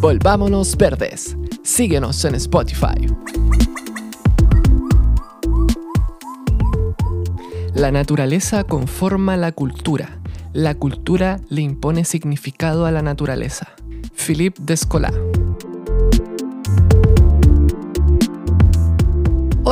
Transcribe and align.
Volvámonos 0.00 0.78
Verdes. 0.78 1.36
Síguenos 1.62 2.24
en 2.24 2.34
Spotify. 2.36 3.06
La 7.74 7.92
naturaleza 7.92 8.64
conforma 8.64 9.36
la 9.36 9.52
cultura. 9.52 10.18
La 10.54 10.74
cultura 10.74 11.38
le 11.50 11.60
impone 11.60 12.06
significado 12.06 12.86
a 12.86 12.90
la 12.90 13.02
naturaleza. 13.02 13.68
Philippe 14.14 14.62
Descola. 14.64 15.12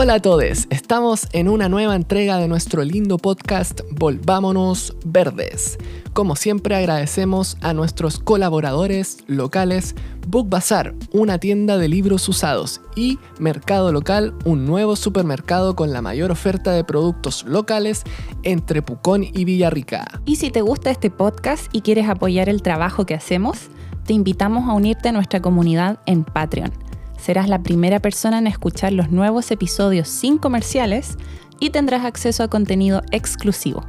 Hola 0.01 0.15
a 0.15 0.23
todos, 0.23 0.69
estamos 0.71 1.27
en 1.33 1.49
una 1.49 1.69
nueva 1.69 1.97
entrega 1.97 2.37
de 2.37 2.47
nuestro 2.47 2.85
lindo 2.85 3.19
podcast 3.19 3.81
Volvámonos 3.91 4.97
Verdes. 5.05 5.77
Como 6.13 6.37
siempre 6.37 6.77
agradecemos 6.77 7.57
a 7.63 7.75
nuestros 7.75 8.21
colaboradores 8.21 9.19
locales 9.27 9.97
Book 10.29 10.49
Bazar, 10.51 10.95
una 11.11 11.39
tienda 11.39 11.79
de 11.79 11.89
libros 11.89 12.29
usados, 12.29 12.81
y 12.95 13.19
Mercado 13.41 13.91
Local, 13.91 14.35
un 14.45 14.67
nuevo 14.67 14.95
supermercado 14.95 15.75
con 15.75 15.93
la 15.93 16.01
mayor 16.01 16.31
oferta 16.31 16.71
de 16.71 16.85
productos 16.85 17.43
locales 17.43 18.05
entre 18.45 18.83
Pucón 18.83 19.25
y 19.25 19.45
Villarrica. 19.45 20.21
Y 20.27 20.37
si 20.37 20.53
te 20.53 20.61
gusta 20.61 20.93
este 20.93 21.11
podcast 21.11 21.75
y 21.75 21.81
quieres 21.81 22.09
apoyar 22.09 22.49
el 22.49 22.63
trabajo 22.63 23.05
que 23.05 23.15
hacemos, 23.15 23.63
te 24.05 24.13
invitamos 24.13 24.69
a 24.69 24.75
unirte 24.75 25.09
a 25.09 25.13
nuestra 25.13 25.43
comunidad 25.43 25.99
en 26.07 26.23
Patreon 26.23 26.88
serás 27.19 27.49
la 27.49 27.63
primera 27.63 28.01
persona 28.01 28.39
en 28.39 28.47
escuchar 28.47 28.93
los 28.93 29.11
nuevos 29.11 29.51
episodios 29.51 30.09
sin 30.09 30.39
comerciales 30.39 31.17
y 31.61 31.71
tendrás 31.71 32.05
acceso 32.05 32.43
a 32.43 32.49
contenido 32.49 33.03
exclusivo. 33.11 33.85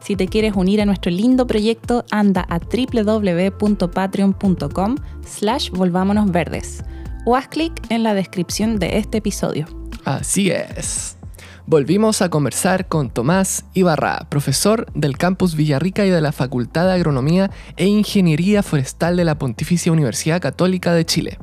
Si 0.00 0.16
te 0.16 0.26
quieres 0.28 0.54
unir 0.56 0.80
a 0.80 0.86
nuestro 0.86 1.10
lindo 1.10 1.46
proyecto, 1.46 2.06
anda 2.10 2.46
a 2.48 2.58
www.patreon.com 2.58 4.96
slash 5.26 5.68
volvámonos 5.70 6.32
verdes 6.32 6.82
o 7.26 7.36
haz 7.36 7.48
clic 7.48 7.72
en 7.90 8.02
la 8.02 8.14
descripción 8.14 8.78
de 8.78 8.96
este 8.98 9.18
episodio. 9.18 9.66
Así 10.04 10.50
es. 10.50 11.18
Volvimos 11.66 12.22
a 12.22 12.30
conversar 12.30 12.88
con 12.88 13.10
Tomás 13.10 13.66
Ibarra, 13.74 14.26
profesor 14.28 14.86
del 14.94 15.18
campus 15.18 15.54
Villarrica 15.54 16.04
y 16.04 16.10
de 16.10 16.20
la 16.20 16.32
Facultad 16.32 16.86
de 16.86 16.94
Agronomía 16.94 17.52
e 17.76 17.86
Ingeniería 17.86 18.64
Forestal 18.64 19.16
de 19.16 19.24
la 19.24 19.38
Pontificia 19.38 19.92
Universidad 19.92 20.40
Católica 20.40 20.92
de 20.92 21.04
Chile. 21.04 21.38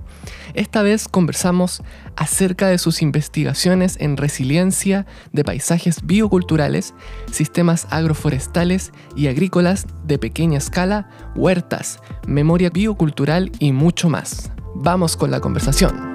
Esta 0.53 0.81
vez 0.81 1.07
conversamos 1.07 1.83
acerca 2.15 2.67
de 2.67 2.77
sus 2.77 3.01
investigaciones 3.01 3.97
en 3.99 4.17
resiliencia 4.17 5.05
de 5.31 5.43
paisajes 5.43 6.05
bioculturales, 6.05 6.93
sistemas 7.31 7.87
agroforestales 7.89 8.91
y 9.15 9.27
agrícolas 9.27 9.85
de 10.03 10.17
pequeña 10.17 10.57
escala, 10.57 11.09
huertas, 11.35 11.99
memoria 12.27 12.69
biocultural 12.69 13.51
y 13.59 13.71
mucho 13.71 14.09
más. 14.09 14.51
Vamos 14.75 15.17
con 15.17 15.31
la 15.31 15.39
conversación. 15.39 16.13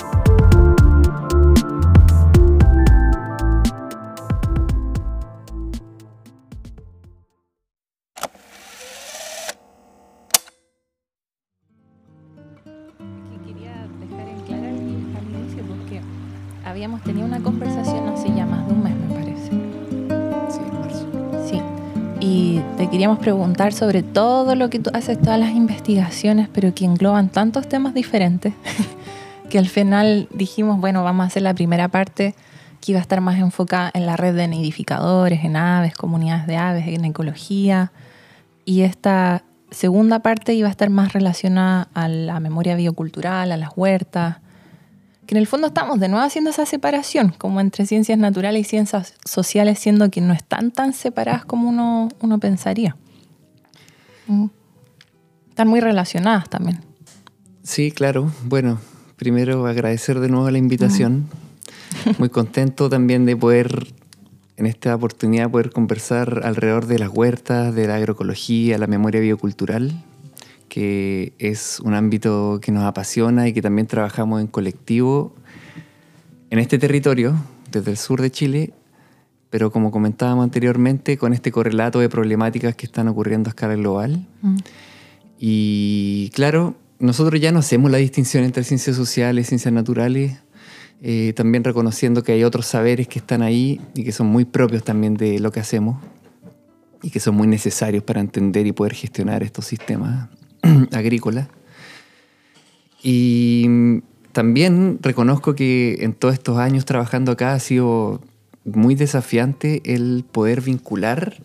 Habíamos 16.85 17.03
tenido 17.03 17.25
una 17.25 17.39
conversación 17.39 18.09
hace 18.09 18.35
ya 18.35 18.45
más 18.45 18.67
de 18.67 18.73
un 18.73 18.83
mes, 18.83 18.93
me 18.97 19.15
parece. 19.15 19.51
Sí, 20.51 20.61
marzo. 20.73 21.07
Sí. 21.49 21.61
Y 22.19 22.61
te 22.77 22.91
queríamos 22.91 23.21
preguntar 23.21 23.73
sobre 23.73 24.03
todo 24.03 24.57
lo 24.57 24.69
que 24.69 24.81
tú 24.81 24.91
haces, 24.93 25.17
todas 25.21 25.39
las 25.39 25.51
investigaciones, 25.51 26.49
pero 26.53 26.75
que 26.75 26.85
engloban 26.85 27.29
tantos 27.29 27.69
temas 27.69 27.95
diferentes, 27.95 28.53
que 29.49 29.61
al 29.61 29.69
final 29.69 30.27
dijimos, 30.35 30.81
bueno, 30.81 31.05
vamos 31.05 31.23
a 31.23 31.27
hacer 31.29 31.43
la 31.43 31.55
primera 31.55 31.87
parte 31.87 32.35
que 32.81 32.91
iba 32.91 32.99
a 32.99 33.03
estar 33.03 33.21
más 33.21 33.39
enfocada 33.39 33.93
en 33.95 34.05
la 34.05 34.17
red 34.17 34.35
de 34.35 34.49
nidificadores, 34.49 35.45
en 35.45 35.55
aves, 35.55 35.95
comunidades 35.95 36.49
de 36.49 36.57
aves, 36.57 36.89
en 36.89 37.05
ecología. 37.05 37.93
Y 38.65 38.81
esta 38.81 39.45
segunda 39.71 40.19
parte 40.19 40.53
iba 40.55 40.67
a 40.67 40.73
estar 40.73 40.91
más 40.91 41.13
relacionada 41.13 41.87
a 41.95 42.09
la 42.09 42.41
memoria 42.41 42.75
biocultural, 42.75 43.53
a 43.53 43.57
las 43.57 43.71
huertas, 43.77 44.39
que 45.27 45.35
en 45.35 45.39
el 45.39 45.47
fondo 45.47 45.69
estamos 45.69 46.01
de 46.01 46.09
nuevo 46.09 46.25
haciendo 46.25 46.51
esa 46.51 46.67
separación, 46.67 47.35
como 47.39 47.61
entre 47.61 47.87
ciencias 47.87 48.19
naturales 48.19 48.63
y 48.63 48.65
ciencias 48.69 49.15
sociales, 49.25 49.79
siendo 49.79 50.11
que 50.11 50.21
no 50.21 50.33
están 50.33 50.71
tan 50.71 50.93
separadas 50.93 51.45
como 51.45 51.69
uno, 51.69 52.09
uno 52.21 52.39
pensaría. 52.39 52.97
Mm. 54.27 54.47
Están 55.51 55.69
muy 55.69 55.81
relacionadas 55.81 56.49
también. 56.49 56.81
Sí, 57.63 57.93
claro. 57.93 58.33
Bueno, 58.45 58.79
primero 59.17 59.67
agradecer 59.67 60.19
de 60.19 60.29
nuevo 60.29 60.51
la 60.51 60.59
invitación. 60.59 61.29
Muy 62.19 62.29
contento 62.31 62.89
también 62.89 63.27
de 63.27 63.37
poder, 63.37 63.87
en 64.57 64.67
esta 64.67 64.95
oportunidad, 64.95 65.51
poder 65.51 65.71
conversar 65.71 66.41
alrededor 66.45 66.87
de 66.87 66.99
las 66.99 67.11
huertas, 67.11 67.75
de 67.75 67.87
la 67.87 67.97
agroecología, 67.97 68.79
la 68.79 68.87
memoria 68.87 69.21
biocultural 69.21 70.03
que 70.73 71.35
es 71.39 71.81
un 71.81 71.93
ámbito 71.93 72.59
que 72.63 72.73
nos 72.73 72.85
apasiona 72.85 73.47
y 73.47 73.53
que 73.53 73.61
también 73.61 73.87
trabajamos 73.87 74.41
en 74.41 74.47
colectivo 74.47 75.35
en 76.49 76.59
este 76.59 76.79
territorio, 76.79 77.37
desde 77.71 77.91
el 77.91 77.99
sur 77.99 78.23
de 78.23 78.31
Chile, 78.31 78.73
pero 79.51 79.71
como 79.71 79.91
comentábamos 79.91 80.45
anteriormente, 80.45 81.19
con 81.19 81.35
este 81.35 81.53
correlato 81.53 82.01
de 82.01 82.09
problemáticas 82.09 82.75
que 82.75 82.87
están 82.87 83.07
ocurriendo 83.09 83.49
a 83.49 83.51
escala 83.51 83.75
global. 83.75 84.27
Mm. 84.41 84.57
Y 85.39 86.31
claro, 86.31 86.75
nosotros 86.99 87.39
ya 87.39 87.53
no 87.53 87.59
hacemos 87.59 87.91
la 87.91 87.99
distinción 87.99 88.43
entre 88.43 88.65
ciencias 88.65 88.97
sociales, 88.97 89.49
ciencias 89.49 89.75
naturales, 89.75 90.39
eh, 91.03 91.35
también 91.37 91.65
reconociendo 91.65 92.23
que 92.23 92.33
hay 92.33 92.45
otros 92.45 92.65
saberes 92.65 93.09
que 93.09 93.19
están 93.19 93.43
ahí 93.43 93.79
y 93.95 94.05
que 94.05 94.13
son 94.13 94.29
muy 94.29 94.47
propios 94.47 94.85
también 94.85 95.19
de 95.19 95.39
lo 95.39 95.53
que 95.53 95.61
hacemos 95.61 96.03
y 97.03 97.11
que 97.11 97.21
son 97.21 97.35
muy 97.35 97.47
necesarios 97.47 98.03
para 98.05 98.23
entender 98.23 98.67
y 98.67 98.73
poder 98.73 98.95
gestionar 98.95 99.43
estos 99.43 99.67
sistemas 99.67 100.31
agrícola. 100.93 101.49
Y 103.03 104.01
también 104.33 104.99
reconozco 105.03 105.55
que 105.55 105.99
en 106.01 106.15
todos 106.15 106.35
estos 106.35 106.59
años 106.59 106.85
trabajando 106.85 107.33
acá 107.33 107.55
ha 107.55 107.61
sido 107.61 108.21
muy 108.65 108.95
desafiante 108.95 109.83
el 109.85 110.25
poder 110.31 110.61
vincular 110.61 111.43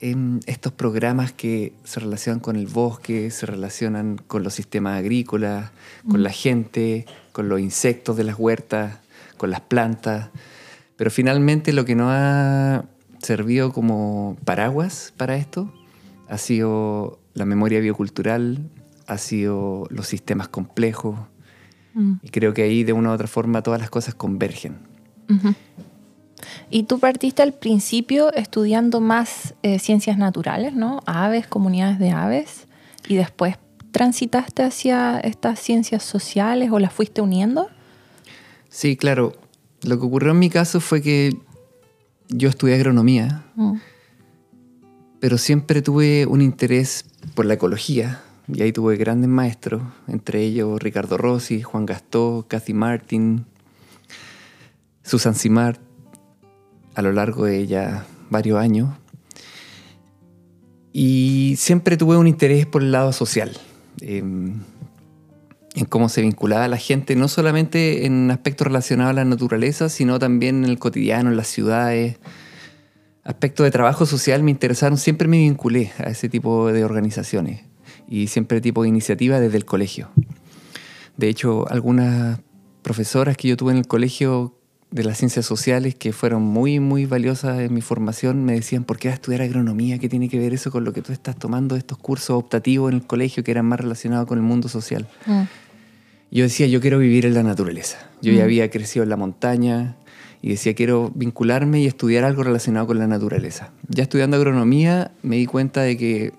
en 0.00 0.40
estos 0.46 0.72
programas 0.72 1.32
que 1.32 1.74
se 1.84 2.00
relacionan 2.00 2.40
con 2.40 2.56
el 2.56 2.66
bosque, 2.66 3.30
se 3.30 3.46
relacionan 3.46 4.20
con 4.26 4.42
los 4.42 4.54
sistemas 4.54 4.98
agrícolas, 4.98 5.72
con 6.08 6.22
la 6.22 6.30
gente, 6.30 7.06
con 7.32 7.48
los 7.48 7.60
insectos 7.60 8.16
de 8.16 8.24
las 8.24 8.38
huertas, 8.38 8.98
con 9.36 9.50
las 9.50 9.60
plantas. 9.60 10.30
Pero 10.96 11.10
finalmente 11.10 11.72
lo 11.72 11.84
que 11.84 11.94
no 11.94 12.10
ha 12.10 12.84
servido 13.18 13.72
como 13.72 14.38
paraguas 14.44 15.12
para 15.16 15.36
esto 15.36 15.72
ha 16.28 16.38
sido 16.38 17.19
la 17.34 17.44
memoria 17.44 17.80
biocultural, 17.80 18.70
ha 19.06 19.18
sido 19.18 19.86
los 19.90 20.06
sistemas 20.06 20.48
complejos. 20.48 21.18
Mm. 21.94 22.14
Y 22.22 22.28
creo 22.28 22.54
que 22.54 22.62
ahí 22.62 22.84
de 22.84 22.92
una 22.92 23.10
u 23.10 23.12
otra 23.12 23.26
forma 23.26 23.62
todas 23.62 23.80
las 23.80 23.90
cosas 23.90 24.14
convergen. 24.14 24.78
Y 26.70 26.84
tú 26.84 26.98
partiste 26.98 27.42
al 27.42 27.52
principio 27.52 28.32
estudiando 28.32 29.00
más 29.00 29.54
eh, 29.62 29.78
ciencias 29.78 30.18
naturales, 30.18 30.74
¿no? 30.74 31.00
Aves, 31.06 31.46
comunidades 31.46 31.98
de 31.98 32.10
aves, 32.10 32.66
y 33.08 33.16
después 33.16 33.56
transitaste 33.90 34.62
hacia 34.62 35.18
estas 35.20 35.58
ciencias 35.58 36.02
sociales 36.02 36.70
o 36.72 36.78
las 36.78 36.92
fuiste 36.92 37.20
uniendo. 37.20 37.68
Sí, 38.68 38.96
claro. 38.96 39.34
Lo 39.82 39.98
que 39.98 40.06
ocurrió 40.06 40.32
en 40.32 40.38
mi 40.38 40.50
caso 40.50 40.80
fue 40.80 41.02
que 41.02 41.36
yo 42.28 42.48
estudié 42.48 42.76
agronomía, 42.76 43.44
mm. 43.56 43.74
Pero 45.20 45.36
siempre 45.38 45.82
tuve 45.82 46.26
un 46.26 46.40
interés 46.40 47.04
por 47.34 47.46
la 47.46 47.54
ecología. 47.54 48.22
Y 48.48 48.62
ahí 48.62 48.72
tuve 48.72 48.96
grandes 48.96 49.30
maestros, 49.30 49.82
entre 50.08 50.42
ellos 50.42 50.82
Ricardo 50.82 51.16
Rossi, 51.16 51.62
Juan 51.62 51.86
Gastó, 51.86 52.46
Cathy 52.48 52.74
Martin, 52.74 53.46
Susan 55.04 55.36
Simard, 55.36 55.76
a 56.94 57.02
lo 57.02 57.12
largo 57.12 57.44
de 57.44 57.68
ya 57.68 58.06
varios 58.28 58.58
años. 58.58 58.88
Y 60.92 61.54
siempre 61.58 61.96
tuve 61.96 62.16
un 62.16 62.26
interés 62.26 62.66
por 62.66 62.82
el 62.82 62.90
lado 62.90 63.12
social, 63.12 63.52
em, 64.00 64.60
en 65.76 65.84
cómo 65.84 66.08
se 66.08 66.20
vinculaba 66.22 66.66
la 66.66 66.76
gente, 66.76 67.14
no 67.14 67.28
solamente 67.28 68.04
en 68.06 68.32
aspectos 68.32 68.66
relacionados 68.66 69.10
a 69.10 69.14
la 69.14 69.24
naturaleza, 69.24 69.88
sino 69.88 70.18
también 70.18 70.64
en 70.64 70.70
el 70.70 70.80
cotidiano, 70.80 71.30
en 71.30 71.36
las 71.36 71.46
ciudades, 71.46 72.18
aspectos 73.24 73.64
de 73.64 73.70
trabajo 73.70 74.06
social 74.06 74.42
me 74.42 74.50
interesaron, 74.50 74.98
siempre 74.98 75.28
me 75.28 75.38
vinculé 75.38 75.92
a 75.98 76.10
ese 76.10 76.28
tipo 76.28 76.72
de 76.72 76.84
organizaciones 76.84 77.62
y 78.08 78.26
siempre 78.28 78.60
tipo 78.60 78.82
de 78.82 78.88
iniciativa 78.88 79.40
desde 79.40 79.56
el 79.56 79.64
colegio. 79.64 80.10
De 81.16 81.28
hecho, 81.28 81.68
algunas 81.70 82.40
profesoras 82.82 83.36
que 83.36 83.48
yo 83.48 83.56
tuve 83.56 83.72
en 83.72 83.78
el 83.78 83.86
colegio 83.86 84.56
de 84.90 85.04
las 85.04 85.18
ciencias 85.18 85.46
sociales 85.46 85.94
que 85.94 86.12
fueron 86.12 86.42
muy, 86.42 86.80
muy 86.80 87.06
valiosas 87.06 87.60
en 87.60 87.72
mi 87.72 87.80
formación 87.80 88.44
me 88.44 88.54
decían, 88.54 88.84
¿por 88.84 88.98
qué 88.98 89.08
vas 89.08 89.14
a 89.14 89.16
estudiar 89.16 89.42
agronomía? 89.42 89.98
¿Qué 89.98 90.08
tiene 90.08 90.28
que 90.28 90.38
ver 90.38 90.52
eso 90.52 90.70
con 90.70 90.84
lo 90.84 90.92
que 90.92 91.02
tú 91.02 91.12
estás 91.12 91.36
tomando 91.38 91.76
estos 91.76 91.98
cursos 91.98 92.30
optativos 92.30 92.90
en 92.90 92.98
el 92.98 93.06
colegio 93.06 93.44
que 93.44 93.52
eran 93.52 93.66
más 93.66 93.78
relacionados 93.78 94.26
con 94.26 94.38
el 94.38 94.44
mundo 94.44 94.68
social? 94.68 95.06
Mm. 95.26 95.42
Yo 96.32 96.44
decía, 96.44 96.66
yo 96.66 96.80
quiero 96.80 96.98
vivir 96.98 97.26
en 97.26 97.34
la 97.34 97.42
naturaleza. 97.42 97.98
Yo 98.22 98.32
ya 98.32 98.44
había 98.44 98.70
crecido 98.70 99.02
en 99.02 99.10
la 99.10 99.16
montaña 99.16 99.96
y 100.42 100.50
decía, 100.50 100.74
quiero 100.74 101.10
vincularme 101.14 101.80
y 101.80 101.86
estudiar 101.86 102.24
algo 102.24 102.42
relacionado 102.42 102.86
con 102.86 102.98
la 102.98 103.06
naturaleza. 103.06 103.72
Ya 103.88 104.04
estudiando 104.04 104.36
agronomía 104.36 105.12
me 105.22 105.36
di 105.36 105.46
cuenta 105.46 105.82
de 105.82 105.96
que 105.96 106.32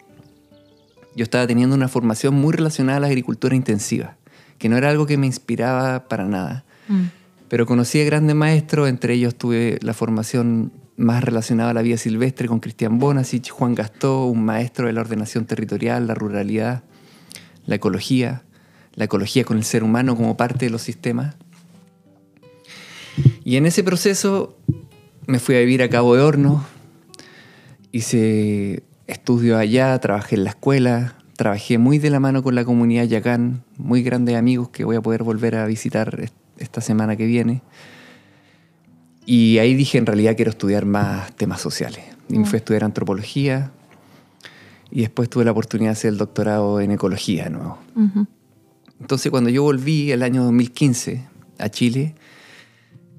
yo 1.15 1.24
estaba 1.24 1.45
teniendo 1.45 1.75
una 1.75 1.88
formación 1.88 2.33
muy 2.33 2.53
relacionada 2.53 2.98
a 2.98 3.01
la 3.01 3.07
agricultura 3.07 3.56
intensiva, 3.56 4.18
que 4.57 4.69
no 4.69 4.77
era 4.77 4.89
algo 4.89 5.06
que 5.06 5.18
me 5.18 5.27
inspiraba 5.27 6.07
para 6.07 6.25
nada. 6.25 6.63
Mm. 6.88 7.03
Pero 7.48 7.65
conocí 7.65 8.01
a 8.01 8.06
grandes 8.06 8.36
maestros, 8.36 8.89
entre 8.89 9.13
ellos 9.13 9.36
tuve 9.36 9.77
la 9.81 9.94
formación 9.94 10.71
más 10.95 11.24
relacionada 11.24 11.71
a 11.71 11.74
la 11.74 11.81
vida 11.81 11.97
silvestre 11.97 12.47
con 12.47 12.59
Cristian 12.59 12.97
Bonasich, 12.97 13.50
Juan 13.50 13.75
Gastó, 13.75 14.25
un 14.25 14.45
maestro 14.45 14.88
de 14.88 14.94
la 14.94 15.01
ordenación 15.01 15.45
territorial, 15.45 16.07
la 16.07 16.13
ruralidad, 16.13 16.83
la 17.65 17.75
ecología, 17.75 18.44
la 18.95 19.06
ecología 19.06 19.44
con 19.44 19.57
el 19.57 19.63
ser 19.63 19.83
humano 19.83 20.15
como 20.15 20.38
parte 20.38 20.65
de 20.65 20.71
los 20.71 20.81
sistemas. 20.81 21.36
Y 23.44 23.56
en 23.56 23.66
ese 23.66 23.84
proceso 23.84 24.58
me 25.28 25.40
fui 25.40 25.56
a 25.56 25.60
vivir 25.60 25.82
a 25.82 25.90
Cabo 25.90 26.16
de 26.16 26.22
Horno, 26.22 26.66
hice 27.92 28.84
estudios 29.08 29.58
allá, 29.58 29.98
trabajé 30.00 30.36
en 30.36 30.44
la 30.44 30.52
escuela, 30.52 31.16
trabajé 31.36 31.78
muy 31.78 31.98
de 31.98 32.10
la 32.10 32.20
mano 32.20 32.44
con 32.44 32.54
la 32.56 32.64
comunidad 32.64 33.06
Yacán, 33.06 33.64
muy 33.78 34.04
grandes 34.04 34.36
amigos 34.36 34.70
que 34.70 34.84
voy 34.84 34.96
a 34.96 35.02
poder 35.02 35.24
volver 35.24 35.56
a 35.56 35.66
visitar 35.66 36.30
esta 36.58 36.82
semana 36.82 37.16
que 37.16 37.26
viene. 37.26 37.62
Y 39.26 39.58
ahí 39.58 39.74
dije, 39.74 39.98
en 39.98 40.06
realidad 40.06 40.36
quiero 40.36 40.52
estudiar 40.52 40.86
más 40.86 41.36
temas 41.36 41.62
sociales. 41.62 42.04
Y 42.30 42.38
me 42.38 42.46
fui 42.46 42.58
a 42.58 42.60
estudiar 42.60 42.84
antropología 42.84 43.72
y 44.92 45.02
después 45.02 45.30
tuve 45.30 45.46
la 45.46 45.52
oportunidad 45.52 45.90
de 45.90 45.94
hacer 45.94 46.10
el 46.10 46.18
doctorado 46.18 46.80
en 46.80 46.92
ecología 46.92 47.46
de 47.46 47.50
nuevo. 47.52 47.80
Entonces 49.00 49.32
cuando 49.32 49.50
yo 49.50 49.64
volví 49.64 50.12
el 50.12 50.22
año 50.22 50.44
2015 50.44 51.26
a 51.58 51.70
Chile, 51.70 52.16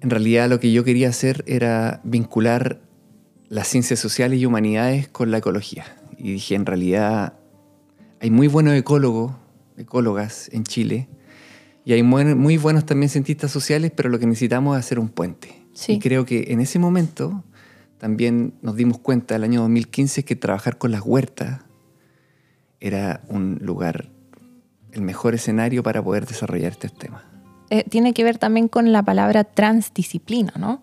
en 0.03 0.11
realidad 0.11 0.49
lo 0.49 0.59
que 0.59 0.73
yo 0.73 0.83
quería 0.83 1.09
hacer 1.09 1.45
era 1.47 2.01
vincular 2.03 2.81
las 3.49 3.69
ciencias 3.69 4.01
sociales 4.01 4.41
y 4.41 4.47
humanidades 4.47 5.07
con 5.07 5.31
la 5.31 5.39
ecología. 5.39 5.85
Y 6.19 6.33
dije, 6.33 6.57
en 6.57 6.67
realidad 6.67 7.35
hay 8.21 8.31
muy 8.31 8.49
buenos 8.49 8.75
ecólogos, 8.75 9.33
ecólogas 9.77 10.51
en 10.53 10.65
Chile, 10.65 11.09
y 11.85 11.93
hay 11.93 12.03
muy, 12.03 12.25
muy 12.35 12.57
buenos 12.57 12.85
también 12.85 13.11
cientistas 13.11 13.53
sociales, 13.53 13.93
pero 13.95 14.09
lo 14.09 14.19
que 14.19 14.27
necesitamos 14.27 14.77
es 14.77 14.85
hacer 14.85 14.99
un 14.99 15.09
puente. 15.09 15.63
Sí. 15.73 15.93
Y 15.93 15.99
creo 16.01 16.25
que 16.25 16.47
en 16.49 16.61
ese 16.61 16.81
momento 16.81 17.45
también 17.99 18.55
nos 18.61 18.75
dimos 18.75 18.99
cuenta, 18.99 19.37
el 19.37 19.45
año 19.45 19.61
2015, 19.61 20.25
que 20.25 20.35
trabajar 20.35 20.79
con 20.79 20.91
las 20.91 21.03
huertas 21.03 21.61
era 22.81 23.23
un 23.29 23.61
lugar, 23.63 24.11
el 24.91 25.03
mejor 25.03 25.37
escenario 25.37 25.85
para 25.85 26.03
poder 26.03 26.27
desarrollar 26.27 26.73
este 26.73 26.89
tema. 26.89 27.32
Eh, 27.73 27.85
tiene 27.89 28.13
que 28.13 28.23
ver 28.23 28.37
también 28.37 28.69
con 28.69 28.93
la 28.93 29.03
palabra 29.03 29.45
transdisciplina, 29.45 30.53
¿no? 30.59 30.83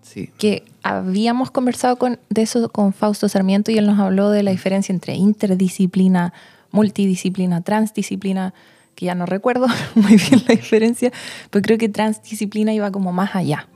Sí. 0.00 0.30
que 0.38 0.64
habíamos 0.82 1.50
conversado 1.50 1.96
con, 1.96 2.18
de 2.30 2.40
eso 2.42 2.70
con 2.70 2.92
Fausto 2.94 3.28
Sarmiento 3.28 3.70
y 3.70 3.76
él 3.78 3.86
nos 3.86 3.98
habló 4.00 4.30
de 4.30 4.42
la 4.42 4.50
diferencia 4.50 4.92
entre 4.94 5.14
interdisciplina, 5.14 6.32
multidisciplina, 6.70 7.60
transdisciplina, 7.60 8.54
que 8.94 9.06
ya 9.06 9.14
no 9.14 9.26
recuerdo 9.26 9.66
muy 9.94 10.16
bien 10.16 10.42
la 10.48 10.54
diferencia, 10.54 11.12
pero 11.50 11.62
creo 11.62 11.76
que 11.76 11.90
transdisciplina 11.90 12.72
iba 12.72 12.90
como 12.90 13.12
más 13.12 13.36
allá. 13.36 13.68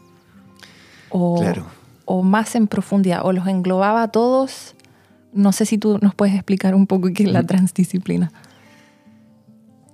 O, 1.10 1.40
Claro. 1.40 1.66
o 2.06 2.22
más 2.22 2.54
en 2.54 2.68
profundidad, 2.68 3.20
o 3.24 3.32
los 3.32 3.46
englobaba 3.46 4.02
a 4.02 4.08
todos. 4.08 4.74
No 5.34 5.52
sé 5.52 5.66
si 5.66 5.76
tú 5.76 5.98
nos 6.00 6.14
puedes 6.14 6.34
explicar 6.34 6.74
un 6.74 6.86
poco 6.86 7.08
qué 7.14 7.24
es 7.24 7.30
la 7.30 7.42
transdisciplina. 7.44 8.32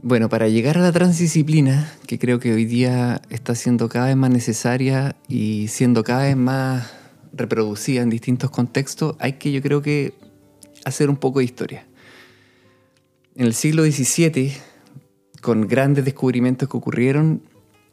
Bueno, 0.05 0.29
para 0.29 0.49
llegar 0.49 0.79
a 0.79 0.81
la 0.81 0.91
transdisciplina, 0.91 1.89
que 2.09 2.19
creo 2.19 2.41
que 2.41 2.53
hoy 2.53 2.65
día 2.65 3.23
está 3.31 3.55
siendo 3.55 3.89
cada 3.89 4.07
vez 4.07 4.17
más 4.17 4.31
necesaria 4.31 5.15
y 5.29 5.69
siendo 5.69 6.03
cada 6.03 6.25
vez 6.25 6.37
más 6.37 6.91
reproducida 7.33 8.03
en 8.03 8.11
distintos 8.11 8.51
contextos, 8.51 9.15
hay 9.21 9.35
que 9.35 9.53
yo 9.53 9.63
creo 9.63 9.81
que 9.81 10.15
hacer 10.85 11.09
un 11.09 11.15
poco 11.15 11.39
de 11.39 11.45
historia. 11.45 11.87
En 13.37 13.47
el 13.47 13.55
siglo 13.55 13.85
XVII, 13.85 14.53
con 15.41 15.69
grandes 15.69 16.05
descubrimientos 16.05 16.69
que 16.69 16.77
ocurrieron, 16.77 17.43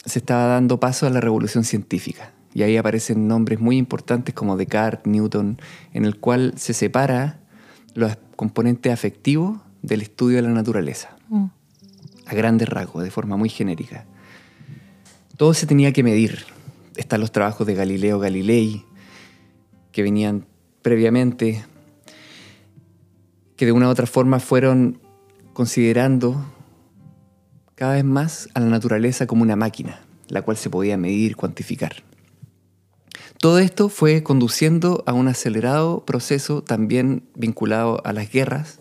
se 0.03 0.17
estaba 0.17 0.45
dando 0.45 0.79
paso 0.79 1.05
a 1.05 1.11
la 1.11 1.21
revolución 1.21 1.63
científica. 1.63 2.33
Y 2.55 2.63
ahí 2.63 2.75
aparecen 2.75 3.27
nombres 3.27 3.59
muy 3.59 3.77
importantes 3.77 4.33
como 4.33 4.57
Descartes, 4.57 5.05
Newton, 5.05 5.61
en 5.93 6.05
el 6.05 6.17
cual 6.19 6.53
se 6.57 6.73
separa 6.73 7.39
los 7.93 8.17
componentes 8.35 8.91
afectivos 8.91 9.59
del 9.83 10.01
estudio 10.01 10.37
de 10.37 10.41
la 10.41 10.49
naturaleza 10.49 11.19
Mm. 11.29 11.45
A 12.29 12.35
grandes 12.35 12.69
rasgos, 12.69 13.03
de 13.03 13.09
forma 13.09 13.37
muy 13.37 13.49
genérica. 13.49 14.05
Todo 15.35 15.53
se 15.53 15.65
tenía 15.65 15.91
que 15.91 16.03
medir. 16.03 16.45
Están 16.95 17.21
los 17.21 17.31
trabajos 17.31 17.65
de 17.65 17.73
Galileo 17.73 18.19
Galilei, 18.19 18.85
que 19.91 20.03
venían 20.03 20.45
previamente, 20.83 21.65
que 23.55 23.65
de 23.65 23.71
una 23.71 23.87
u 23.87 23.89
otra 23.89 24.05
forma 24.05 24.39
fueron 24.39 24.99
considerando 25.53 26.45
cada 27.73 27.95
vez 27.95 28.05
más 28.05 28.47
a 28.53 28.59
la 28.59 28.67
naturaleza 28.67 29.25
como 29.25 29.41
una 29.41 29.55
máquina, 29.55 30.01
la 30.27 30.43
cual 30.43 30.57
se 30.57 30.69
podía 30.69 30.97
medir, 30.97 31.35
cuantificar. 31.35 32.03
Todo 33.39 33.57
esto 33.57 33.89
fue 33.89 34.21
conduciendo 34.21 35.03
a 35.07 35.13
un 35.13 35.29
acelerado 35.29 36.05
proceso 36.05 36.61
también 36.61 37.23
vinculado 37.35 38.01
a 38.05 38.13
las 38.13 38.29
guerras, 38.29 38.79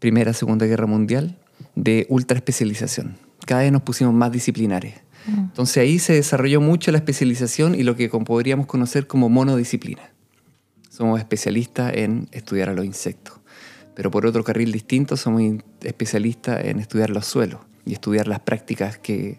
Primera, 0.00 0.32
Segunda 0.32 0.66
Guerra 0.66 0.86
Mundial, 0.86 1.38
de 1.74 2.06
ultra 2.08 2.36
especialización. 2.36 3.16
Cada 3.46 3.62
vez 3.62 3.72
nos 3.72 3.82
pusimos 3.82 4.14
más 4.14 4.32
disciplinares. 4.32 4.94
Entonces 5.26 5.76
ahí 5.76 5.98
se 5.98 6.14
desarrolló 6.14 6.60
mucho 6.60 6.90
la 6.90 6.98
especialización 6.98 7.74
y 7.74 7.84
lo 7.84 7.94
que 7.94 8.08
podríamos 8.08 8.66
conocer 8.66 9.06
como 9.06 9.28
monodisciplina. 9.28 10.10
Somos 10.90 11.20
especialistas 11.20 11.92
en 11.94 12.28
estudiar 12.32 12.68
a 12.68 12.74
los 12.74 12.84
insectos. 12.84 13.40
Pero 13.94 14.10
por 14.10 14.26
otro 14.26 14.42
carril 14.42 14.72
distinto 14.72 15.16
somos 15.16 15.42
especialistas 15.82 16.64
en 16.64 16.80
estudiar 16.80 17.10
los 17.10 17.26
suelos 17.26 17.60
y 17.84 17.92
estudiar 17.92 18.26
las 18.26 18.40
prácticas 18.40 18.98
que 18.98 19.38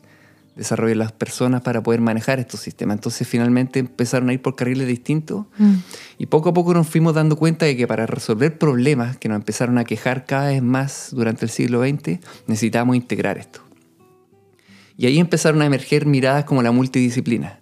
desarrollan 0.56 1.00
las 1.00 1.12
personas 1.12 1.62
para 1.62 1.82
poder 1.82 2.00
manejar 2.02 2.40
estos 2.40 2.60
sistemas. 2.60 2.98
Entonces 2.98 3.28
finalmente 3.28 3.80
empezaron 3.80 4.30
a 4.30 4.34
ir 4.34 4.42
por 4.42 4.56
carriles 4.56 4.88
distintos 4.88 5.46
Mm. 5.58 5.74
y 6.20 6.26
poco 6.28 6.50
a 6.50 6.54
poco 6.54 6.74
nos 6.74 6.88
fuimos 6.88 7.14
dando 7.16 7.36
cuenta 7.36 7.66
de 7.66 7.76
que 7.76 7.88
para 7.88 8.06
resolver 8.06 8.58
problemas 8.58 9.18
que 9.18 9.30
nos 9.30 9.38
empezaron 9.38 9.78
a 9.78 9.84
quejar 9.84 10.26
cada 10.26 10.50
vez 10.50 10.62
más 10.62 11.10
durante 11.12 11.46
el 11.46 11.50
siglo 11.52 11.82
XX, 11.82 12.20
necesitábamos 12.48 12.96
integrar 12.96 13.38
esto. 13.38 13.62
Y 14.98 15.08
ahí 15.08 15.20
empezaron 15.20 15.62
a 15.62 15.66
emerger 15.66 16.06
miradas 16.06 16.46
como 16.46 16.62
la 16.62 16.72
multidisciplina. 16.72 17.60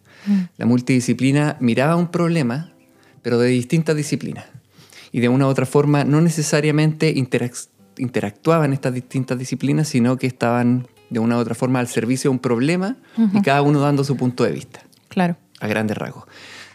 La 0.57 0.65
multidisciplina 0.65 1.57
miraba 1.60 1.95
un 1.95 2.12
problema, 2.12 2.74
pero 3.21 3.39
de 3.39 3.48
distintas 3.50 3.95
disciplinas. 3.95 4.45
Y 5.13 5.19
de 5.19 5.29
una 5.29 5.48
u 5.48 5.50
otra 5.50 5.65
forma 5.65 6.03
no 6.03 6.21
necesariamente 6.21 7.15
interac- 7.15 7.69
interactuaban 7.98 8.74
estas 8.74 8.93
distintas 8.93 9.39
disciplinas, 9.39 9.88
sino 9.88 10.17
que 10.17 10.27
estaban 10.27 10.88
de 11.11 11.19
una 11.19 11.37
u 11.37 11.39
otra 11.39 11.53
forma 11.53 11.79
al 11.79 11.87
servicio 11.87 12.29
de 12.31 12.33
un 12.33 12.39
problema 12.39 12.97
y 13.33 13.41
cada 13.43 13.61
uno 13.61 13.79
dando 13.79 14.03
su 14.03 14.17
punto 14.17 14.43
de 14.43 14.51
vista 14.53 14.81
Claro. 15.09 15.35
a 15.59 15.67
grandes 15.67 15.97
rasgos. 15.97 16.23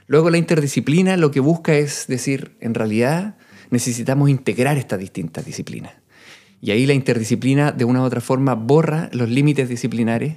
Luego 0.07 0.31
la 0.31 0.39
interdisciplina 0.39 1.17
lo 1.17 1.33
que 1.33 1.41
busca 1.41 1.75
es 1.75 2.07
decir, 2.07 2.57
en 2.61 2.75
realidad 2.75 3.37
necesitamos 3.71 4.31
integrar 4.31 4.77
estas 4.77 5.01
distintas 5.01 5.45
disciplinas. 5.45 5.95
Y 6.61 6.71
ahí 6.71 6.87
la 6.87 6.95
interdisciplina 6.95 7.73
de 7.73 7.85
una 7.85 8.03
u 8.03 8.05
otra 8.05 8.21
forma 8.21 8.55
borra 8.55 9.09
los 9.13 9.29
límites 9.29 9.69
disciplinares. 9.69 10.37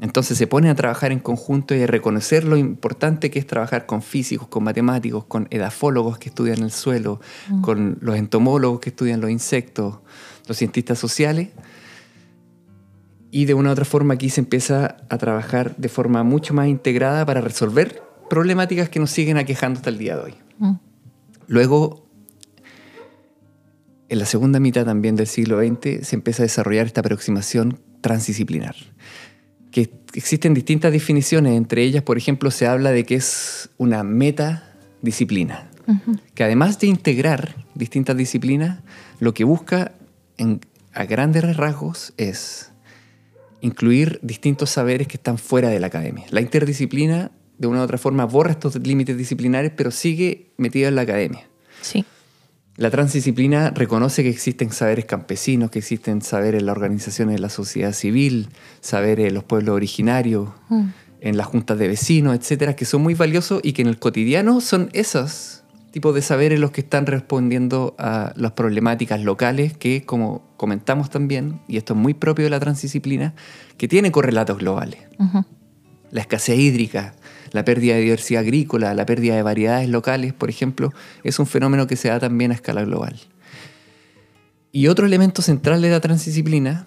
Entonces 0.00 0.38
se 0.38 0.46
pone 0.46 0.68
a 0.70 0.74
trabajar 0.74 1.10
en 1.10 1.18
conjunto 1.18 1.74
y 1.74 1.82
a 1.82 1.86
reconocer 1.86 2.44
lo 2.44 2.56
importante 2.56 3.30
que 3.30 3.38
es 3.40 3.46
trabajar 3.46 3.86
con 3.86 4.02
físicos, 4.02 4.46
con 4.48 4.62
matemáticos, 4.62 5.24
con 5.24 5.48
edafólogos 5.50 6.18
que 6.18 6.28
estudian 6.28 6.62
el 6.62 6.70
suelo, 6.70 7.20
con 7.62 7.98
los 8.00 8.16
entomólogos 8.16 8.78
que 8.80 8.90
estudian 8.90 9.20
los 9.20 9.30
insectos, 9.30 9.98
los 10.46 10.56
cientistas 10.56 10.98
sociales. 10.98 11.48
Y 13.30 13.44
de 13.44 13.54
una 13.54 13.68
u 13.70 13.72
otra 13.72 13.84
forma 13.84 14.14
aquí 14.14 14.30
se 14.30 14.40
empieza 14.40 14.96
a 15.08 15.18
trabajar 15.18 15.76
de 15.76 15.88
forma 15.88 16.22
mucho 16.22 16.54
más 16.54 16.68
integrada 16.68 17.26
para 17.26 17.40
resolver 17.40 18.02
problemáticas 18.30 18.88
que 18.88 18.98
nos 19.00 19.10
siguen 19.10 19.36
aquejando 19.36 19.78
hasta 19.78 19.90
el 19.90 19.98
día 19.98 20.16
de 20.16 20.22
hoy. 20.22 20.34
Mm. 20.58 20.72
Luego, 21.46 22.06
en 24.08 24.18
la 24.18 24.24
segunda 24.26 24.60
mitad 24.60 24.84
también 24.86 25.16
del 25.16 25.26
siglo 25.26 25.58
XX, 25.58 26.06
se 26.06 26.16
empieza 26.16 26.42
a 26.42 26.44
desarrollar 26.44 26.86
esta 26.86 27.00
aproximación 27.00 27.78
transdisciplinar, 28.00 28.74
que 29.70 29.90
existen 30.14 30.54
distintas 30.54 30.92
definiciones, 30.92 31.54
entre 31.56 31.82
ellas, 31.82 32.02
por 32.02 32.16
ejemplo, 32.16 32.50
se 32.50 32.66
habla 32.66 32.90
de 32.90 33.04
que 33.04 33.16
es 33.16 33.68
una 33.76 34.02
metadisciplina, 34.04 35.70
que 36.34 36.44
además 36.44 36.78
de 36.80 36.86
integrar 36.86 37.54
distintas 37.74 38.16
disciplinas, 38.16 38.80
lo 39.20 39.34
que 39.34 39.44
busca 39.44 39.92
en- 40.36 40.60
a 40.94 41.04
grandes 41.04 41.56
rasgos 41.56 42.12
es 42.16 42.72
incluir 43.60 44.18
distintos 44.22 44.70
saberes 44.70 45.08
que 45.08 45.16
están 45.16 45.38
fuera 45.38 45.68
de 45.68 45.80
la 45.80 45.88
academia. 45.88 46.26
La 46.30 46.40
interdisciplina, 46.40 47.30
de 47.58 47.66
una 47.66 47.80
u 47.80 47.82
otra 47.82 47.98
forma, 47.98 48.24
borra 48.24 48.52
estos 48.52 48.76
límites 48.76 49.16
disciplinares, 49.16 49.72
pero 49.76 49.90
sigue 49.90 50.52
metida 50.56 50.88
en 50.88 50.94
la 50.94 51.02
academia. 51.02 51.48
Sí. 51.80 52.04
La 52.76 52.90
transdisciplina 52.90 53.70
reconoce 53.70 54.22
que 54.22 54.28
existen 54.28 54.70
saberes 54.70 55.04
campesinos, 55.04 55.70
que 55.70 55.80
existen 55.80 56.22
saberes 56.22 56.60
en 56.60 56.66
las 56.66 56.76
organizaciones 56.76 57.34
de 57.34 57.40
la 57.40 57.48
sociedad 57.48 57.92
civil, 57.92 58.50
saberes 58.80 59.26
en 59.28 59.34
los 59.34 59.42
pueblos 59.42 59.74
originarios, 59.74 60.50
Mm. 60.68 60.88
en 61.20 61.36
las 61.36 61.48
juntas 61.48 61.76
de 61.78 61.88
vecinos, 61.88 62.36
etcétera, 62.36 62.76
que 62.76 62.84
son 62.84 63.02
muy 63.02 63.14
valiosos 63.14 63.60
y 63.64 63.72
que 63.72 63.82
en 63.82 63.88
el 63.88 63.98
cotidiano 63.98 64.60
son 64.60 64.90
esos 64.92 65.57
tipos 65.90 66.14
de 66.14 66.22
saberes 66.22 66.60
los 66.60 66.70
que 66.70 66.82
están 66.82 67.06
respondiendo 67.06 67.94
a 67.98 68.32
las 68.36 68.52
problemáticas 68.52 69.22
locales 69.22 69.76
que, 69.76 70.04
como 70.04 70.42
comentamos 70.56 71.10
también, 71.10 71.60
y 71.68 71.76
esto 71.76 71.94
es 71.94 71.98
muy 71.98 72.14
propio 72.14 72.44
de 72.44 72.50
la 72.50 72.60
transdisciplina, 72.60 73.34
que 73.76 73.88
tiene 73.88 74.12
correlatos 74.12 74.58
globales. 74.58 75.00
La 76.10 76.20
escasez 76.20 76.58
hídrica, 76.58 77.14
la 77.52 77.64
pérdida 77.64 77.94
de 77.94 78.02
diversidad 78.02 78.42
agrícola, 78.42 78.94
la 78.94 79.06
pérdida 79.06 79.36
de 79.36 79.42
variedades 79.42 79.88
locales, 79.88 80.32
por 80.32 80.50
ejemplo, 80.50 80.92
es 81.24 81.38
un 81.38 81.46
fenómeno 81.46 81.86
que 81.86 81.96
se 81.96 82.08
da 82.08 82.18
también 82.18 82.50
a 82.50 82.54
escala 82.54 82.82
global. 82.84 83.18
Y 84.72 84.88
otro 84.88 85.06
elemento 85.06 85.42
central 85.42 85.80
de 85.80 85.90
la 85.90 86.00
transdisciplina, 86.00 86.86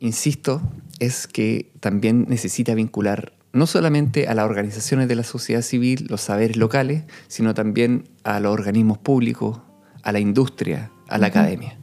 insisto, 0.00 0.60
es 0.98 1.26
que 1.26 1.70
también 1.80 2.26
necesita 2.28 2.74
vincular 2.74 3.32
no 3.52 3.66
solamente 3.66 4.28
a 4.28 4.34
las 4.34 4.46
organizaciones 4.46 5.08
de 5.08 5.16
la 5.16 5.24
sociedad 5.24 5.62
civil, 5.62 6.06
los 6.08 6.20
saberes 6.22 6.56
locales, 6.56 7.04
sino 7.28 7.54
también 7.54 8.08
a 8.24 8.40
los 8.40 8.52
organismos 8.52 8.98
públicos, 8.98 9.60
a 10.02 10.12
la 10.12 10.20
industria, 10.20 10.90
a 11.08 11.18
la 11.18 11.26
academia, 11.28 11.78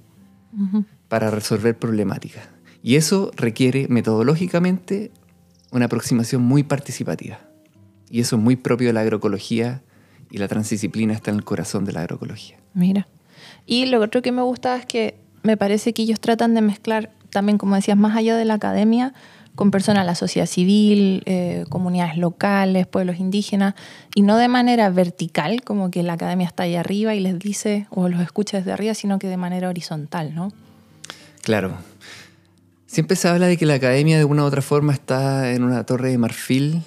para 1.08 1.30
resolver 1.30 1.78
problemáticas. 1.78 2.50
Y 2.82 2.96
eso 2.96 3.32
requiere 3.36 3.88
metodológicamente 3.88 5.12
una 5.72 5.86
aproximación 5.86 6.42
muy 6.42 6.64
participativa. 6.64 7.40
Y 8.10 8.22
eso 8.22 8.38
es 8.38 8.42
muy 8.42 8.56
propio 8.56 8.88
de 8.88 8.94
la 8.94 9.02
agroecología 9.02 9.84
y 10.32 10.38
la 10.38 10.48
transdisciplina 10.48 11.14
está 11.14 11.32
en 11.32 11.38
el 11.38 11.44
corazón 11.44 11.86
de 11.86 11.94
la 11.94 12.02
agroecología. 12.02 12.58
Mira. 12.74 13.08
Y 13.66 13.86
lo 13.86 14.00
otro 14.02 14.22
que 14.22 14.32
me 14.32 14.42
gusta 14.42 14.76
es 14.78 14.86
que 14.86 15.16
me 15.44 15.58
parece 15.58 15.94
que 15.94 16.02
ellos 16.02 16.20
tratan 16.20 16.54
de 16.56 16.62
mezclar 16.62 17.12
también, 17.30 17.58
como 17.58 17.76
decías, 17.76 17.98
más 17.98 18.18
allá 18.18 18.36
de 18.36 18.46
la 18.46 18.56
academia, 18.56 19.14
con 19.60 19.72
personas 19.72 20.04
de 20.04 20.06
la 20.06 20.16
sociedad 20.16 20.46
civil, 20.46 21.22
eh, 21.26 21.66
comunidades 21.68 22.16
locales, 22.16 22.88
pueblos 22.88 23.20
indígenas, 23.20 23.76
y 24.16 24.22
no 24.22 24.38
de 24.38 24.48
manera 24.48 24.90
vertical, 24.90 25.64
como 25.66 25.92
que 25.92 26.02
la 26.02 26.14
academia 26.14 26.48
está 26.48 26.64
ahí 26.64 26.78
arriba 26.78 27.14
y 27.14 27.20
les 27.20 27.38
dice 27.38 27.86
o 27.90 28.08
los 28.08 28.22
escucha 28.22 28.56
desde 28.60 28.72
arriba, 28.72 28.94
sino 28.94 29.20
que 29.20 29.28
de 29.28 29.36
manera 29.36 29.68
horizontal, 29.68 30.34
¿no? 30.34 30.54
Claro. 31.42 31.74
Siempre 32.86 33.18
se 33.18 33.28
habla 33.28 33.48
de 33.48 33.58
que 33.58 33.66
la 33.66 33.74
academia 33.74 34.18
de 34.18 34.24
una 34.24 34.44
u 34.44 34.46
otra 34.46 34.62
forma 34.62 34.94
está 34.94 35.52
en 35.52 35.66
una 35.66 35.84
torre 35.86 36.12
de 36.12 36.18
marfil 36.18 36.82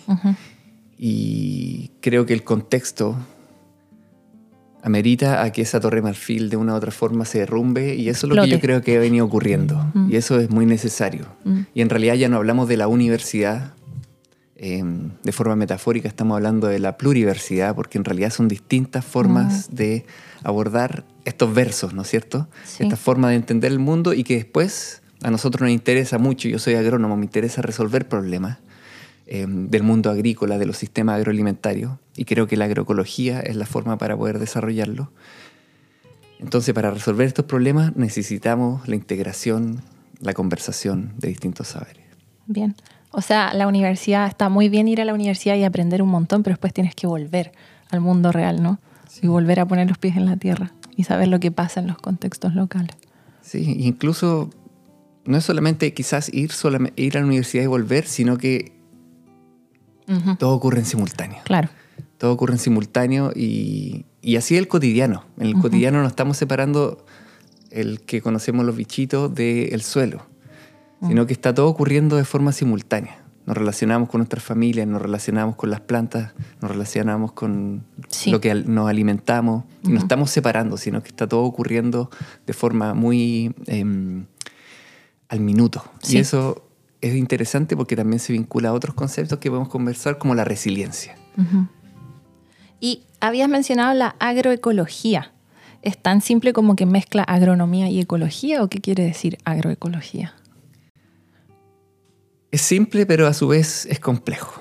y 0.96 1.90
creo 2.00 2.24
que 2.24 2.32
el 2.32 2.42
contexto 2.42 3.18
amerita 4.82 5.42
a 5.42 5.52
que 5.52 5.62
esa 5.62 5.80
torre 5.80 6.02
marfil 6.02 6.50
de 6.50 6.56
una 6.56 6.74
u 6.74 6.76
otra 6.76 6.90
forma 6.90 7.24
se 7.24 7.38
derrumbe 7.38 7.94
y 7.94 8.08
eso 8.08 8.26
es 8.26 8.34
lo 8.34 8.42
que 8.42 8.48
yo 8.48 8.60
creo 8.60 8.82
que 8.82 8.96
ha 8.96 9.00
venido 9.00 9.24
ocurriendo 9.24 9.90
Mm. 9.94 10.10
y 10.10 10.16
eso 10.16 10.38
es 10.40 10.50
muy 10.50 10.66
necesario. 10.66 11.26
Mm. 11.44 11.60
Y 11.74 11.82
en 11.82 11.88
realidad 11.88 12.14
ya 12.14 12.28
no 12.28 12.36
hablamos 12.36 12.68
de 12.68 12.76
la 12.76 12.88
universidad 12.88 13.74
eh, 14.56 14.82
de 15.22 15.32
forma 15.32 15.56
metafórica, 15.56 16.08
estamos 16.08 16.36
hablando 16.36 16.68
de 16.68 16.78
la 16.78 16.96
pluriversidad 16.96 17.74
porque 17.74 17.98
en 17.98 18.04
realidad 18.04 18.30
son 18.30 18.46
distintas 18.48 19.04
formas 19.04 19.74
de 19.74 20.04
abordar 20.44 21.04
estos 21.24 21.52
versos, 21.52 21.94
¿no 21.94 22.02
es 22.02 22.08
cierto? 22.08 22.48
Sí. 22.64 22.84
Esta 22.84 22.96
forma 22.96 23.30
de 23.30 23.36
entender 23.36 23.72
el 23.72 23.80
mundo 23.80 24.14
y 24.14 24.22
que 24.22 24.36
después 24.36 25.02
a 25.22 25.30
nosotros 25.30 25.62
nos 25.62 25.70
interesa 25.70 26.18
mucho, 26.18 26.48
yo 26.48 26.58
soy 26.58 26.74
agrónomo, 26.74 27.16
me 27.16 27.24
interesa 27.24 27.62
resolver 27.62 28.08
problemas 28.08 28.58
eh, 29.26 29.46
del 29.48 29.82
mundo 29.82 30.10
agrícola, 30.10 30.58
de 30.58 30.66
los 30.66 30.76
sistemas 30.76 31.16
agroalimentarios, 31.16 31.92
y 32.16 32.24
creo 32.24 32.46
que 32.46 32.56
la 32.56 32.66
agroecología 32.66 33.40
es 33.40 33.56
la 33.56 33.66
forma 33.66 33.98
para 33.98 34.16
poder 34.16 34.38
desarrollarlo. 34.38 35.12
Entonces, 36.38 36.74
para 36.74 36.90
resolver 36.90 37.26
estos 37.26 37.44
problemas 37.44 37.96
necesitamos 37.96 38.86
la 38.88 38.96
integración, 38.96 39.82
la 40.20 40.34
conversación 40.34 41.14
de 41.18 41.28
distintos 41.28 41.68
saberes. 41.68 42.04
Bien. 42.46 42.74
O 43.12 43.20
sea, 43.20 43.54
la 43.54 43.68
universidad, 43.68 44.26
está 44.26 44.48
muy 44.48 44.68
bien 44.68 44.88
ir 44.88 45.00
a 45.00 45.04
la 45.04 45.14
universidad 45.14 45.54
y 45.56 45.64
aprender 45.64 46.02
un 46.02 46.08
montón, 46.08 46.42
pero 46.42 46.54
después 46.54 46.72
tienes 46.72 46.94
que 46.94 47.06
volver 47.06 47.52
al 47.90 48.00
mundo 48.00 48.32
real, 48.32 48.62
¿no? 48.62 48.80
Y 49.20 49.26
volver 49.26 49.60
a 49.60 49.66
poner 49.66 49.86
los 49.88 49.98
pies 49.98 50.16
en 50.16 50.24
la 50.24 50.36
tierra 50.36 50.72
y 50.96 51.04
saber 51.04 51.28
lo 51.28 51.38
que 51.38 51.50
pasa 51.50 51.80
en 51.80 51.86
los 51.86 51.98
contextos 51.98 52.54
locales. 52.54 52.96
Sí, 53.42 53.76
incluso 53.80 54.50
no 55.26 55.36
es 55.36 55.44
solamente 55.44 55.92
quizás 55.92 56.32
ir, 56.32 56.52
solamente, 56.52 57.00
ir 57.02 57.16
a 57.16 57.20
la 57.20 57.26
universidad 57.26 57.62
y 57.62 57.66
volver, 57.66 58.06
sino 58.06 58.38
que 58.38 58.72
todo 60.38 60.54
ocurre 60.54 60.80
en 60.80 60.86
simultáneo. 60.86 61.38
Claro. 61.44 61.68
Todo 62.22 62.30
ocurre 62.34 62.52
en 62.52 62.60
simultáneo 62.60 63.32
y, 63.34 64.04
y 64.20 64.36
así 64.36 64.56
el 64.56 64.68
cotidiano. 64.68 65.24
En 65.38 65.48
el 65.48 65.54
cotidiano 65.54 66.00
no 66.02 66.06
estamos 66.06 66.36
separando 66.36 67.04
el 67.72 68.00
que 68.02 68.22
conocemos 68.22 68.64
los 68.64 68.76
bichitos 68.76 69.34
del 69.34 69.82
suelo, 69.82 70.24
sino 71.04 71.26
que 71.26 71.32
está 71.32 71.52
todo 71.52 71.66
ocurriendo 71.66 72.14
de 72.14 72.22
forma 72.24 72.52
simultánea. 72.52 73.24
Nos 73.44 73.56
relacionamos 73.56 74.08
con 74.08 74.20
nuestras 74.20 74.44
familias, 74.44 74.86
nos 74.86 75.02
relacionamos 75.02 75.56
con 75.56 75.70
las 75.70 75.80
plantas, 75.80 76.32
nos 76.60 76.70
relacionamos 76.70 77.32
con 77.32 77.84
Sí. 78.06 78.30
lo 78.30 78.40
que 78.40 78.54
nos 78.54 78.88
alimentamos. 78.88 79.64
No 79.82 79.98
estamos 79.98 80.30
separando, 80.30 80.76
sino 80.76 81.02
que 81.02 81.08
está 81.08 81.26
todo 81.26 81.42
ocurriendo 81.42 82.08
de 82.46 82.52
forma 82.52 82.94
muy 82.94 83.52
em, 83.66 84.26
al 85.28 85.40
minuto. 85.40 85.82
Sí. 86.02 86.18
Y 86.18 86.20
eso 86.20 86.68
es 87.00 87.16
interesante 87.16 87.76
porque 87.76 87.96
también 87.96 88.20
se 88.20 88.32
vincula 88.32 88.68
a 88.68 88.74
otros 88.74 88.94
conceptos 88.94 89.40
que 89.40 89.50
podemos 89.50 89.68
conversar, 89.70 90.18
como 90.18 90.36
la 90.36 90.44
resiliencia. 90.44 91.16
Ujú. 91.36 91.66
Y 92.82 93.04
habías 93.20 93.48
mencionado 93.48 93.94
la 93.94 94.16
agroecología. 94.18 95.30
¿Es 95.82 95.96
tan 95.96 96.20
simple 96.20 96.52
como 96.52 96.74
que 96.74 96.84
mezcla 96.84 97.22
agronomía 97.22 97.88
y 97.88 98.00
ecología 98.00 98.60
o 98.60 98.68
qué 98.68 98.80
quiere 98.80 99.04
decir 99.04 99.38
agroecología? 99.44 100.34
Es 102.50 102.60
simple, 102.60 103.06
pero 103.06 103.28
a 103.28 103.34
su 103.34 103.46
vez 103.46 103.86
es 103.86 104.00
complejo. 104.00 104.60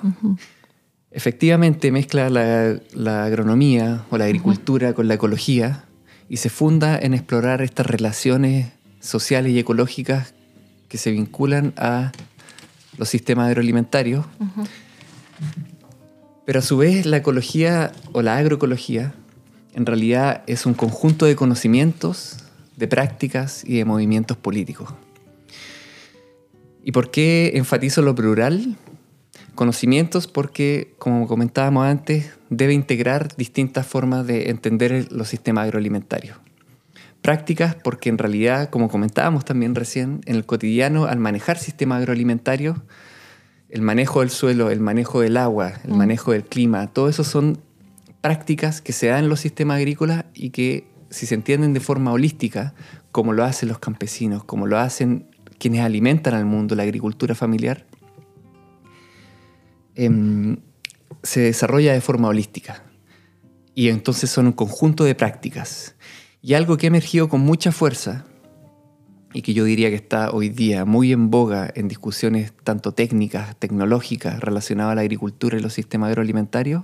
Efectivamente 1.09 1.91
mezcla 1.91 2.29
la, 2.29 2.79
la 2.93 3.25
agronomía 3.25 4.05
o 4.11 4.19
la 4.19 4.25
agricultura 4.25 4.93
con 4.93 5.07
la 5.07 5.15
ecología 5.15 5.85
y 6.29 6.37
se 6.37 6.49
funda 6.49 6.99
en 6.99 7.15
explorar 7.15 7.63
estas 7.63 7.87
relaciones 7.87 8.71
sociales 8.99 9.51
y 9.51 9.57
ecológicas 9.57 10.35
que 10.89 10.99
se 10.99 11.09
vinculan 11.09 11.73
a 11.75 12.11
los 12.97 13.09
sistemas 13.09 13.47
agroalimentarios. 13.47 14.27
Pero 16.45 16.59
a 16.59 16.61
su 16.61 16.77
vez 16.77 17.05
la 17.05 17.17
ecología 17.17 17.91
o 18.13 18.21
la 18.21 18.37
agroecología 18.37 19.13
en 19.73 19.85
realidad 19.85 20.43
es 20.47 20.65
un 20.65 20.73
conjunto 20.73 21.25
de 21.25 21.35
conocimientos, 21.35 22.37
de 22.75 22.87
prácticas 22.87 23.63
y 23.65 23.77
de 23.77 23.85
movimientos 23.85 24.37
políticos. 24.37 24.93
¿Y 26.83 26.91
por 26.91 27.11
qué 27.11 27.51
enfatizo 27.55 28.01
lo 28.01 28.15
plural? 28.15 28.75
Conocimientos 29.55 30.27
porque, 30.27 30.93
como 30.97 31.27
comentábamos 31.27 31.85
antes, 31.85 32.31
debe 32.49 32.73
integrar 32.73 33.35
distintas 33.35 33.85
formas 33.85 34.25
de 34.25 34.49
entender 34.49 35.11
los 35.11 35.27
sistemas 35.27 35.65
agroalimentarios. 35.65 36.37
Prácticas 37.21 37.75
porque 37.75 38.09
en 38.09 38.17
realidad, 38.17 38.71
como 38.71 38.89
comentábamos 38.89 39.45
también 39.45 39.75
recién, 39.75 40.21
en 40.25 40.35
el 40.35 40.45
cotidiano, 40.45 41.05
al 41.05 41.19
manejar 41.19 41.59
sistemas 41.59 41.99
agroalimentarios, 41.99 42.77
el 43.71 43.81
manejo 43.81 44.19
del 44.19 44.29
suelo, 44.29 44.69
el 44.69 44.81
manejo 44.81 45.21
del 45.21 45.37
agua, 45.37 45.73
el 45.85 45.91
Mm. 45.93 45.97
manejo 45.97 46.31
del 46.33 46.43
clima, 46.43 46.87
todo 46.87 47.07
eso 47.07 47.23
son 47.23 47.57
prácticas 48.19 48.81
que 48.81 48.91
se 48.91 49.07
dan 49.07 49.23
en 49.23 49.29
los 49.29 49.39
sistemas 49.39 49.77
agrícolas 49.77 50.25
y 50.33 50.49
que 50.49 50.87
si 51.09 51.25
se 51.25 51.35
entienden 51.35 51.73
de 51.73 51.79
forma 51.79 52.11
holística, 52.11 52.73
como 53.11 53.33
lo 53.33 53.43
hacen 53.43 53.69
los 53.69 53.79
campesinos, 53.79 54.43
como 54.43 54.67
lo 54.67 54.77
hacen 54.77 55.27
quienes 55.57 55.81
alimentan 55.81 56.33
al 56.33 56.45
mundo, 56.45 56.75
la 56.75 56.83
agricultura 56.83 57.33
familiar, 57.33 57.85
em, 59.95 60.57
se 61.23 61.41
desarrolla 61.41 61.93
de 61.93 62.01
forma 62.01 62.27
holística. 62.27 62.83
Y 63.73 63.89
entonces 63.89 64.29
son 64.29 64.47
un 64.47 64.53
conjunto 64.53 65.03
de 65.03 65.15
prácticas. 65.15 65.95
Y 66.41 66.55
algo 66.55 66.77
que 66.77 66.87
ha 66.87 66.89
emergido 66.89 67.29
con 67.29 67.41
mucha 67.41 67.71
fuerza 67.71 68.25
y 69.33 69.41
que 69.41 69.53
yo 69.53 69.63
diría 69.63 69.89
que 69.89 69.95
está 69.95 70.31
hoy 70.31 70.49
día 70.49 70.85
muy 70.85 71.11
en 71.11 71.29
boga 71.29 71.71
en 71.75 71.87
discusiones 71.87 72.53
tanto 72.63 72.91
técnicas, 72.91 73.55
tecnológicas 73.57 74.39
relacionadas 74.39 74.93
a 74.93 74.95
la 74.95 75.01
agricultura 75.01 75.57
y 75.57 75.61
los 75.61 75.73
sistemas 75.73 76.09
agroalimentarios, 76.09 76.83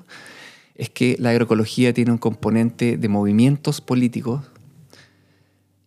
es 0.76 0.90
que 0.90 1.16
la 1.20 1.32
agroecología 1.32 1.94
tiene 1.94 2.12
un 2.12 2.18
componente 2.18 2.98
de 2.98 3.10
movimientos 3.10 3.82
políticos 3.82 4.44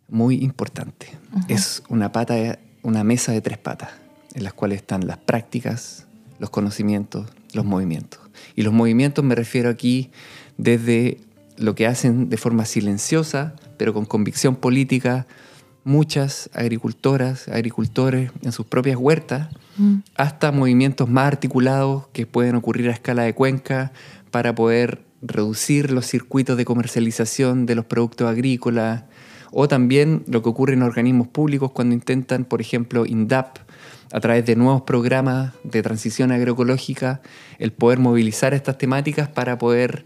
muy 0.09 0.37
importante. 0.43 1.09
Es 1.49 1.83
una 1.89 2.11
pata, 2.13 2.59
una 2.83 3.05
mesa 3.05 3.33
de 3.33 3.41
tres 3.41 3.59
patas, 3.59 3.91
en 4.35 4.43
las 4.43 4.53
cuales 4.53 4.79
están 4.79 5.07
las 5.07 5.19
prácticas, 5.19 6.07
los 6.41 6.51
conocimientos, 6.51 7.31
los 7.55 7.65
movimientos. 7.65 8.21
Y 8.57 8.63
los 8.63 8.73
movimientos 8.73 9.25
me 9.25 9.37
refiero 9.37 9.71
aquí 9.71 10.11
desde 10.59 11.19
lo 11.57 11.75
que 11.75 11.87
hacen 11.87 12.29
de 12.29 12.37
forma 12.37 12.65
silenciosa, 12.65 13.55
pero 13.77 13.95
con 13.95 14.07
convicción 14.07 14.57
política, 14.57 15.27
muchas 15.85 16.51
agricultoras, 16.53 17.49
agricultores 17.49 18.31
en 18.43 18.53
sus 18.53 18.67
propias 18.67 18.97
huertas, 18.97 19.49
Mm. 19.79 20.03
hasta 20.17 20.53
movimientos 20.53 21.09
más 21.09 21.27
articulados 21.27 22.09
que 22.13 22.27
pueden 22.27 22.55
ocurrir 22.57 22.89
a 22.89 22.93
escala 22.93 23.23
de 23.23 23.35
cuenca 23.35 23.93
para 24.31 24.55
poder 24.55 25.01
reducir 25.23 25.91
los 25.91 26.07
circuitos 26.07 26.57
de 26.57 26.65
comercialización 26.65 27.67
de 27.67 27.77
los 27.77 27.85
productos 27.87 28.29
agrícolas, 28.29 29.05
O 29.53 29.67
también 29.67 30.23
lo 30.29 30.43
que 30.45 30.49
ocurre 30.49 30.75
en 30.75 30.83
organismos 30.85 31.27
públicos 31.27 31.73
cuando 31.73 31.93
intentan, 31.93 32.45
por 32.45 32.61
ejemplo, 32.61 33.05
INDAP, 33.05 33.57
a 34.13 34.21
través 34.21 34.47
de 34.47 34.55
nuevos 34.55 34.83
programas 34.83 35.55
de 35.65 35.83
transición 35.83 36.31
agroecológica, 36.31 37.21
el 37.59 37.73
poder 37.73 37.99
movilizar 37.99 38.55
estas 38.55 38.79
temáticas 38.79 39.29
para 39.29 39.59
poder 39.59 40.05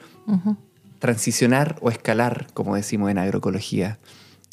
transicionar 0.99 1.77
o 1.83 1.91
escalar, 1.91 2.47
como 2.55 2.75
decimos 2.75 3.11
en 3.11 3.19
agroecología, 3.19 3.99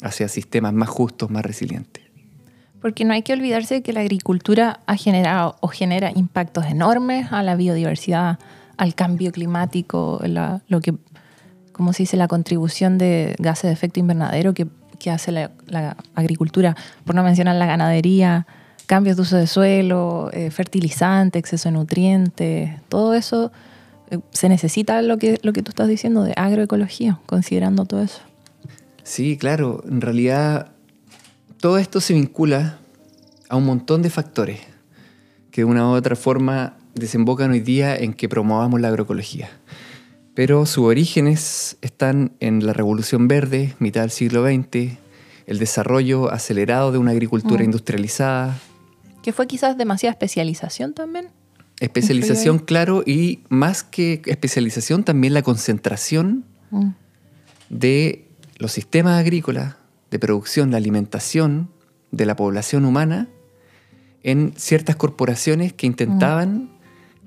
hacia 0.02 0.28
sistemas 0.28 0.72
más 0.72 0.88
justos, 0.88 1.30
más 1.30 1.44
resilientes. 1.44 2.02
Porque 2.80 3.04
no 3.04 3.14
hay 3.14 3.22
que 3.22 3.32
olvidarse 3.32 3.74
de 3.74 3.82
que 3.82 3.92
la 3.92 4.00
agricultura 4.00 4.80
ha 4.86 4.96
generado 4.96 5.56
o 5.60 5.68
genera 5.68 6.10
impactos 6.14 6.66
enormes 6.66 7.32
a 7.32 7.42
la 7.42 7.54
biodiversidad, 7.54 8.38
al 8.76 8.94
cambio 8.94 9.30
climático, 9.30 10.20
lo 10.66 10.80
que, 10.80 10.94
como 11.70 11.92
se 11.92 12.02
dice, 12.02 12.16
la 12.16 12.26
contribución 12.26 12.98
de 12.98 13.36
gases 13.38 13.64
de 13.64 13.72
efecto 13.72 14.00
invernadero 14.00 14.52
que, 14.54 14.66
hace 15.10 15.32
la, 15.32 15.50
agricultura, 16.14 16.76
por 17.04 17.14
no 17.14 17.22
mencionar 17.22 17.56
la 17.56 17.66
ganadería, 17.66 18.46
cambios 18.86 19.16
de 19.16 19.22
uso 19.22 19.36
de 19.36 19.46
suelo, 19.46 20.30
eh, 20.32 20.50
fertilizante, 20.50 21.38
exceso 21.38 21.68
de 21.68 21.74
nutrientes, 21.74 22.70
todo 22.88 23.14
eso 23.14 23.52
eh, 24.10 24.18
se 24.30 24.48
necesita 24.48 25.02
lo 25.02 25.18
que, 25.18 25.38
lo 25.42 25.52
que 25.52 25.62
tú 25.62 25.70
estás 25.70 25.88
diciendo 25.88 26.22
de 26.22 26.34
agroecología, 26.36 27.18
considerando 27.26 27.84
todo 27.84 28.02
eso. 28.02 28.20
Sí, 29.04 29.36
claro, 29.36 29.82
en 29.88 30.00
realidad 30.00 30.72
todo 31.60 31.78
esto 31.78 32.00
se 32.00 32.14
vincula 32.14 32.78
a 33.48 33.56
un 33.56 33.64
montón 33.64 34.02
de 34.02 34.10
factores 34.10 34.60
que 35.50 35.60
de 35.60 35.64
una 35.64 35.88
u 35.88 35.92
otra 35.92 36.16
forma 36.16 36.76
desembocan 36.94 37.50
hoy 37.50 37.60
día 37.60 37.96
en 37.96 38.14
que 38.14 38.28
promovamos 38.28 38.80
la 38.80 38.88
agroecología. 38.88 39.50
Pero 40.34 40.64
sus 40.64 40.84
orígenes 40.84 41.76
están 41.82 42.32
en 42.40 42.64
la 42.64 42.72
Revolución 42.72 43.28
Verde, 43.28 43.74
mitad 43.78 44.00
del 44.00 44.10
siglo 44.10 44.46
XX, 44.46 44.96
el 45.46 45.58
desarrollo 45.58 46.32
acelerado 46.32 46.90
de 46.90 46.98
una 46.98 47.10
agricultura 47.10 47.60
mm. 47.60 47.64
industrializada. 47.64 48.58
Que 49.22 49.32
fue 49.32 49.46
quizás 49.46 49.76
demasiada 49.76 50.12
especialización 50.12 50.94
también. 50.94 51.28
Especialización, 51.80 52.60
claro, 52.60 53.02
y 53.04 53.40
más 53.48 53.82
que 53.82 54.22
especialización, 54.24 55.04
también 55.04 55.34
la 55.34 55.42
concentración 55.42 56.44
mm. 56.70 56.90
de 57.68 58.28
los 58.62 58.72
sistemas 58.72 59.20
agrícolas, 59.20 59.76
de 60.10 60.18
producción, 60.18 60.70
la 60.70 60.76
alimentación 60.76 61.68
de 62.10 62.26
la 62.26 62.36
población 62.36 62.84
humana 62.84 63.28
en 64.22 64.54
ciertas 64.56 64.96
corporaciones 64.96 65.72
que 65.72 65.86
intentaban 65.86 66.54
mm 66.54 66.72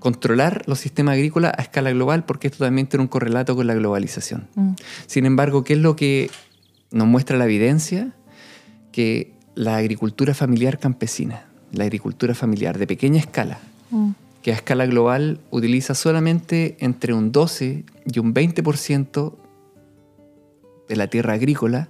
controlar 0.06 0.62
los 0.68 0.82
sistemas 0.82 1.14
agrícolas 1.14 1.52
a 1.58 1.64
escala 1.64 1.90
global, 1.90 2.26
porque 2.26 2.46
esto 2.50 2.64
también 2.64 2.86
tiene 2.86 3.02
un 3.02 3.08
correlato 3.08 3.56
con 3.56 3.66
la 3.66 3.74
globalización. 3.74 4.48
Mm. 4.54 4.74
Sin 5.08 5.26
embargo, 5.26 5.64
¿qué 5.64 5.74
es 5.74 5.80
lo 5.80 5.96
que 5.96 6.30
nos 6.92 7.08
muestra 7.08 7.38
la 7.38 7.46
evidencia? 7.46 8.14
Que 8.92 9.34
la 9.56 9.78
agricultura 9.78 10.36
familiar 10.36 10.78
campesina, 10.78 11.48
la 11.72 11.86
agricultura 11.86 12.36
familiar 12.36 12.78
de 12.78 12.86
pequeña 12.86 13.20
escala, 13.20 13.58
mm. 13.90 14.12
que 14.44 14.52
a 14.52 14.56
escala 14.56 14.86
global 14.86 15.40
utiliza 15.50 15.96
solamente 15.96 16.78
entre 16.80 17.16
un 17.16 17.32
12 17.32 17.86
y 18.06 18.20
un 18.20 18.32
20% 18.32 19.34
de 20.88 20.96
la 20.96 21.08
tierra 21.08 21.34
agrícola, 21.34 21.90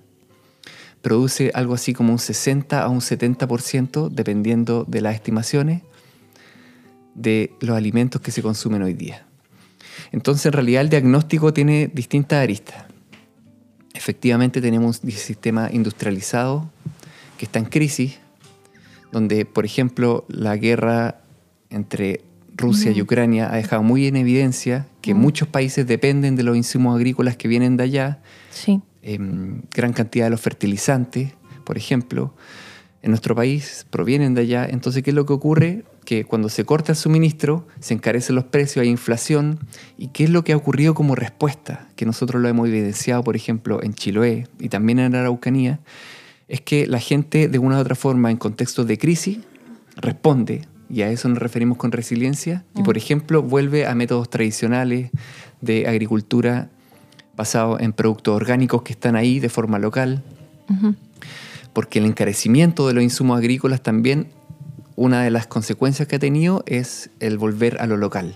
produce 1.01 1.51
algo 1.53 1.75
así 1.75 1.93
como 1.93 2.11
un 2.11 2.19
60 2.19 2.81
a 2.81 2.89
un 2.89 2.99
70%, 2.99 4.09
dependiendo 4.09 4.85
de 4.87 5.01
las 5.01 5.15
estimaciones, 5.15 5.83
de 7.13 7.53
los 7.59 7.77
alimentos 7.77 8.21
que 8.21 8.31
se 8.31 8.41
consumen 8.41 8.81
hoy 8.81 8.93
día. 8.93 9.25
Entonces, 10.11 10.47
en 10.47 10.53
realidad, 10.53 10.81
el 10.81 10.89
diagnóstico 10.89 11.53
tiene 11.53 11.91
distintas 11.93 12.41
aristas. 12.41 12.85
Efectivamente, 13.93 14.61
tenemos 14.61 15.01
un 15.03 15.11
sistema 15.11 15.69
industrializado 15.71 16.69
que 17.37 17.45
está 17.45 17.59
en 17.59 17.65
crisis, 17.65 18.19
donde, 19.11 19.45
por 19.45 19.65
ejemplo, 19.65 20.25
la 20.27 20.57
guerra 20.57 21.21
entre 21.69 22.21
Rusia 22.55 22.91
y 22.91 23.01
Ucrania 23.01 23.51
ha 23.51 23.57
dejado 23.57 23.83
muy 23.83 24.07
en 24.07 24.15
evidencia 24.15 24.87
que 25.05 25.13
muchos 25.13 25.47
países 25.47 25.85
dependen 25.85 26.35
de 26.35 26.41
los 26.41 26.57
insumos 26.57 26.95
agrícolas 26.95 27.37
que 27.37 27.47
vienen 27.47 27.77
de 27.77 27.83
allá. 27.83 28.23
Sí. 28.49 28.81
Em, 29.03 29.61
gran 29.71 29.93
cantidad 29.93 30.25
de 30.25 30.31
los 30.31 30.41
fertilizantes, 30.41 31.31
por 31.63 31.77
ejemplo, 31.77 32.33
en 33.03 33.11
nuestro 33.11 33.35
país 33.35 33.85
provienen 33.91 34.33
de 34.33 34.41
allá. 34.41 34.65
Entonces, 34.67 35.03
¿qué 35.03 35.11
es 35.11 35.15
lo 35.15 35.27
que 35.27 35.33
ocurre? 35.33 35.83
que 36.05 36.23
cuando 36.25 36.49
se 36.49 36.65
corta 36.65 36.93
el 36.93 36.95
suministro, 36.95 37.67
se 37.79 37.93
encarecen 37.93 38.35
los 38.35 38.45
precios, 38.45 38.81
hay 38.81 38.89
inflación. 38.89 39.59
¿Y 39.95 40.07
qué 40.07 40.23
es 40.23 40.31
lo 40.31 40.43
que 40.43 40.53
ha 40.53 40.57
ocurrido 40.57 40.95
como 40.95 41.13
respuesta? 41.13 41.87
Que 41.95 42.07
nosotros 42.07 42.41
lo 42.41 42.49
hemos 42.49 42.67
evidenciado, 42.67 43.23
por 43.23 43.35
ejemplo, 43.35 43.83
en 43.83 43.93
Chiloé 43.93 44.47
y 44.59 44.69
también 44.69 44.97
en 44.97 45.13
Araucanía, 45.13 45.81
es 46.47 46.61
que 46.61 46.87
la 46.87 46.99
gente, 46.99 47.47
de 47.47 47.59
una 47.59 47.77
u 47.77 47.81
otra 47.81 47.93
forma, 47.93 48.31
en 48.31 48.37
contextos 48.37 48.87
de 48.87 48.97
crisis, 48.97 49.39
responde, 49.97 50.61
y 50.89 51.01
a 51.01 51.09
eso 51.09 51.27
nos 51.29 51.39
referimos 51.39 51.77
con 51.77 51.91
resiliencia, 51.91 52.63
y 52.75 52.83
por 52.83 52.95
mm. 52.95 52.97
ejemplo, 52.97 53.41
vuelve 53.43 53.85
a 53.87 53.95
métodos 53.95 54.29
tradicionales 54.29 55.11
de 55.61 55.87
agricultura 55.87 56.69
basados 57.35 57.81
en 57.81 57.93
productos 57.93 58.35
orgánicos 58.35 58.83
que 58.83 58.93
están 58.93 59.15
ahí 59.15 59.39
de 59.39 59.49
forma 59.49 59.79
local. 59.79 60.23
Porque 61.73 61.99
el 61.99 62.05
encarecimiento 62.05 62.87
de 62.87 62.93
los 62.93 63.03
insumos 63.03 63.37
agrícolas 63.37 63.83
también 63.83 64.29
una 64.95 65.21
de 65.23 65.29
las 65.29 65.45
consecuencias 65.45 66.07
que 66.07 66.15
ha 66.15 66.19
tenido 66.19 66.63
es 66.65 67.09
el 67.19 67.37
volver 67.37 67.81
a 67.81 67.87
lo 67.87 67.97
local. 67.97 68.35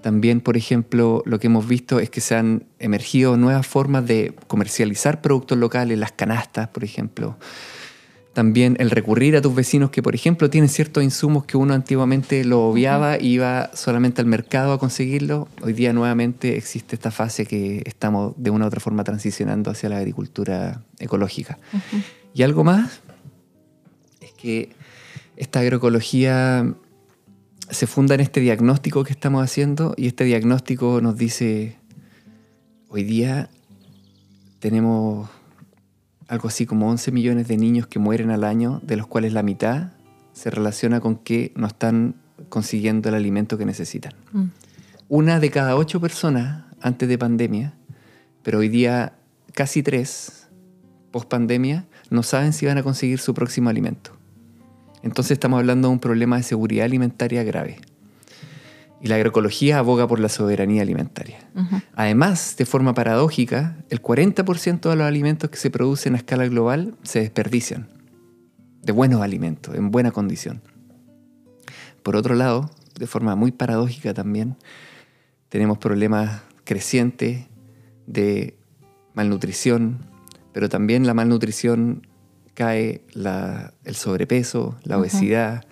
También, 0.00 0.40
por 0.40 0.56
ejemplo, 0.56 1.22
lo 1.24 1.38
que 1.38 1.46
hemos 1.46 1.68
visto 1.68 2.00
es 2.00 2.10
que 2.10 2.20
se 2.20 2.34
han 2.34 2.64
emergido 2.80 3.36
nuevas 3.36 3.66
formas 3.66 4.04
de 4.04 4.34
comercializar 4.48 5.20
productos 5.20 5.56
locales, 5.58 5.96
las 5.96 6.10
canastas, 6.10 6.68
por 6.68 6.82
ejemplo. 6.82 7.36
También 8.32 8.76
el 8.80 8.90
recurrir 8.90 9.36
a 9.36 9.42
tus 9.42 9.54
vecinos 9.54 9.90
que, 9.90 10.02
por 10.02 10.14
ejemplo, 10.14 10.48
tienen 10.48 10.70
ciertos 10.70 11.04
insumos 11.04 11.44
que 11.44 11.58
uno 11.58 11.74
antiguamente 11.74 12.44
lo 12.44 12.64
obviaba 12.64 13.20
y 13.20 13.34
iba 13.34 13.70
solamente 13.74 14.22
al 14.22 14.26
mercado 14.26 14.72
a 14.72 14.78
conseguirlo. 14.78 15.48
Hoy 15.60 15.74
día 15.74 15.92
nuevamente 15.92 16.56
existe 16.56 16.96
esta 16.96 17.10
fase 17.10 17.44
que 17.44 17.82
estamos 17.84 18.32
de 18.38 18.48
una 18.48 18.64
u 18.64 18.68
otra 18.68 18.80
forma 18.80 19.04
transicionando 19.04 19.70
hacia 19.70 19.90
la 19.90 19.98
agricultura 19.98 20.82
ecológica. 20.98 21.58
Y 22.32 22.42
algo 22.42 22.64
más 22.64 23.00
es 24.22 24.32
que 24.32 24.70
esta 25.36 25.60
agroecología 25.60 26.74
se 27.68 27.86
funda 27.86 28.14
en 28.14 28.20
este 28.20 28.40
diagnóstico 28.40 29.04
que 29.04 29.12
estamos 29.12 29.44
haciendo 29.44 29.94
y 29.98 30.06
este 30.06 30.24
diagnóstico 30.24 31.02
nos 31.02 31.18
dice, 31.18 31.76
hoy 32.88 33.04
día 33.04 33.50
tenemos 34.58 35.28
algo 36.28 36.48
así 36.48 36.66
como 36.66 36.88
11 36.90 37.12
millones 37.12 37.48
de 37.48 37.56
niños 37.56 37.86
que 37.86 37.98
mueren 37.98 38.30
al 38.30 38.44
año, 38.44 38.80
de 38.82 38.96
los 38.96 39.06
cuales 39.06 39.32
la 39.32 39.42
mitad 39.42 39.92
se 40.32 40.50
relaciona 40.50 41.00
con 41.00 41.16
que 41.16 41.52
no 41.56 41.66
están 41.66 42.16
consiguiendo 42.48 43.08
el 43.08 43.14
alimento 43.14 43.58
que 43.58 43.66
necesitan. 43.66 44.14
Mm. 44.32 44.44
Una 45.08 45.40
de 45.40 45.50
cada 45.50 45.76
ocho 45.76 46.00
personas 46.00 46.64
antes 46.80 47.08
de 47.08 47.18
pandemia, 47.18 47.74
pero 48.42 48.58
hoy 48.58 48.68
día 48.68 49.14
casi 49.52 49.82
tres, 49.82 50.48
post 51.10 51.28
pandemia, 51.28 51.86
no 52.10 52.22
saben 52.22 52.52
si 52.52 52.66
van 52.66 52.78
a 52.78 52.82
conseguir 52.82 53.18
su 53.18 53.34
próximo 53.34 53.70
alimento. 53.70 54.12
Entonces 55.02 55.32
estamos 55.32 55.58
hablando 55.58 55.88
de 55.88 55.92
un 55.94 56.00
problema 56.00 56.36
de 56.36 56.42
seguridad 56.42 56.84
alimentaria 56.84 57.42
grave. 57.42 57.80
Y 59.02 59.08
la 59.08 59.16
agroecología 59.16 59.78
aboga 59.78 60.06
por 60.06 60.20
la 60.20 60.28
soberanía 60.28 60.82
alimentaria. 60.82 61.40
Además, 61.96 62.54
de 62.56 62.64
forma 62.64 62.94
paradójica, 62.94 63.76
el 63.90 64.00
40% 64.00 64.88
de 64.88 64.96
los 64.96 65.06
alimentos 65.06 65.50
que 65.50 65.56
se 65.56 65.70
producen 65.70 66.14
a 66.14 66.18
escala 66.18 66.46
global 66.46 66.94
se 67.02 67.18
desperdician. 67.18 67.88
De 68.80 68.92
buenos 68.92 69.20
alimentos, 69.20 69.74
en 69.74 69.90
buena 69.90 70.12
condición. 70.12 70.62
Por 72.04 72.14
otro 72.14 72.36
lado, 72.36 72.70
de 72.96 73.06
forma 73.08 73.34
muy 73.34 73.50
paradójica 73.50 74.14
también, 74.14 74.56
tenemos 75.48 75.78
problemas 75.78 76.42
crecientes 76.64 77.46
de 78.06 78.56
malnutrición, 79.14 79.98
pero 80.52 80.68
también 80.68 81.06
la 81.06 81.14
malnutrición 81.14 82.06
cae 82.54 83.02
el 83.84 83.94
sobrepeso, 83.96 84.76
la 84.84 84.98
obesidad. 84.98 85.64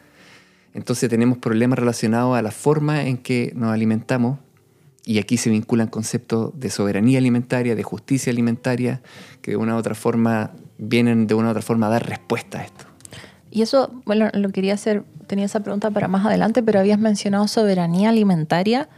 Entonces 0.75 1.09
tenemos 1.09 1.39
problemas 1.39 1.79
relacionados 1.79 2.37
a 2.37 2.43
la 2.43 2.51
forma 2.51 3.05
en 3.05 3.19
que 3.19 3.53
nos 3.55 3.73
alimentamos 3.73 4.39
y 5.05 5.19
aquí 5.19 5.37
se 5.37 5.51
vinculan 5.51 5.89
conceptos 5.89 6.53
de 6.59 6.71
soberanía 6.71 7.19
alimentaria, 7.19 7.75
de 7.75 7.83
justicia 7.83 8.31
alimentaria, 8.31 9.03
que 9.43 9.53
de 9.53 9.57
una 9.57 9.75
u 9.75 9.79
otra 9.79 9.95
forma 9.95 10.53
vienen 10.79 11.27
de 11.27 11.35
una 11.35 11.49
u 11.49 11.51
otra 11.51 11.63
forma 11.63 11.87
a 11.87 11.91
dar 11.91 12.07
respuesta 12.07 12.61
a 12.61 12.65
esto. 12.65 12.85
Y 13.51 13.63
eso, 13.63 13.91
bueno, 14.05 14.31
lo 14.33 14.51
quería 14.51 14.75
hacer, 14.75 15.03
tenía 15.27 15.47
esa 15.47 15.61
pregunta 15.61 15.91
para 15.91 16.07
más 16.07 16.25
adelante, 16.25 16.63
pero 16.63 16.79
habías 16.79 17.01
mencionado 17.01 17.49
soberanía 17.49 18.11
alimentaria. 18.11 18.89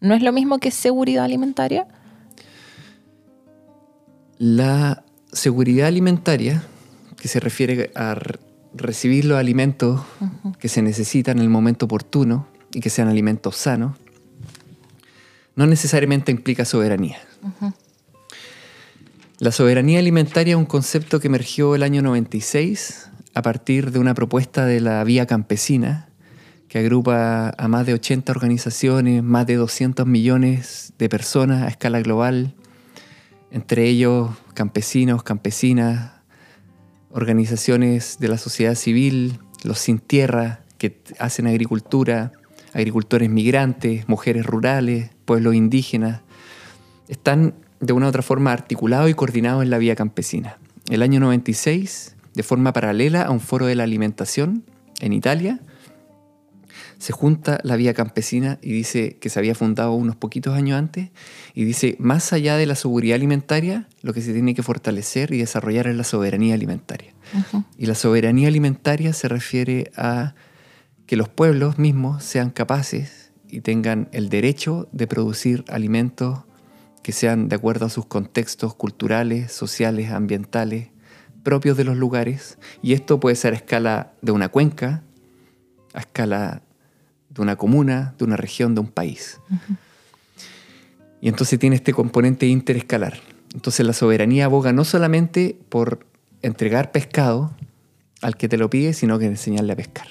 ¿No 0.00 0.14
es 0.14 0.22
lo 0.22 0.32
mismo 0.32 0.58
que 0.58 0.70
seguridad 0.70 1.24
alimentaria? 1.24 1.86
La 4.38 5.04
seguridad 5.32 5.86
alimentaria 5.86 6.62
que 7.16 7.28
se 7.28 7.40
refiere 7.40 7.90
a 7.94 8.14
recibir 8.76 9.24
los 9.24 9.38
alimentos 9.38 10.02
que 10.58 10.68
se 10.68 10.82
necesitan 10.82 11.38
en 11.38 11.44
el 11.44 11.50
momento 11.50 11.86
oportuno 11.86 12.46
y 12.72 12.80
que 12.80 12.90
sean 12.90 13.08
alimentos 13.08 13.56
sanos, 13.56 13.96
no 15.54 15.66
necesariamente 15.66 16.30
implica 16.30 16.64
soberanía. 16.64 17.18
La 19.38 19.52
soberanía 19.52 19.98
alimentaria 19.98 20.52
es 20.52 20.58
un 20.58 20.66
concepto 20.66 21.20
que 21.20 21.28
emergió 21.28 21.74
el 21.74 21.82
año 21.82 22.02
96 22.02 23.10
a 23.34 23.42
partir 23.42 23.90
de 23.90 23.98
una 23.98 24.14
propuesta 24.14 24.64
de 24.64 24.80
la 24.80 25.04
Vía 25.04 25.26
Campesina, 25.26 26.08
que 26.68 26.78
agrupa 26.78 27.54
a 27.56 27.68
más 27.68 27.86
de 27.86 27.94
80 27.94 28.32
organizaciones, 28.32 29.22
más 29.22 29.46
de 29.46 29.56
200 29.56 30.06
millones 30.06 30.94
de 30.98 31.08
personas 31.08 31.62
a 31.62 31.68
escala 31.68 32.00
global, 32.00 32.54
entre 33.50 33.84
ellos 33.88 34.30
campesinos, 34.54 35.22
campesinas, 35.22 36.12
organizaciones 37.16 38.18
de 38.20 38.28
la 38.28 38.36
sociedad 38.36 38.74
civil, 38.74 39.38
los 39.64 39.78
sin 39.78 39.98
tierra 39.98 40.60
que 40.76 41.00
hacen 41.18 41.46
agricultura, 41.46 42.32
agricultores 42.74 43.30
migrantes, 43.30 44.06
mujeres 44.06 44.44
rurales, 44.44 45.08
pueblos 45.24 45.54
indígenas, 45.54 46.20
están 47.08 47.54
de 47.80 47.94
una 47.94 48.06
u 48.06 48.08
otra 48.10 48.20
forma 48.20 48.52
articulados 48.52 49.08
y 49.08 49.14
coordinados 49.14 49.62
en 49.62 49.70
la 49.70 49.78
vía 49.78 49.96
campesina. 49.96 50.58
El 50.90 51.02
año 51.02 51.18
96, 51.18 52.16
de 52.34 52.42
forma 52.42 52.74
paralela 52.74 53.22
a 53.22 53.30
un 53.30 53.40
foro 53.40 53.64
de 53.64 53.76
la 53.76 53.84
alimentación 53.84 54.64
en 55.00 55.14
Italia, 55.14 55.60
se 56.98 57.12
junta 57.12 57.58
la 57.62 57.76
vía 57.76 57.94
campesina 57.94 58.58
y 58.62 58.72
dice 58.72 59.18
que 59.20 59.28
se 59.28 59.38
había 59.38 59.54
fundado 59.54 59.92
unos 59.92 60.16
poquitos 60.16 60.54
años 60.54 60.78
antes 60.78 61.10
y 61.54 61.64
dice, 61.64 61.96
más 61.98 62.32
allá 62.32 62.56
de 62.56 62.66
la 62.66 62.74
seguridad 62.74 63.16
alimentaria, 63.16 63.88
lo 64.02 64.12
que 64.12 64.22
se 64.22 64.32
tiene 64.32 64.54
que 64.54 64.62
fortalecer 64.62 65.32
y 65.32 65.38
desarrollar 65.38 65.86
es 65.88 65.96
la 65.96 66.04
soberanía 66.04 66.54
alimentaria. 66.54 67.12
Y 67.76 67.86
la 67.86 67.94
soberanía 67.94 68.48
alimentaria 68.48 69.12
se 69.12 69.28
refiere 69.28 69.90
a 69.96 70.34
que 71.06 71.16
los 71.16 71.28
pueblos 71.28 71.78
mismos 71.78 72.24
sean 72.24 72.50
capaces 72.50 73.32
y 73.48 73.60
tengan 73.60 74.08
el 74.12 74.28
derecho 74.28 74.88
de 74.92 75.06
producir 75.06 75.64
alimentos 75.68 76.40
que 77.02 77.12
sean 77.12 77.48
de 77.48 77.56
acuerdo 77.56 77.86
a 77.86 77.90
sus 77.90 78.06
contextos 78.06 78.74
culturales, 78.74 79.52
sociales, 79.52 80.10
ambientales, 80.10 80.88
propios 81.44 81.76
de 81.76 81.84
los 81.84 81.96
lugares. 81.96 82.58
Y 82.82 82.94
esto 82.94 83.20
puede 83.20 83.36
ser 83.36 83.52
a 83.52 83.56
escala 83.56 84.12
de 84.22 84.32
una 84.32 84.48
cuenca, 84.48 85.04
a 85.94 86.00
escala 86.00 86.62
de 87.36 87.42
una 87.42 87.56
comuna, 87.56 88.14
de 88.18 88.24
una 88.24 88.36
región, 88.36 88.74
de 88.74 88.80
un 88.80 88.88
país. 88.88 89.40
Y 91.20 91.28
entonces 91.28 91.58
tiene 91.58 91.76
este 91.76 91.92
componente 91.92 92.46
interescalar. 92.46 93.18
Entonces 93.54 93.86
la 93.86 93.92
soberanía 93.92 94.46
aboga 94.46 94.72
no 94.72 94.84
solamente 94.84 95.58
por 95.68 96.06
entregar 96.42 96.92
pescado 96.92 97.54
al 98.22 98.36
que 98.36 98.48
te 98.48 98.56
lo 98.56 98.70
pide, 98.70 98.92
sino 98.92 99.18
que 99.18 99.26
enseñarle 99.26 99.72
a 99.72 99.76
pescar. 99.76 100.08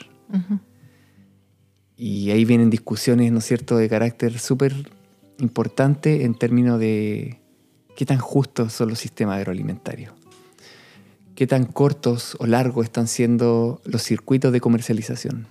Y 1.97 2.31
ahí 2.31 2.45
vienen 2.45 2.69
discusiones, 2.69 3.31
¿no 3.31 3.41
cierto?, 3.41 3.77
de 3.77 3.89
carácter 3.89 4.39
súper 4.39 4.91
importante 5.39 6.25
en 6.25 6.35
términos 6.35 6.79
de 6.79 7.39
qué 7.95 8.05
tan 8.05 8.17
justos 8.17 8.73
son 8.73 8.89
los 8.89 8.99
sistemas 8.99 9.37
agroalimentarios, 9.37 10.13
qué 11.35 11.47
tan 11.47 11.65
cortos 11.65 12.35
o 12.39 12.45
largos 12.45 12.85
están 12.85 13.07
siendo 13.07 13.81
los 13.85 14.01
circuitos 14.03 14.51
de 14.51 14.59
comercialización. 14.59 15.47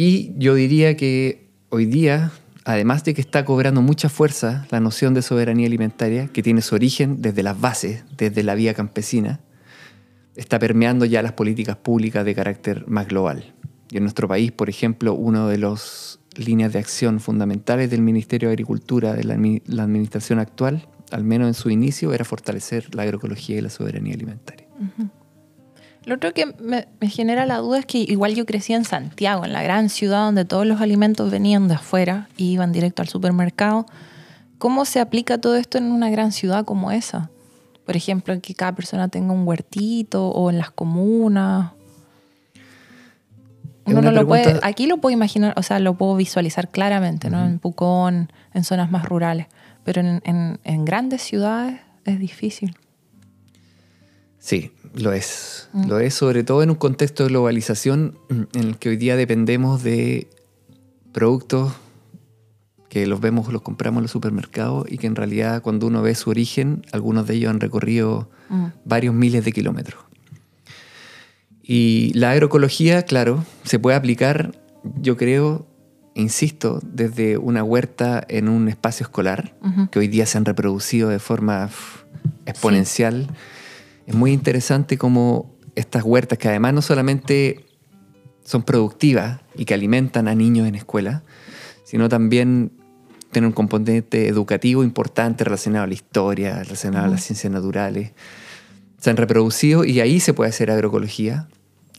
Y 0.00 0.32
yo 0.36 0.54
diría 0.54 0.96
que 0.96 1.50
hoy 1.70 1.84
día, 1.84 2.30
además 2.64 3.02
de 3.02 3.14
que 3.14 3.20
está 3.20 3.44
cobrando 3.44 3.82
mucha 3.82 4.08
fuerza 4.08 4.64
la 4.70 4.78
noción 4.78 5.12
de 5.12 5.22
soberanía 5.22 5.66
alimentaria, 5.66 6.28
que 6.28 6.40
tiene 6.40 6.62
su 6.62 6.76
origen 6.76 7.20
desde 7.20 7.42
las 7.42 7.60
bases, 7.60 8.04
desde 8.16 8.44
la 8.44 8.54
vía 8.54 8.74
campesina, 8.74 9.40
está 10.36 10.60
permeando 10.60 11.04
ya 11.04 11.20
las 11.20 11.32
políticas 11.32 11.78
públicas 11.78 12.24
de 12.24 12.32
carácter 12.32 12.84
más 12.86 13.08
global. 13.08 13.52
Y 13.90 13.96
en 13.96 14.04
nuestro 14.04 14.28
país, 14.28 14.52
por 14.52 14.70
ejemplo, 14.70 15.14
uno 15.14 15.48
de 15.48 15.58
los 15.58 16.20
líneas 16.36 16.72
de 16.72 16.78
acción 16.78 17.18
fundamentales 17.18 17.90
del 17.90 18.02
Ministerio 18.02 18.50
de 18.50 18.52
Agricultura 18.52 19.14
de 19.14 19.24
la, 19.24 19.82
administración 19.82 20.38
actual, 20.38 20.86
al 21.10 21.24
menos 21.24 21.48
en 21.48 21.54
su 21.54 21.70
inicio, 21.70 22.14
era 22.14 22.24
fortalecer 22.24 22.94
la 22.94 23.02
agroecología 23.02 23.58
y 23.58 23.62
la 23.62 23.70
soberanía 23.70 24.14
alimentaria. 24.14 24.68
Lo 26.08 26.16
otro 26.16 26.32
que 26.32 26.46
me, 26.58 26.86
genera 27.08 27.46
la 27.46 27.58
duda 27.58 27.78
es 27.78 27.86
que 27.86 27.98
igual 27.98 28.34
yo 28.34 28.46
crecí 28.46 28.72
en 28.72 28.84
Santiago, 28.84 29.44
en 29.44 29.52
la 29.52 29.62
gran 29.62 29.90
ciudad 29.90 30.24
donde 30.24 30.44
todos 30.44 30.66
los 30.66 30.80
alimentos 30.80 31.30
venían 31.30 31.68
de 31.68 31.74
afuera 31.74 32.28
y 32.36 32.52
iban 32.52 32.72
directo 32.72 33.02
al 33.02 33.08
supermercado. 33.08 33.86
¿Cómo 34.58 34.84
se 34.84 35.00
aplica 35.00 35.38
todo 35.38 35.56
esto 35.56 35.78
en 35.78 35.92
una 35.92 36.10
gran 36.10 36.32
ciudad 36.32 36.64
como 36.64 36.90
esa? 36.90 37.30
Por 37.84 37.96
ejemplo, 37.96 38.38
que 38.40 38.54
cada 38.54 38.74
persona 38.74 39.08
tenga 39.08 39.32
un 39.32 39.46
huertito 39.46 40.28
o 40.28 40.50
en 40.50 40.58
las 40.58 40.70
comunas 40.70 41.72
aquí 44.62 44.86
lo 44.86 44.98
puedo 44.98 45.12
imaginar, 45.12 45.54
o 45.56 45.62
sea, 45.62 45.78
lo 45.78 45.94
puedo 45.94 46.16
visualizar 46.16 46.68
claramente, 46.68 47.30
¿no? 47.30 47.44
En 47.44 47.58
Pucón, 47.58 48.32
en 48.54 48.64
zonas 48.64 48.90
más 48.90 49.04
rurales, 49.04 49.46
pero 49.84 50.00
en, 50.02 50.84
grandes 50.84 51.22
ciudades 51.22 51.80
es 52.04 52.18
difícil. 52.18 52.76
Sí, 54.38 54.72
lo 54.94 55.12
es. 55.12 55.68
Mm. 55.72 55.88
Lo 55.88 55.98
es 55.98 56.14
sobre 56.14 56.44
todo 56.44 56.62
en 56.62 56.70
un 56.70 56.76
contexto 56.76 57.24
de 57.24 57.30
globalización 57.30 58.18
en 58.30 58.48
el 58.54 58.78
que 58.78 58.90
hoy 58.90 58.96
día 58.96 59.16
dependemos 59.16 59.82
de 59.82 60.28
productos 61.12 61.72
que 62.88 63.06
los 63.06 63.20
vemos, 63.20 63.52
los 63.52 63.62
compramos 63.62 64.00
en 64.00 64.04
los 64.04 64.10
supermercados 64.10 64.86
y 64.90 64.98
que 64.98 65.06
en 65.06 65.16
realidad 65.16 65.62
cuando 65.62 65.86
uno 65.86 66.02
ve 66.02 66.14
su 66.14 66.30
origen, 66.30 66.84
algunos 66.92 67.26
de 67.26 67.34
ellos 67.34 67.50
han 67.50 67.60
recorrido 67.60 68.30
mm. 68.48 68.66
varios 68.84 69.14
miles 69.14 69.44
de 69.44 69.52
kilómetros. 69.52 70.08
Y 71.62 72.12
la 72.14 72.30
agroecología, 72.30 73.02
claro, 73.02 73.44
se 73.64 73.78
puede 73.78 73.94
aplicar, 73.94 74.58
yo 75.02 75.18
creo, 75.18 75.66
insisto, 76.14 76.80
desde 76.82 77.36
una 77.36 77.62
huerta 77.62 78.24
en 78.26 78.48
un 78.48 78.70
espacio 78.70 79.04
escolar, 79.04 79.54
que 79.90 79.98
hoy 79.98 80.08
día 80.08 80.24
se 80.24 80.38
han 80.38 80.46
reproducido 80.46 81.10
de 81.10 81.18
forma 81.18 81.68
exponencial. 82.46 83.28
Es 84.08 84.14
muy 84.14 84.32
interesante 84.32 84.98
cómo 84.98 85.54
estas 85.76 86.02
huertas, 86.02 86.36
que 86.38 86.48
además 86.48 86.74
no 86.74 86.82
solamente 86.82 87.64
son 88.42 88.64
productivas 88.64 89.42
y 89.54 89.64
que 89.64 89.74
alimentan 89.74 90.26
a 90.26 90.34
niños 90.34 90.66
en 90.66 90.74
escuela, 90.74 91.22
sino 91.84 92.08
también 92.08 92.72
tienen 93.30 93.48
un 93.48 93.52
componente 93.52 94.26
educativo 94.26 94.82
importante 94.82 95.44
relacionado 95.44 95.84
a 95.84 95.86
la 95.86 95.94
historia, 95.94 96.64
relacionado 96.64 97.04
a 97.04 97.08
las 97.08 97.22
ciencias 97.22 97.52
naturales. 97.52 98.10
Se 98.98 99.10
han 99.10 99.16
reproducido 99.16 99.84
y 99.84 100.00
ahí 100.00 100.18
se 100.18 100.34
puede 100.34 100.50
hacer 100.50 100.72
agroecología 100.72 101.46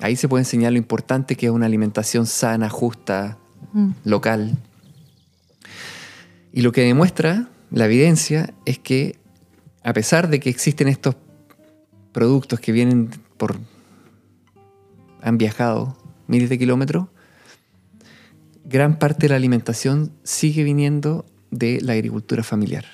Ahí 0.01 0.15
se 0.15 0.29
puede 0.29 0.43
enseñar 0.43 0.71
lo 0.71 0.77
importante 0.77 1.35
que 1.35 1.47
es 1.47 1.51
una 1.51 1.65
alimentación 1.65 2.25
sana, 2.25 2.69
justa, 2.69 3.37
mm. 3.73 3.89
local. 4.05 4.57
Y 6.53 6.61
lo 6.61 6.71
que 6.71 6.81
demuestra 6.81 7.49
la 7.69 7.85
evidencia 7.85 8.53
es 8.65 8.79
que 8.79 9.17
a 9.83 9.93
pesar 9.93 10.29
de 10.29 10.39
que 10.39 10.49
existen 10.49 10.87
estos 10.87 11.15
productos 12.11 12.59
que 12.59 12.71
vienen 12.71 13.09
por... 13.37 13.57
han 15.21 15.37
viajado 15.37 15.97
miles 16.27 16.49
de 16.49 16.57
kilómetros, 16.57 17.07
gran 18.65 18.99
parte 18.99 19.25
de 19.25 19.29
la 19.29 19.35
alimentación 19.35 20.11
sigue 20.23 20.63
viniendo 20.63 21.25
de 21.51 21.79
la 21.81 21.93
agricultura 21.93 22.43
familiar. 22.43 22.85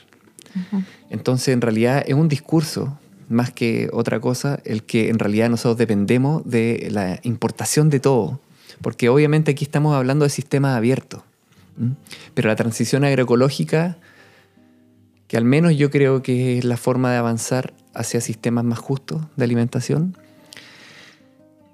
Entonces, 1.10 1.50
en 1.50 1.60
realidad 1.60 2.04
es 2.08 2.14
un 2.14 2.30
discurso 2.30 2.98
más 3.28 3.52
que 3.52 3.90
otra 3.92 4.20
cosa, 4.20 4.60
el 4.64 4.84
que 4.84 5.10
en 5.10 5.20
realidad 5.20 5.50
nosotros 5.50 5.78
dependemos 5.78 6.44
de 6.46 6.88
la 6.92 7.20
importación 7.24 7.90
de 7.90 8.00
todo. 8.00 8.40
Porque 8.82 9.10
obviamente 9.10 9.52
aquí 9.52 9.66
estamos 9.66 9.96
hablando 9.96 10.24
de 10.24 10.30
sistemas 10.30 10.76
abiertos. 10.78 11.22
Pero 12.34 12.48
la 12.48 12.56
transición 12.56 13.04
agroecológica, 13.04 13.98
que 15.28 15.38
al 15.38 15.44
menos 15.44 15.76
yo 15.76 15.90
creo 15.90 16.22
que 16.22 16.60
es 16.60 16.66
la 16.66 16.78
forma 16.78 17.12
de 17.12 17.18
avanzar 17.18 17.74
hacia 17.96 18.22
sistemas 18.22 18.64
más 18.64 18.80
justos 18.80 19.24
de 19.36 19.44
alimentación, 19.44 20.18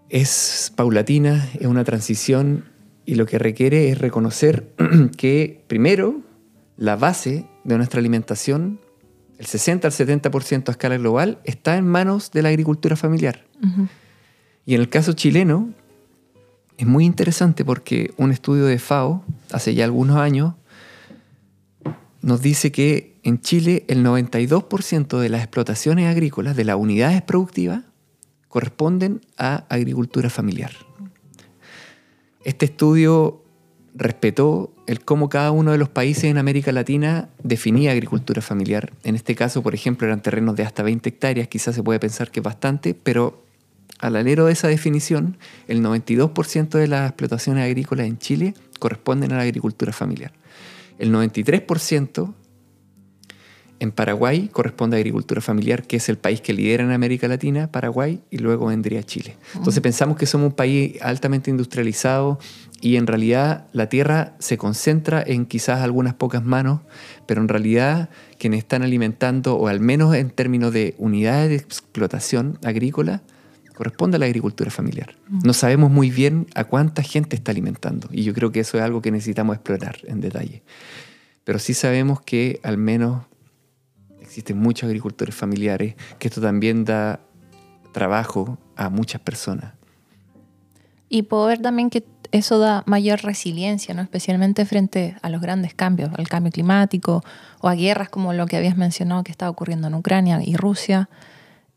es 0.10 0.72
paulatina, 0.76 1.50
es 1.60 1.68
una 1.68 1.84
transición 1.84 2.66
y 3.06 3.16
lo 3.16 3.26
que 3.26 3.40
requiere 3.40 3.90
es 3.90 3.98
reconocer 3.98 4.74
que 5.18 5.64
primero 5.68 6.22
la 6.78 6.96
base 6.96 7.46
de 7.64 7.78
nuestra 7.78 8.00
alimentación 8.00 8.80
el 9.42 9.48
60 9.48 9.88
al 9.88 9.92
70% 9.92 10.68
a 10.68 10.72
escala 10.72 10.98
global 10.98 11.40
está 11.46 11.76
en 11.76 11.88
manos 11.88 12.30
de 12.30 12.44
la 12.44 12.50
agricultura 12.50 12.96
familiar. 12.96 13.44
Y 14.68 14.76
en 14.76 14.82
el 14.82 14.88
caso 14.88 15.14
chileno, 15.14 15.74
es 16.78 16.86
muy 16.86 17.06
interesante 17.06 17.66
porque 17.66 18.14
un 18.18 18.32
estudio 18.32 18.66
de 18.66 18.78
FAO, 18.78 19.26
hace 19.52 19.74
ya 19.74 19.86
algunos 19.86 20.18
años, 20.18 20.54
nos 22.22 22.42
dice 22.42 22.72
que 22.72 23.20
en 23.24 23.42
Chile 23.42 23.84
el 23.88 24.04
92% 24.04 25.20
de 25.20 25.30
las 25.30 25.42
explotaciones 25.42 26.08
agrícolas, 26.08 26.56
de 26.56 26.66
las 26.66 26.76
unidades 26.76 27.22
productivas, 27.22 27.84
corresponden 28.48 29.22
a 29.38 29.66
agricultura 29.70 30.30
familiar. 30.30 30.72
Este 32.44 32.66
estudio 32.66 33.44
respetó 33.94 34.74
el 34.88 35.04
cómo 35.04 35.30
cada 35.30 35.52
uno 35.52 35.72
de 35.72 35.78
los 35.78 35.90
países 35.90 36.26
en 36.26 36.38
América 36.38 36.72
Latina 36.72 37.30
definía 37.44 37.92
agricultura 37.92 38.42
familiar. 38.42 38.92
En 39.04 39.16
este 39.16 39.36
caso, 39.36 39.62
por 39.62 39.74
ejemplo, 39.76 40.08
eran 40.08 40.22
terrenos 40.22 40.56
de 40.56 40.64
hasta 40.64 40.84
20 40.84 41.08
hectáreas, 41.10 41.48
quizás 41.48 41.76
se 41.76 41.84
puede 41.84 42.00
pensar 42.00 42.32
que 42.32 42.40
es 42.40 42.44
bastante, 42.44 42.94
pero 42.94 43.44
al 44.00 44.16
alero 44.16 44.46
de 44.46 44.54
esa 44.54 44.68
definición, 44.68 45.38
el 45.68 45.84
92% 45.84 46.70
de 46.70 46.88
las 46.88 47.10
explotaciones 47.10 47.64
agrícolas 47.64 48.08
en 48.08 48.18
Chile 48.18 48.54
corresponden 48.80 49.32
a 49.32 49.38
la 49.38 49.44
agricultura 49.44 49.94
familiar. 49.94 50.34
El 51.02 51.12
93% 51.12 52.36
En 53.80 53.92
Paraguay 53.92 54.50
corresponde 54.50 54.96
a 54.96 55.00
agricultura 55.00 55.42
familiar, 55.42 55.82
que 55.88 55.98
es 55.98 56.10
el 56.10 56.20
país 56.20 56.42
que 56.42 56.54
lidera 56.54 56.84
en 56.84 56.92
América 56.92 57.28
Latina, 57.28 57.72
Paraguay, 57.72 58.22
y 58.30 58.38
luego 58.38 58.68
vendría 58.68 59.02
Chile. 59.02 59.36
Entonces 59.56 59.82
pensamos 59.82 60.16
que 60.16 60.28
somos 60.28 60.50
un 60.50 60.56
país 60.56 61.02
altamente 61.02 61.50
industrializado 61.50 62.38
y 62.82 62.98
en 62.98 63.08
realidad 63.08 63.66
la 63.74 63.90
tierra 63.90 64.36
se 64.38 64.60
concentra 64.60 65.24
en 65.26 65.48
quizás 65.48 65.82
algunas 65.82 66.14
pocas 66.14 66.44
manos, 66.46 66.82
pero 67.26 67.42
en 67.42 67.48
realidad 67.48 68.12
quienes 68.38 68.60
están 68.60 68.84
alimentando, 68.84 69.56
o 69.56 69.68
al 69.70 69.80
menos 69.80 70.14
en 70.14 70.30
términos 70.30 70.72
de 70.72 70.94
unidades 71.00 71.50
de 71.50 71.56
explotación 71.56 72.60
agrícola, 72.64 73.24
corresponde 73.76 74.18
a 74.18 74.20
la 74.20 74.26
agricultura 74.26 74.72
familiar. 74.72 75.16
No 75.30 75.54
sabemos 75.54 75.92
muy 75.92 76.10
bien 76.10 76.48
a 76.56 76.64
cuánta 76.64 77.04
gente 77.04 77.36
está 77.36 77.52
alimentando 77.52 78.08
y 78.12 78.24
yo 78.24 78.34
creo 78.34 78.52
que 78.52 78.60
eso 78.60 78.78
es 78.78 78.84
algo 78.84 79.02
que 79.02 79.12
necesitamos 79.12 79.56
explorar 79.56 79.98
en 80.06 80.22
detalle. 80.22 80.64
Pero 81.44 81.60
sí 81.60 81.74
sabemos 81.74 82.22
que 82.22 82.60
al 82.64 82.78
menos 82.78 83.24
existen 84.22 84.58
muchos 84.58 84.88
agricultores 84.88 85.36
familiares, 85.36 85.96
que 86.20 86.28
esto 86.28 86.42
también 86.42 86.86
da 86.86 87.20
trabajo 87.92 88.58
a 88.76 88.90
muchas 88.90 89.22
personas. 89.22 89.74
Y 91.10 91.24
puedo 91.24 91.48
ver 91.48 91.62
también 91.62 91.90
que 91.90 92.06
eso 92.32 92.60
da 92.60 92.84
mayor 92.86 93.22
resiliencia, 93.24 93.94
¿no? 93.94 94.02
especialmente 94.02 94.66
frente 94.66 95.18
a 95.22 95.30
los 95.30 95.42
grandes 95.42 95.74
cambios, 95.74 96.12
al 96.18 96.30
cambio 96.30 96.52
climático 96.52 97.24
o 97.60 97.68
a 97.68 97.76
guerras 97.76 98.10
como 98.10 98.32
lo 98.34 98.46
que 98.48 98.56
habías 98.56 98.78
mencionado 98.78 99.24
que 99.24 99.32
está 99.32 99.50
ocurriendo 99.50 99.88
en 99.88 99.96
Ucrania 99.96 100.40
y 100.44 100.56
Rusia. 100.56 101.10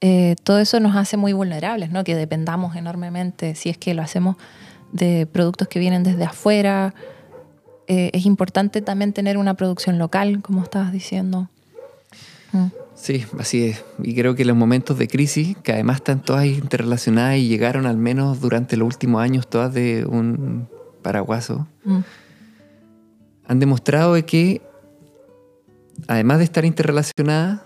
Eh, 0.00 0.36
todo 0.42 0.58
eso 0.58 0.80
nos 0.80 0.96
hace 0.96 1.16
muy 1.16 1.32
vulnerables, 1.32 1.90
¿no? 1.90 2.04
que 2.04 2.14
dependamos 2.14 2.76
enormemente, 2.76 3.54
si 3.54 3.70
es 3.70 3.78
que 3.78 3.94
lo 3.94 4.02
hacemos, 4.02 4.36
de 4.92 5.26
productos 5.26 5.68
que 5.68 5.78
vienen 5.78 6.02
desde 6.02 6.24
afuera. 6.24 6.94
Eh, 7.86 8.10
es 8.12 8.26
importante 8.26 8.82
también 8.82 9.12
tener 9.12 9.36
una 9.36 9.54
producción 9.54 9.98
local, 9.98 10.40
como 10.42 10.62
estabas 10.62 10.92
diciendo. 10.92 11.48
Mm. 12.52 12.66
Sí, 12.94 13.24
así 13.38 13.64
es. 13.64 13.84
Y 14.02 14.14
creo 14.14 14.34
que 14.34 14.44
los 14.44 14.56
momentos 14.56 14.96
de 14.98 15.08
crisis, 15.08 15.56
que 15.62 15.72
además 15.72 15.96
están 15.96 16.22
todas 16.22 16.46
interrelacionadas 16.46 17.38
y 17.38 17.48
llegaron 17.48 17.86
al 17.86 17.96
menos 17.96 18.40
durante 18.40 18.76
los 18.76 18.86
últimos 18.86 19.20
años 19.20 19.48
todas 19.48 19.74
de 19.74 20.06
un 20.06 20.68
paraguaso, 21.02 21.66
mm. 21.84 21.98
han 23.46 23.58
demostrado 23.58 24.14
que, 24.24 24.62
además 26.06 26.38
de 26.38 26.44
estar 26.44 26.64
interrelacionadas, 26.64 27.60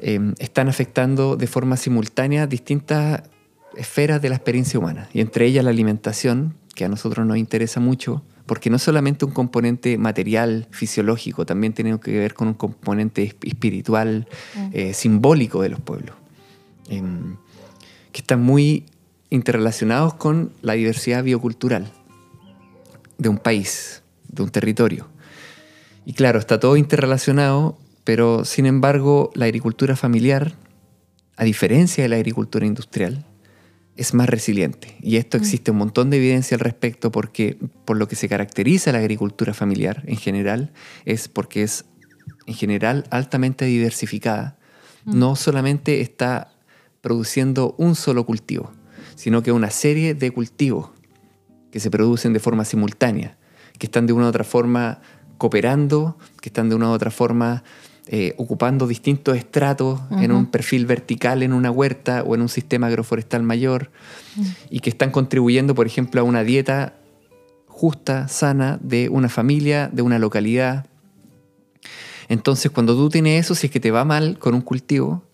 em, 0.00 0.34
están 0.38 0.68
afectando 0.68 1.36
de 1.36 1.46
forma 1.46 1.76
simultánea 1.76 2.46
distintas 2.46 3.22
esferas 3.76 4.22
de 4.22 4.28
la 4.28 4.36
experiencia 4.36 4.78
humana, 4.78 5.08
y 5.12 5.20
entre 5.20 5.46
ellas 5.46 5.64
la 5.64 5.70
alimentación, 5.70 6.54
que 6.74 6.84
a 6.84 6.88
nosotros 6.88 7.26
nos 7.26 7.36
interesa 7.36 7.80
mucho, 7.80 8.22
porque 8.46 8.70
no 8.70 8.78
solamente 8.78 9.24
un 9.24 9.32
componente 9.32 9.98
material, 9.98 10.68
fisiológico, 10.70 11.44
también 11.44 11.72
tiene 11.72 11.98
que 11.98 12.18
ver 12.18 12.34
con 12.34 12.48
un 12.48 12.54
componente 12.54 13.34
espiritual, 13.42 14.28
mm. 14.54 14.68
eh, 14.72 14.94
simbólico 14.94 15.62
de 15.62 15.68
los 15.70 15.80
pueblos, 15.80 16.14
em, 16.88 17.36
que 18.12 18.20
están 18.20 18.42
muy 18.42 18.84
interrelacionados 19.30 20.14
con 20.14 20.52
la 20.62 20.74
diversidad 20.74 21.24
biocultural 21.24 21.90
de 23.18 23.28
un 23.28 23.38
país, 23.38 24.02
de 24.28 24.42
un 24.42 24.50
territorio. 24.50 25.08
Y 26.04 26.12
claro, 26.12 26.38
está 26.38 26.60
todo 26.60 26.76
interrelacionado, 26.76 27.76
pero 28.06 28.44
sin 28.44 28.66
embargo 28.66 29.32
la 29.34 29.46
agricultura 29.46 29.96
familiar, 29.96 30.54
a 31.36 31.42
diferencia 31.42 32.04
de 32.04 32.08
la 32.08 32.14
agricultura 32.14 32.64
industrial, 32.64 33.26
es 33.96 34.14
más 34.14 34.28
resiliente. 34.28 34.96
Y 35.02 35.16
esto 35.16 35.36
mm. 35.36 35.40
existe 35.40 35.70
un 35.72 35.78
montón 35.78 36.10
de 36.10 36.18
evidencia 36.18 36.54
al 36.54 36.60
respecto 36.60 37.10
porque 37.10 37.58
por 37.84 37.96
lo 37.96 38.06
que 38.06 38.14
se 38.14 38.28
caracteriza 38.28 38.92
la 38.92 38.98
agricultura 38.98 39.54
familiar 39.54 40.04
en 40.06 40.18
general 40.18 40.72
es 41.04 41.26
porque 41.26 41.64
es 41.64 41.84
en 42.46 42.54
general 42.54 43.06
altamente 43.10 43.64
diversificada. 43.64 44.56
Mm. 45.04 45.18
No 45.18 45.34
solamente 45.34 46.00
está 46.00 46.52
produciendo 47.00 47.74
un 47.76 47.96
solo 47.96 48.24
cultivo, 48.24 48.70
sino 49.16 49.42
que 49.42 49.50
una 49.50 49.70
serie 49.70 50.14
de 50.14 50.30
cultivos 50.30 50.90
que 51.72 51.80
se 51.80 51.90
producen 51.90 52.32
de 52.32 52.38
forma 52.38 52.64
simultánea, 52.64 53.36
que 53.80 53.86
están 53.86 54.06
de 54.06 54.12
una 54.12 54.26
u 54.26 54.28
otra 54.28 54.44
forma 54.44 55.00
cooperando, 55.38 56.16
que 56.40 56.50
están 56.50 56.68
de 56.68 56.76
una 56.76 56.88
u 56.88 56.92
otra 56.92 57.10
forma 57.10 57.64
eh, 58.08 58.34
ocupando 58.36 58.86
distintos 58.86 59.36
estratos 59.36 60.00
en 60.12 60.30
un 60.30 60.46
perfil 60.46 60.86
vertical 60.86 61.42
en 61.42 61.52
una 61.52 61.72
huerta 61.72 62.22
o 62.22 62.36
en 62.36 62.42
un 62.42 62.48
sistema 62.48 62.86
agroforestal 62.86 63.42
mayor 63.42 63.90
y 64.70 64.78
que 64.78 64.90
están 64.90 65.10
contribuyendo, 65.10 65.74
por 65.74 65.88
ejemplo, 65.88 66.20
a 66.20 66.24
una 66.24 66.44
dieta 66.44 66.94
justa, 67.66 68.28
sana 68.28 68.78
de 68.80 69.08
una 69.08 69.28
familia, 69.28 69.90
de 69.92 70.02
una 70.02 70.20
localidad. 70.20 70.86
Entonces, 72.28 72.70
cuando 72.70 72.94
tú 72.94 73.08
tienes 73.08 73.44
eso, 73.44 73.56
si 73.56 73.66
es 73.66 73.72
que 73.72 73.80
te 73.80 73.90
va 73.90 74.04
mal 74.04 74.38
con 74.38 74.54
un 74.54 74.60
cultivo, 74.60 75.24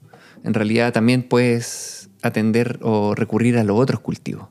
en 0.42 0.54
realidad 0.54 0.94
también 0.94 1.22
puedes 1.22 2.08
atender 2.22 2.78
o 2.80 3.14
recurrir 3.14 3.58
a 3.58 3.64
los 3.64 3.78
otros 3.78 4.00
cultivos. 4.00 4.48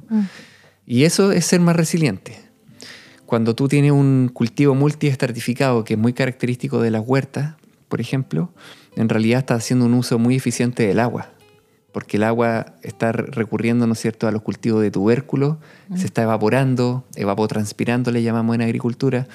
Y 0.86 1.06
eso 1.06 1.32
es 1.32 1.46
ser 1.46 1.60
más 1.60 1.76
resiliente. 1.76 2.38
Cuando 3.26 3.56
tú 3.56 3.68
tienes 3.68 3.94
un 3.94 4.30
cultivo 4.32 4.76
multiestratificado, 4.76 5.84
que 5.84 5.96
es 5.96 6.00
muy 6.00 6.14
característico 6.14 6.82
de 6.82 6.92
las 6.92 7.02
huertas, 7.04 7.56
por 7.92 8.00
ejemplo, 8.00 8.54
en 8.96 9.10
realidad 9.10 9.40
está 9.40 9.56
haciendo 9.56 9.86
un 9.86 9.94
uso 9.94 10.18
muy 10.18 10.38
eficiente 10.38 10.88
del 10.88 10.98
agua, 10.98 11.28
porque 11.92 12.16
el 12.16 12.24
agua 12.24 12.78
está 12.84 13.12
recurriendo, 13.12 13.86
¿no 13.86 13.94
es 13.94 14.00
cierto?, 14.00 14.30
a 14.30 14.32
los 14.32 14.42
cultivos 14.42 14.82
de 14.82 14.92
tubérculos, 14.92 15.58
se 15.94 16.06
está 16.06 16.24
evaporando, 16.24 17.04
evapotranspirando 17.18 18.12
le 18.12 18.24
llamamos 18.24 18.56
en 18.56 18.62
agricultura, 18.62 19.28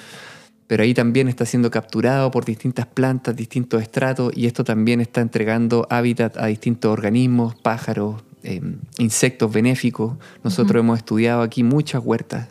pero 0.65 0.81
ahí 0.81 0.95
también 0.95 1.27
está 1.27 1.45
siendo 1.45 1.69
capturado 1.69 2.31
por 2.31 2.45
distintas 2.45 2.87
plantas, 2.87 3.35
distintos 3.35 3.79
estratos, 3.79 4.33
y 4.35 4.47
esto 4.47 4.63
también 4.63 5.01
está 5.01 5.21
entregando 5.21 5.85
hábitat 5.91 6.35
a 6.37 6.47
distintos 6.47 6.91
organismos, 6.91 7.53
pájaros, 7.53 8.23
em, 8.41 8.79
insectos 8.97 9.53
benéficos. 9.53 10.17
Nosotros 10.43 10.81
hemos 10.81 10.97
estudiado 10.97 11.43
aquí 11.43 11.61
muchas 11.61 12.03
huertas 12.03 12.47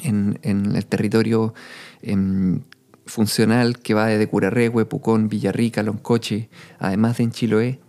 en, 0.00 0.38
el 0.44 0.86
territorio 0.86 1.54
em, 2.02 2.60
funcional 3.12 3.78
que 3.78 3.92
va 3.92 4.06
desde 4.06 4.26
Curarrehue, 4.26 4.86
Pucón, 4.86 5.28
Villarrica, 5.28 5.82
Loncoche, 5.82 6.48
además 6.78 7.18
de 7.18 7.24
en 7.24 7.30
Chiloé. 7.30 7.80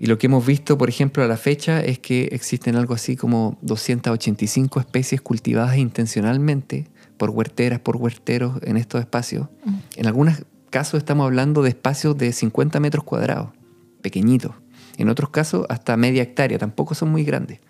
Y 0.00 0.06
lo 0.06 0.18
que 0.18 0.26
hemos 0.26 0.44
visto, 0.44 0.76
por 0.76 0.88
ejemplo, 0.88 1.22
a 1.22 1.28
la 1.28 1.36
fecha 1.36 1.80
es 1.80 2.00
que 2.00 2.24
existen 2.32 2.74
algo 2.74 2.94
así 2.94 3.14
como 3.16 3.58
285 3.62 4.80
especies 4.80 5.20
cultivadas 5.20 5.76
intencionalmente 5.76 6.88
por 7.16 7.30
huerteras, 7.30 7.78
por 7.78 7.96
huerteros 7.96 8.60
en 8.62 8.76
estos 8.76 9.00
espacios. 9.00 9.48
Mm. 9.64 9.74
En 9.96 10.06
algunos 10.06 10.42
casos 10.70 10.98
estamos 10.98 11.26
hablando 11.26 11.62
de 11.62 11.68
espacios 11.68 12.18
de 12.18 12.32
50 12.32 12.80
metros 12.80 13.04
cuadrados, 13.04 13.50
pequeñitos. 14.02 14.52
En 14.96 15.10
otros 15.10 15.30
casos 15.30 15.64
hasta 15.68 15.96
media 15.96 16.22
hectárea, 16.22 16.58
tampoco 16.58 16.96
son 16.96 17.10
muy 17.10 17.22
grandes. 17.22 17.60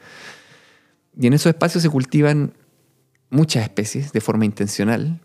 Y 1.20 1.26
en 1.26 1.34
esos 1.34 1.50
espacios 1.50 1.82
se 1.82 1.90
cultivan 1.90 2.54
muchas 3.28 3.64
especies 3.64 4.12
de 4.12 4.20
forma 4.22 4.46
intencional, 4.46 5.20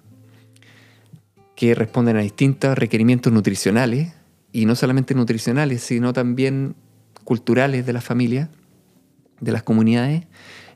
que 1.56 1.76
responden 1.76 2.18
a 2.18 2.22
distintos 2.22 2.78
requerimientos 2.78 3.32
nutricionales, 3.32 4.14
y 4.56 4.66
no 4.66 4.76
solamente 4.76 5.14
nutricionales, 5.16 5.84
sino 5.84 6.14
también 6.14 6.76
culturales 7.26 7.86
de 7.86 7.92
la 7.92 8.00
familia, 8.00 8.50
de 9.42 9.52
las 9.52 9.64
comunidades. 9.64 10.24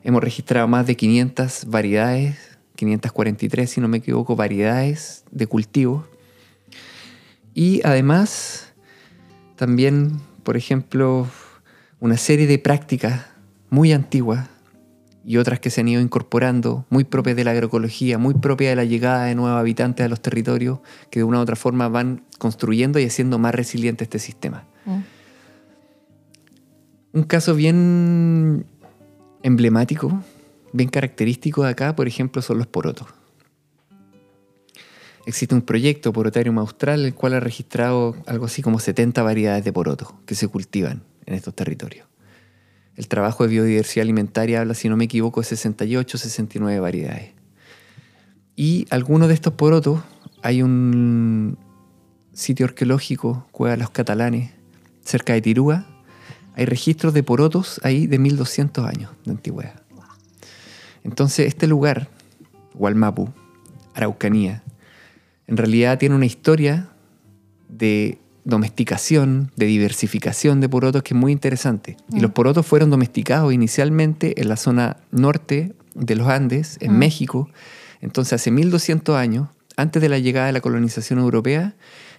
Hemos 0.04 0.22
registrado 0.22 0.68
más 0.68 0.86
de 0.86 0.96
500 0.96 1.64
variedades, 1.66 2.58
543 2.76 3.70
si 3.70 3.80
no 3.80 3.88
me 3.88 3.96
equivoco, 3.96 4.36
variedades 4.36 5.24
de 5.30 5.46
cultivos. 5.46 6.04
Y 7.54 7.80
además, 7.82 8.74
también, 9.56 10.20
por 10.42 10.58
ejemplo, 10.58 11.26
una 12.00 12.18
serie 12.18 12.46
de 12.46 12.58
prácticas 12.58 13.28
muy 13.70 13.92
antiguas 13.94 14.50
y 15.30 15.36
otras 15.36 15.60
que 15.60 15.70
se 15.70 15.80
han 15.80 15.86
ido 15.86 16.00
incorporando, 16.00 16.86
muy 16.90 17.04
propias 17.04 17.36
de 17.36 17.44
la 17.44 17.52
agroecología, 17.52 18.18
muy 18.18 18.34
propias 18.34 18.72
de 18.72 18.74
la 18.74 18.84
llegada 18.84 19.26
de 19.26 19.36
nuevos 19.36 19.60
habitantes 19.60 20.04
a 20.04 20.08
los 20.08 20.20
territorios, 20.20 20.80
que 21.08 21.20
de 21.20 21.24
una 21.24 21.38
u 21.38 21.42
otra 21.42 21.54
forma 21.54 21.88
van 21.88 22.24
construyendo 22.38 22.98
y 22.98 23.04
haciendo 23.04 23.38
más 23.38 23.54
resiliente 23.54 24.02
este 24.02 24.18
sistema. 24.18 24.64
Mm. 24.86 24.98
Un 27.12 27.22
caso 27.22 27.54
bien 27.54 28.66
emblemático, 29.44 30.20
bien 30.72 30.88
característico 30.88 31.62
de 31.62 31.70
acá, 31.70 31.94
por 31.94 32.08
ejemplo, 32.08 32.42
son 32.42 32.58
los 32.58 32.66
porotos. 32.66 33.06
Existe 35.26 35.54
un 35.54 35.62
proyecto 35.62 36.12
Porotarium 36.12 36.58
Austral, 36.58 37.04
el 37.04 37.14
cual 37.14 37.34
ha 37.34 37.40
registrado 37.40 38.16
algo 38.26 38.46
así 38.46 38.62
como 38.62 38.80
70 38.80 39.22
variedades 39.22 39.62
de 39.62 39.72
porotos 39.72 40.08
que 40.26 40.34
se 40.34 40.48
cultivan 40.48 41.04
en 41.24 41.34
estos 41.34 41.54
territorios. 41.54 42.09
El 43.00 43.08
trabajo 43.08 43.44
de 43.44 43.48
biodiversidad 43.48 44.02
alimentaria 44.02 44.60
habla, 44.60 44.74
si 44.74 44.90
no 44.90 44.96
me 44.98 45.04
equivoco, 45.04 45.40
de 45.40 45.46
68, 45.46 46.18
69 46.18 46.80
variedades. 46.80 47.30
Y 48.56 48.86
algunos 48.90 49.28
de 49.28 49.32
estos 49.32 49.54
porotos, 49.54 50.02
hay 50.42 50.60
un 50.60 51.56
sitio 52.34 52.66
arqueológico, 52.66 53.46
Cueva 53.52 53.74
de 53.74 53.78
los 53.80 53.88
Catalanes, 53.88 54.50
cerca 55.02 55.32
de 55.32 55.40
Tirúa, 55.40 55.86
hay 56.54 56.66
registros 56.66 57.14
de 57.14 57.22
porotos 57.22 57.80
ahí 57.84 58.06
de 58.06 58.18
1200 58.18 58.84
años 58.84 59.12
de 59.24 59.30
antigüedad. 59.30 59.80
Entonces, 61.02 61.46
este 61.46 61.66
lugar, 61.66 62.10
Hualmapu, 62.74 63.30
Araucanía, 63.94 64.62
en 65.46 65.56
realidad 65.56 65.98
tiene 65.98 66.16
una 66.16 66.26
historia 66.26 66.90
de 67.66 68.18
domesticación, 68.44 69.50
de 69.56 69.66
diversificación 69.66 70.60
de 70.60 70.68
porotos 70.68 71.02
que 71.02 71.14
es 71.14 71.20
muy 71.20 71.32
interesante. 71.32 71.96
Y 72.12 72.20
los 72.20 72.32
porotos 72.32 72.66
fueron 72.66 72.90
domesticados 72.90 73.52
inicialmente 73.52 74.40
en 74.40 74.48
la 74.48 74.56
zona 74.56 74.96
norte 75.10 75.74
de 75.94 76.14
los 76.14 76.28
Andes, 76.28 76.78
en 76.80 76.98
México. 76.98 77.50
Entonces, 78.00 78.34
hace 78.34 78.50
1200 78.50 79.16
años, 79.16 79.48
antes 79.76 80.00
de 80.02 80.08
la 80.08 80.18
llegada 80.18 80.46
de 80.46 80.52
la 80.52 80.60
colonización 80.60 81.18
europea, 81.18 81.74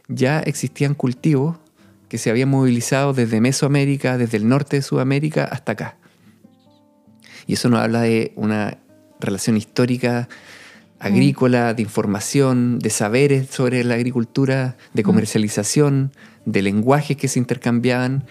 ya 0.07 0.39
existían 0.39 0.93
cultivos 0.93 1.57
que 2.09 2.17
se 2.17 2.29
habían 2.29 2.49
movilizado 2.49 3.13
desde 3.13 3.39
Mesoamérica, 3.39 4.17
desde 4.17 4.37
el 4.37 4.47
norte 4.47 4.77
de 4.77 4.81
Sudamérica 4.81 5.45
hasta 5.45 5.71
acá. 5.71 5.97
Y 7.47 7.53
eso 7.53 7.69
nos 7.69 7.79
habla 7.79 8.01
de 8.01 8.33
una 8.35 8.77
relación 9.19 9.57
histórica 9.57 10.27
agrícola, 11.01 11.73
de 11.73 11.81
información, 11.81 12.79
de 12.79 12.91
saberes 12.91 13.47
sobre 13.49 13.83
la 13.83 13.95
agricultura, 13.95 14.77
de 14.93 15.03
comercialización, 15.03 16.11
de 16.45 16.61
lenguajes 16.61 17.17
que 17.17 17.27
se 17.27 17.39
intercambiaban, 17.39 18.25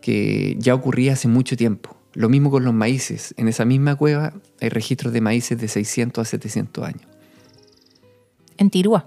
que 0.00 0.56
ya 0.58 0.74
ocurría 0.74 1.14
hace 1.14 1.26
mucho 1.28 1.56
tiempo. 1.56 1.96
Lo 2.14 2.28
mismo 2.28 2.50
con 2.50 2.64
los 2.64 2.74
maíces. 2.74 3.34
En 3.36 3.48
esa 3.48 3.64
misma 3.64 3.96
cueva 3.96 4.34
hay 4.60 4.68
registros 4.68 5.12
de 5.12 5.20
maíces 5.20 5.58
de 5.58 5.66
600 5.66 6.22
a 6.22 6.30
700 6.30 6.84
años. 6.84 7.02
En 8.56 8.70
Tirúa. 8.70 9.06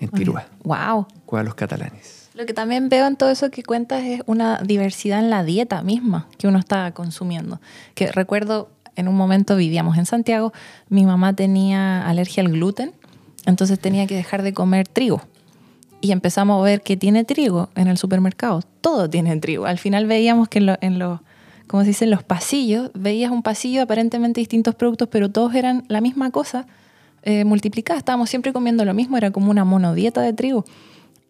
En 0.00 0.10
Tirúa. 0.10 0.46
Wow. 0.62 1.06
Cueva 1.24 1.42
de 1.42 1.46
los 1.46 1.54
catalanes. 1.54 2.28
Lo 2.34 2.44
que 2.44 2.52
también 2.52 2.90
veo 2.90 3.06
en 3.06 3.16
todo 3.16 3.30
eso 3.30 3.50
que 3.50 3.62
cuentas 3.62 4.04
es 4.04 4.20
una 4.26 4.60
diversidad 4.62 5.20
en 5.20 5.30
la 5.30 5.42
dieta 5.42 5.82
misma 5.82 6.28
que 6.36 6.48
uno 6.48 6.58
está 6.58 6.92
consumiendo. 6.92 7.62
Que 7.94 8.12
recuerdo 8.12 8.75
en 8.96 9.08
un 9.08 9.14
momento 9.14 9.56
vivíamos 9.56 9.96
en 9.98 10.06
Santiago, 10.06 10.52
mi 10.88 11.06
mamá 11.06 11.34
tenía 11.34 12.06
alergia 12.08 12.42
al 12.42 12.50
gluten, 12.50 12.92
entonces 13.44 13.78
tenía 13.78 14.06
que 14.06 14.16
dejar 14.16 14.42
de 14.42 14.52
comer 14.52 14.88
trigo. 14.88 15.22
Y 16.00 16.12
empezamos 16.12 16.60
a 16.60 16.64
ver 16.64 16.82
que 16.82 16.96
tiene 16.96 17.24
trigo 17.24 17.70
en 17.74 17.88
el 17.88 17.96
supermercado. 17.96 18.62
Todo 18.80 19.08
tiene 19.08 19.36
trigo. 19.38 19.66
Al 19.66 19.78
final 19.78 20.06
veíamos 20.06 20.48
que 20.48 20.58
en, 20.80 20.98
los, 20.98 21.20
como 21.66 21.82
se 21.82 21.88
dice, 21.88 22.06
los 22.06 22.22
pasillos, 22.22 22.90
veías 22.94 23.30
un 23.30 23.42
pasillo 23.42 23.82
aparentemente 23.82 24.40
distintos 24.40 24.74
productos, 24.74 25.08
pero 25.08 25.30
todos 25.30 25.54
eran 25.54 25.84
la 25.88 26.00
misma 26.00 26.30
cosa 26.30 26.66
eh, 27.22 27.44
multiplicada. 27.44 27.98
Estábamos 27.98 28.28
siempre 28.28 28.52
comiendo 28.52 28.84
lo 28.84 28.94
mismo, 28.94 29.16
era 29.16 29.30
como 29.30 29.50
una 29.50 29.64
monodieta 29.64 30.20
de 30.20 30.32
trigo. 30.32 30.64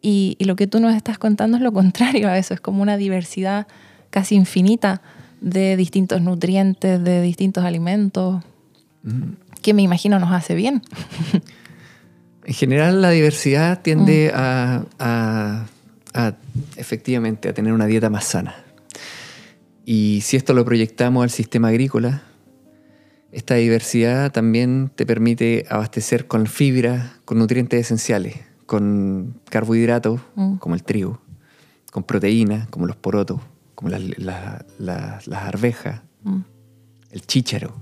Y 0.03 0.37
lo 0.41 0.57
que 0.57 0.67
tú 0.67 0.79
nos 0.79 0.95
estás 0.95 1.19
contando 1.19 1.57
es 1.57 1.63
lo 1.63 1.73
contrario 1.75 2.29
a 2.29 2.39
eso, 2.39 2.55
es 2.55 2.61
como 2.61 2.83
una 2.83 2.97
diversidad 2.97 3.67
casi 4.11 4.35
infinita 4.35 5.03
de 5.41 5.77
distintos 5.77 6.21
nutrientes, 6.23 7.03
de 7.03 7.23
distintos 7.23 7.65
alimentos, 7.65 8.43
que 9.63 9.75
me 9.75 9.83
imagino 9.83 10.19
nos 10.19 10.33
hace 10.33 10.55
bien. 10.55 10.83
en 12.45 12.55
general 12.55 13.03
la 13.03 13.11
diversidad 13.11 13.83
tiende 13.83 14.33
mm. 14.33 14.37
a, 14.99 15.65
efectivamente 16.77 17.49
a 17.49 17.55
tener 17.55 17.73
una 17.73 17.87
dieta 17.87 18.09
más 18.09 18.25
sana. 18.25 18.55
Y 19.85 20.21
si 20.23 20.37
esto 20.37 20.55
lo 20.55 20.65
proyectamos 20.65 21.23
al 21.23 21.31
sistema 21.31 21.69
agrícola, 21.69 22.23
esta 23.33 23.55
diversidad 23.57 24.33
también 24.33 24.91
te 24.95 25.05
permite 25.05 25.67
abastecer 25.69 26.27
con 26.27 26.47
fibra, 26.47 27.19
con 27.25 27.39
nutrientes 27.39 27.81
esenciales, 27.81 28.37
con 28.65 29.41
carbohidratos, 29.51 30.21
mm. 30.37 30.57
como 30.57 30.75
el 30.75 30.83
trigo, 30.83 31.21
con 31.93 32.03
proteínas, 32.03 32.69
como 32.69 32.87
los 32.87 32.97
porotos, 32.97 33.41
como 33.77 33.91
las 33.91 35.29
arvejas, 35.31 36.03
mm. 36.25 36.41
el 37.13 37.21
chícharo, 37.27 37.77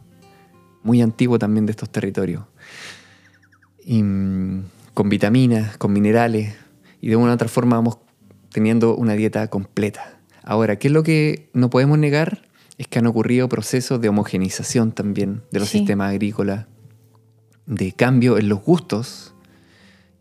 muy 0.82 1.00
antiguo 1.00 1.38
también 1.38 1.64
de 1.64 1.70
estos 1.70 1.88
territorios, 1.88 2.44
y, 3.82 4.02
mm, 4.02 4.64
con 4.92 5.08
vitaminas, 5.08 5.78
con 5.78 5.92
minerales, 5.92 6.54
y 7.00 7.08
de 7.08 7.16
una 7.16 7.32
u 7.32 7.34
otra 7.34 7.48
forma 7.48 7.76
vamos 7.76 7.98
teniendo 8.50 8.96
una 8.96 9.14
dieta 9.14 9.48
completa. 9.48 10.18
Ahora, 10.42 10.76
¿qué 10.76 10.88
es 10.88 10.92
lo 10.92 11.02
que 11.02 11.48
no 11.54 11.70
podemos 11.70 11.96
negar? 11.96 12.42
Es 12.76 12.88
que 12.88 12.98
han 12.98 13.06
ocurrido 13.06 13.48
procesos 13.48 14.00
de 14.00 14.08
homogenización 14.08 14.92
también 14.92 15.42
de 15.52 15.60
los 15.60 15.68
sistemas 15.68 16.10
agrícolas, 16.10 16.66
de 17.66 17.92
cambio 17.92 18.36
en 18.36 18.48
los 18.48 18.60
gustos 18.60 19.33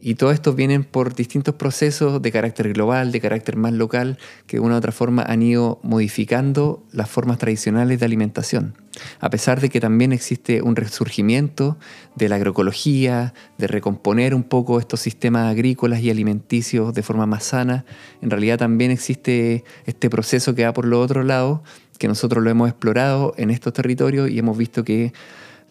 y 0.06 0.16
todo 0.16 0.32
esto 0.32 0.52
vienen 0.52 0.84
por 0.84 1.16
distintos 1.16 1.56
procesos 1.56 2.22
de 2.22 2.30
carácter 2.30 2.74
global, 2.74 3.14
de 3.14 3.22
carácter 3.22 3.56
más 3.56 3.72
local, 3.72 4.18
que 4.48 4.58
de 4.58 4.60
una 4.60 4.76
u 4.76 4.78
otra 4.78 4.92
forma 4.92 5.24
han 5.24 5.42
ido 5.42 5.80
modificando 5.82 6.84
las 6.92 7.10
formas 7.10 7.38
tradicionales 7.38 8.02
de 8.02 8.06
alimentación. 8.06 8.74
A 9.22 9.30
pesar 9.30 9.62
de 9.62 9.70
que 9.70 9.80
también 9.80 10.12
existe 10.12 10.62
un 10.62 10.76
resurgimiento 10.76 11.78
de 12.16 12.28
la 12.28 12.36
agroecología, 12.36 13.34
de 13.58 13.68
recomponer 13.68 14.36
un 14.36 14.44
poco 14.44 14.78
estos 14.78 15.00
sistemas 15.00 15.50
agrícolas 15.50 16.02
y 16.02 16.10
alimenticios 16.10 16.94
de 16.94 17.02
forma 17.02 17.26
más 17.26 17.46
sana, 17.46 17.86
en 18.22 18.30
realidad 18.30 18.58
también 18.58 18.92
existe 18.92 19.64
este 19.86 20.10
proceso 20.10 20.54
que 20.54 20.66
va 20.66 20.74
por 20.74 20.84
lo 20.84 21.00
otro 21.00 21.24
lado, 21.24 21.64
que 21.98 22.10
nosotros 22.10 22.44
lo 22.44 22.50
hemos 22.50 22.68
explorado 22.68 23.34
en 23.38 23.52
estos 23.52 23.72
territorios 23.72 24.30
y 24.30 24.38
hemos 24.38 24.58
visto 24.58 24.84
que 24.84 25.14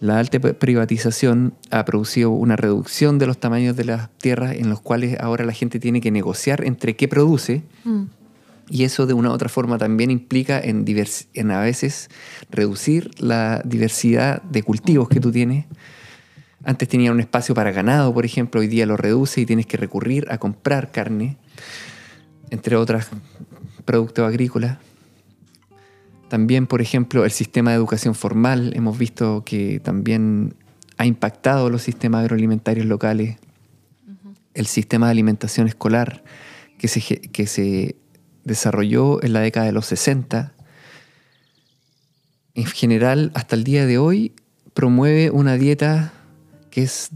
la 0.03 0.19
alta 0.19 0.41
privatización 0.41 1.55
ha 1.71 1.85
producido 1.85 2.31
una 2.31 2.57
reducción 2.57 3.21
de 3.21 3.27
los 3.29 3.39
tamaños 3.39 3.77
de 3.77 3.85
las 3.85 4.11
tierras 4.19 4.57
en 4.57 4.69
los 4.69 4.81
cuales 4.81 5.17
ahora 5.21 5.45
la 5.45 5.53
gente 5.53 5.79
tiene 5.79 6.01
que 6.01 6.11
negociar 6.11 6.65
entre 6.65 6.97
qué 6.97 7.07
produce. 7.07 7.63
Mm. 7.85 8.07
Y 8.69 8.83
eso 8.83 9.07
de 9.07 9.15
una 9.15 9.31
u 9.31 9.33
otra 9.33 9.49
forma 9.49 9.79
también 9.79 10.11
implica 10.11 10.59
en, 10.59 10.85
en 11.35 11.51
a 11.53 11.61
veces 11.61 12.11
reducir 12.51 13.13
la 13.23 13.63
diversidad 13.65 14.43
de 14.43 14.65
cultivos 14.65 15.09
que 15.09 15.21
tú 15.21 15.31
tienes. 15.31 15.67
Antes 16.65 16.89
tenía 16.89 17.13
un 17.13 17.21
espacio 17.21 17.55
para 17.55 17.71
ganado, 17.71 18.13
por 18.13 18.25
ejemplo, 18.25 18.61
hoy 18.61 18.67
día 18.67 18.87
lo 18.87 18.97
reduce 18.97 19.41
y 19.41 19.47
tienes 19.47 19.67
que 19.67 19.77
recurrir 19.77 20.27
a 20.31 20.39
comprar 20.39 20.91
carne, 20.91 21.37
entre 22.51 22.75
otros 22.75 23.07
productos 23.85 24.27
agrícolas. 24.27 24.79
También, 26.33 26.67
por 26.67 26.81
ejemplo, 26.81 27.27
el 27.27 27.31
sistema 27.31 27.73
de 27.73 27.77
educación 27.77 28.15
formal, 28.15 28.73
hemos 28.75 28.97
visto 28.97 29.45
que 29.45 29.81
también 29.81 30.55
ha 30.97 31.05
impactado 31.05 31.69
los 31.69 31.83
sistemas 31.83 32.23
agroalimentarios 32.23 32.87
locales. 32.87 33.37
El 34.55 34.65
sistema 34.65 35.09
de 35.09 35.13
alimentación 35.13 35.69
escolar 35.69 36.25
que 36.79 36.89
se, 36.89 37.03
que 37.03 37.47
se 37.47 37.97
desarrolló 38.45 39.23
en 39.23 39.35
la 39.35 39.41
década 39.41 39.67
de 39.67 39.73
los 39.73 39.85
60, 39.85 40.55
en 42.55 42.65
general, 42.65 43.31
hasta 43.35 43.55
el 43.55 43.63
día 43.63 43.85
de 43.85 43.99
hoy, 43.99 44.33
promueve 44.73 45.31
una 45.31 45.59
dieta 45.59 46.15
que 46.71 46.83
es 46.83 47.11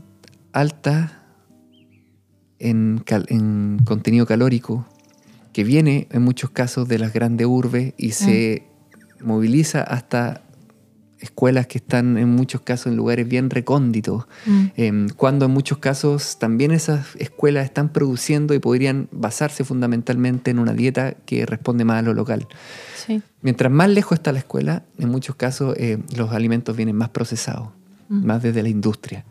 alta 0.53 1.25
en, 2.59 3.03
en 3.29 3.79
contenido 3.83 4.27
calórico, 4.27 4.87
que 5.55 5.65
viene 5.65 6.07
en 6.11 6.21
muchos 6.21 6.51
casos 6.51 6.87
de 6.87 6.99
las 6.99 7.15
grandes 7.15 7.47
urbes 7.47 7.95
y 7.97 8.11
se 8.11 8.63
mm 8.63 8.66
moviliza 9.21 9.83
hasta 9.83 10.43
escuelas 11.19 11.67
que 11.67 11.79
están 11.79 12.19
en 12.19 12.29
muchos 12.29 12.61
casos 12.61 12.89
en 12.89 12.97
lugares 12.97 13.27
bien 13.29 13.51
recónditos, 13.51 14.27
mm. 14.47 14.65
em, 14.77 15.09
cuando 15.09 15.47
en 15.47 15.51
muchos 15.51 15.79
casos 15.79 16.39
también 16.39 16.73
esas 16.73 17.17
escuelas 17.17 17.65
están 17.65 17.91
produciendo 17.91 18.55
y 18.55 18.59
podrían 18.59 19.09
basarse 19.13 19.65
fundamentalmente 19.65 20.51
en 20.51 20.59
una 20.59 20.73
dieta 20.73 21.15
que 21.25 21.47
responde 21.47 21.85
más 21.85 22.01
a 22.01 22.03
lo 22.03 22.15
local. 22.15 22.47
Mientras 23.41 23.71
más 23.71 23.89
lejos 23.89 24.19
está 24.19 24.33
la 24.33 24.41
escuela, 24.41 24.83
en 24.99 25.09
muchos 25.09 25.37
casos 25.37 25.77
eh, 25.79 25.99
los 26.17 26.33
alimentos 26.33 26.77
vienen 26.77 26.97
más 26.97 27.11
procesados, 27.11 27.69
mm. 28.09 28.27
más 28.27 28.43
desde 28.43 28.63
la 28.63 28.69
industria. 28.69 29.25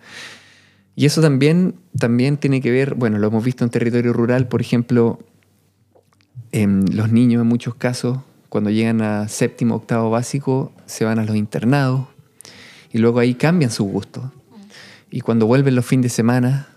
Y 0.95 1.05
eso 1.05 1.21
también, 1.21 1.75
también 1.99 2.37
tiene 2.37 2.61
que 2.61 2.71
ver, 2.71 2.95
bueno, 2.95 3.19
lo 3.19 3.27
hemos 3.27 3.43
visto 3.43 3.65
en 3.65 3.69
territorio 3.69 4.13
rural, 4.13 4.47
por 4.47 4.61
ejemplo, 4.61 5.19
em, 6.53 6.85
los 6.85 7.11
niños 7.11 7.41
en 7.41 7.47
muchos 7.47 7.75
casos 7.75 8.19
cuando 8.55 8.69
llegan 8.69 9.01
a 9.01 9.27
séptimo, 9.27 9.75
octavo 9.75 10.09
básico, 10.09 10.71
se 10.85 11.03
van 11.03 11.19
a 11.19 11.25
los 11.25 11.35
internados 11.35 12.07
y 12.93 12.99
luego 12.99 13.19
ahí 13.19 13.33
cambian 13.33 13.69
sus 13.69 13.85
gustos. 13.85 14.23
Y 15.11 15.19
cuando 15.19 15.45
vuelven 15.45 15.75
los 15.75 15.85
fines 15.85 16.03
de 16.03 16.09
semana, 16.09 16.69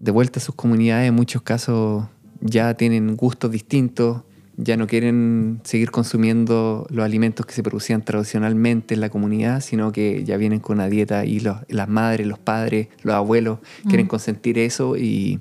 de 0.00 0.10
vuelta 0.10 0.40
a 0.40 0.42
sus 0.42 0.56
comunidades, 0.56 1.08
en 1.08 1.14
muchos 1.14 1.42
casos 1.42 2.06
ya 2.40 2.74
tienen 2.74 3.14
gustos 3.14 3.52
distintos, 3.52 4.22
ya 4.56 4.76
no 4.76 4.88
quieren 4.88 5.60
seguir 5.62 5.92
consumiendo 5.92 6.84
los 6.90 7.04
alimentos 7.04 7.46
que 7.46 7.52
se 7.52 7.62
producían 7.62 8.04
tradicionalmente 8.04 8.94
en 8.94 9.00
la 9.00 9.08
comunidad, 9.08 9.60
sino 9.60 9.92
que 9.92 10.24
ya 10.24 10.36
vienen 10.36 10.58
con 10.58 10.78
una 10.78 10.88
dieta 10.88 11.24
y 11.24 11.38
las 11.38 11.88
madres, 11.88 12.26
los 12.26 12.40
padres, 12.40 12.88
los 13.04 13.14
abuelos 13.14 13.60
quieren 13.86 14.06
mm. 14.06 14.08
consentir 14.08 14.58
eso 14.58 14.96
y, 14.96 15.38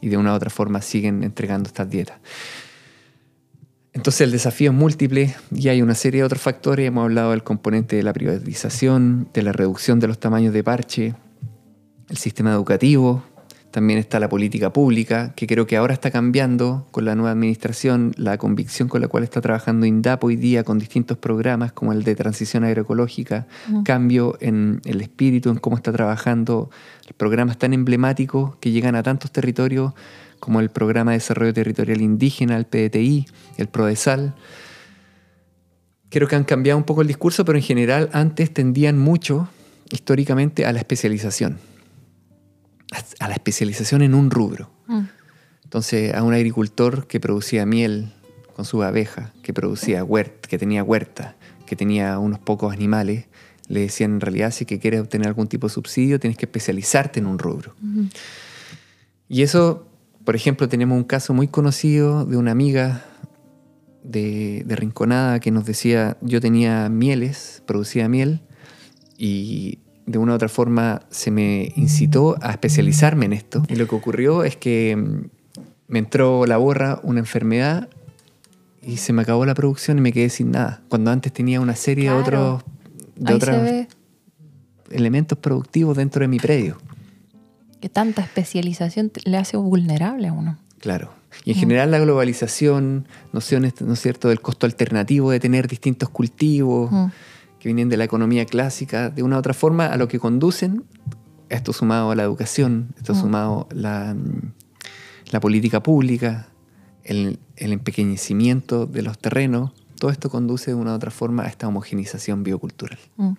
y 0.00 0.08
de 0.08 0.16
una 0.16 0.32
u 0.32 0.36
otra 0.36 0.50
forma 0.50 0.80
siguen 0.82 1.24
entregando 1.24 1.66
estas 1.66 1.90
dietas. 1.90 2.18
Entonces 3.92 4.20
el 4.20 4.30
desafío 4.30 4.70
es 4.70 4.76
múltiple 4.76 5.34
y 5.50 5.68
hay 5.68 5.82
una 5.82 5.94
serie 5.94 6.20
de 6.20 6.24
otros 6.24 6.40
factores. 6.40 6.86
Hemos 6.86 7.04
hablado 7.04 7.32
del 7.32 7.42
componente 7.42 7.96
de 7.96 8.02
la 8.02 8.12
privatización, 8.12 9.28
de 9.34 9.42
la 9.42 9.52
reducción 9.52 9.98
de 9.98 10.08
los 10.08 10.20
tamaños 10.20 10.54
de 10.54 10.62
parche, 10.62 11.14
el 12.08 12.16
sistema 12.16 12.52
educativo, 12.52 13.24
también 13.70 13.98
está 13.98 14.18
la 14.18 14.28
política 14.28 14.72
pública, 14.72 15.32
que 15.36 15.46
creo 15.46 15.66
que 15.66 15.76
ahora 15.76 15.94
está 15.94 16.10
cambiando 16.10 16.86
con 16.90 17.04
la 17.04 17.14
nueva 17.14 17.30
administración, 17.30 18.12
la 18.16 18.36
convicción 18.36 18.88
con 18.88 19.00
la 19.00 19.08
cual 19.08 19.22
está 19.22 19.40
trabajando 19.40 19.86
INDAP 19.86 20.24
hoy 20.24 20.36
día 20.36 20.64
con 20.64 20.78
distintos 20.78 21.18
programas 21.18 21.72
como 21.72 21.92
el 21.92 22.02
de 22.02 22.16
transición 22.16 22.64
agroecológica, 22.64 23.46
cambio 23.84 24.36
en 24.40 24.80
el 24.84 25.00
espíritu, 25.00 25.50
en 25.50 25.58
cómo 25.58 25.76
está 25.76 25.92
trabajando 25.92 26.70
programas 27.16 27.58
tan 27.58 27.72
emblemáticos 27.72 28.56
que 28.56 28.72
llegan 28.72 28.96
a 28.96 29.02
tantos 29.02 29.30
territorios 29.30 29.92
como 30.40 30.60
el 30.60 30.70
Programa 30.70 31.12
de 31.12 31.18
Desarrollo 31.18 31.54
Territorial 31.54 32.00
Indígena, 32.00 32.56
el 32.56 32.64
PDTI, 32.64 33.26
el 33.58 33.68
PRODESAL. 33.68 34.34
Creo 36.08 36.26
que 36.26 36.34
han 36.34 36.44
cambiado 36.44 36.78
un 36.78 36.84
poco 36.84 37.02
el 37.02 37.06
discurso, 37.06 37.44
pero 37.44 37.56
en 37.56 37.62
general 37.62 38.10
antes 38.12 38.52
tendían 38.52 38.98
mucho, 38.98 39.48
históricamente, 39.92 40.66
a 40.66 40.72
la 40.72 40.80
especialización. 40.80 41.58
A 43.20 43.28
la 43.28 43.34
especialización 43.34 44.02
en 44.02 44.14
un 44.14 44.30
rubro. 44.30 44.70
Mm. 44.88 45.02
Entonces, 45.62 46.12
a 46.14 46.24
un 46.24 46.34
agricultor 46.34 47.06
que 47.06 47.20
producía 47.20 47.64
miel 47.64 48.12
con 48.56 48.64
su 48.64 48.82
abeja, 48.82 49.32
que 49.42 49.52
producía 49.52 50.02
huerta, 50.02 50.48
que 50.48 50.58
tenía 50.58 50.82
huerta, 50.82 51.36
que 51.64 51.76
tenía 51.76 52.18
unos 52.18 52.40
pocos 52.40 52.72
animales, 52.72 53.26
le 53.68 53.80
decían 53.82 54.14
en 54.14 54.20
realidad 54.20 54.50
si 54.50 54.64
que 54.64 54.80
quieres 54.80 55.00
obtener 55.00 55.28
algún 55.28 55.46
tipo 55.46 55.68
de 55.68 55.72
subsidio 55.72 56.18
tienes 56.18 56.36
que 56.36 56.46
especializarte 56.46 57.20
en 57.20 57.26
un 57.26 57.38
rubro. 57.38 57.76
Y 59.28 59.42
eso, 59.42 59.86
por 60.24 60.36
ejemplo, 60.36 60.68
tenemos 60.68 60.96
un 60.96 61.04
caso 61.04 61.34
muy 61.34 61.48
conocido 61.48 62.24
de 62.24 62.36
una 62.36 62.52
amiga 62.52 63.04
de, 64.02 64.62
de, 64.66 64.76
Rinconada 64.76 65.40
que 65.40 65.50
nos 65.50 65.64
decía, 65.64 66.16
yo 66.20 66.40
tenía 66.40 66.88
mieles, 66.88 67.62
producía 67.66 68.08
miel, 68.08 68.40
y 69.16 69.78
de 70.06 70.18
una 70.18 70.32
u 70.32 70.34
otra 70.34 70.48
forma 70.48 71.02
se 71.10 71.30
me 71.30 71.72
incitó 71.76 72.36
a 72.42 72.50
especializarme 72.50 73.26
en 73.26 73.32
esto. 73.32 73.62
Y 73.68 73.76
lo 73.76 73.86
que 73.86 73.94
ocurrió 73.94 74.44
es 74.44 74.56
que 74.56 74.96
mm, 74.96 75.28
me 75.88 75.98
entró 75.98 76.46
la 76.46 76.56
borra 76.56 77.00
una 77.02 77.20
enfermedad 77.20 77.88
y 78.82 78.96
se 78.96 79.12
me 79.12 79.22
acabó 79.22 79.44
la 79.44 79.54
producción 79.54 79.98
y 79.98 80.00
me 80.00 80.12
quedé 80.12 80.30
sin 80.30 80.50
nada. 80.52 80.82
Cuando 80.88 81.10
antes 81.10 81.32
tenía 81.32 81.60
una 81.60 81.76
serie 81.76 82.10
de 82.10 82.16
otros, 82.16 82.62
de 83.16 83.34
otros 83.34 83.56
elementos 84.90 85.38
productivos 85.38 85.96
dentro 85.96 86.22
de 86.22 86.28
mi 86.28 86.38
predio. 86.38 86.78
Que 87.80 87.88
tanta 87.88 88.22
especialización 88.22 89.10
le 89.24 89.36
hace 89.36 89.56
vulnerable 89.56 90.28
a 90.28 90.32
uno. 90.32 90.58
Claro. 90.78 91.12
Y 91.44 91.52
en 91.52 91.56
general 91.56 91.90
la 91.90 91.98
globalización, 91.98 93.06
nociones, 93.32 93.80
¿no 93.80 93.92
es 93.92 94.00
cierto?, 94.00 94.28
del 94.28 94.40
costo 94.40 94.66
alternativo 94.66 95.30
de 95.30 95.40
tener 95.40 95.68
distintos 95.68 96.08
cultivos 96.08 96.90
mm. 96.90 97.06
que 97.58 97.68
vienen 97.68 97.88
de 97.88 97.96
la 97.96 98.04
economía 98.04 98.46
clásica, 98.46 99.10
de 99.10 99.22
una 99.22 99.36
u 99.36 99.38
otra 99.38 99.54
forma, 99.54 99.86
a 99.86 99.96
lo 99.96 100.08
que 100.08 100.18
conducen, 100.18 100.84
esto 101.48 101.72
sumado 101.72 102.10
a 102.10 102.16
la 102.16 102.22
educación, 102.22 102.94
esto 102.96 103.14
mm. 103.14 103.20
sumado 103.20 103.68
a 103.70 103.74
la, 103.74 104.16
la 105.30 105.40
política 105.40 105.82
pública, 105.82 106.48
el, 107.04 107.38
empequeñecimiento 107.56 108.86
de 108.86 109.02
los 109.02 109.18
terrenos, 109.18 109.72
todo 109.98 110.10
esto 110.10 110.30
conduce 110.30 110.70
de 110.70 110.74
una 110.74 110.92
u 110.92 110.94
otra 110.94 111.10
forma 111.10 111.44
a 111.44 111.46
esta 111.46 111.68
homogenización 111.68 112.42
biocultural. 112.42 112.98
Mm. 113.16 113.32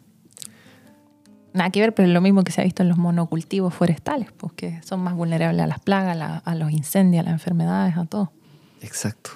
Nada 1.54 1.70
que 1.70 1.82
ver, 1.82 1.94
pero 1.94 2.08
es 2.08 2.14
lo 2.14 2.22
mismo 2.22 2.44
que 2.44 2.52
se 2.52 2.62
ha 2.62 2.64
visto 2.64 2.82
en 2.82 2.90
los 2.90 2.98
monocultivos 2.98 3.74
forestales, 3.74 4.32
porque 4.32 4.70
pues, 4.70 4.86
son 4.86 5.02
más 5.02 5.16
vulnerables 5.16 5.62
a 5.64 5.68
las 5.68 5.80
plagas, 5.80 6.42
a, 6.46 6.56
los 6.56 6.72
incendios, 6.72 7.22
a 7.22 7.24
las 7.26 7.34
enfermedades, 7.34 7.98
a 7.98 8.06
todo. 8.06 8.32
Exacto. 8.82 9.32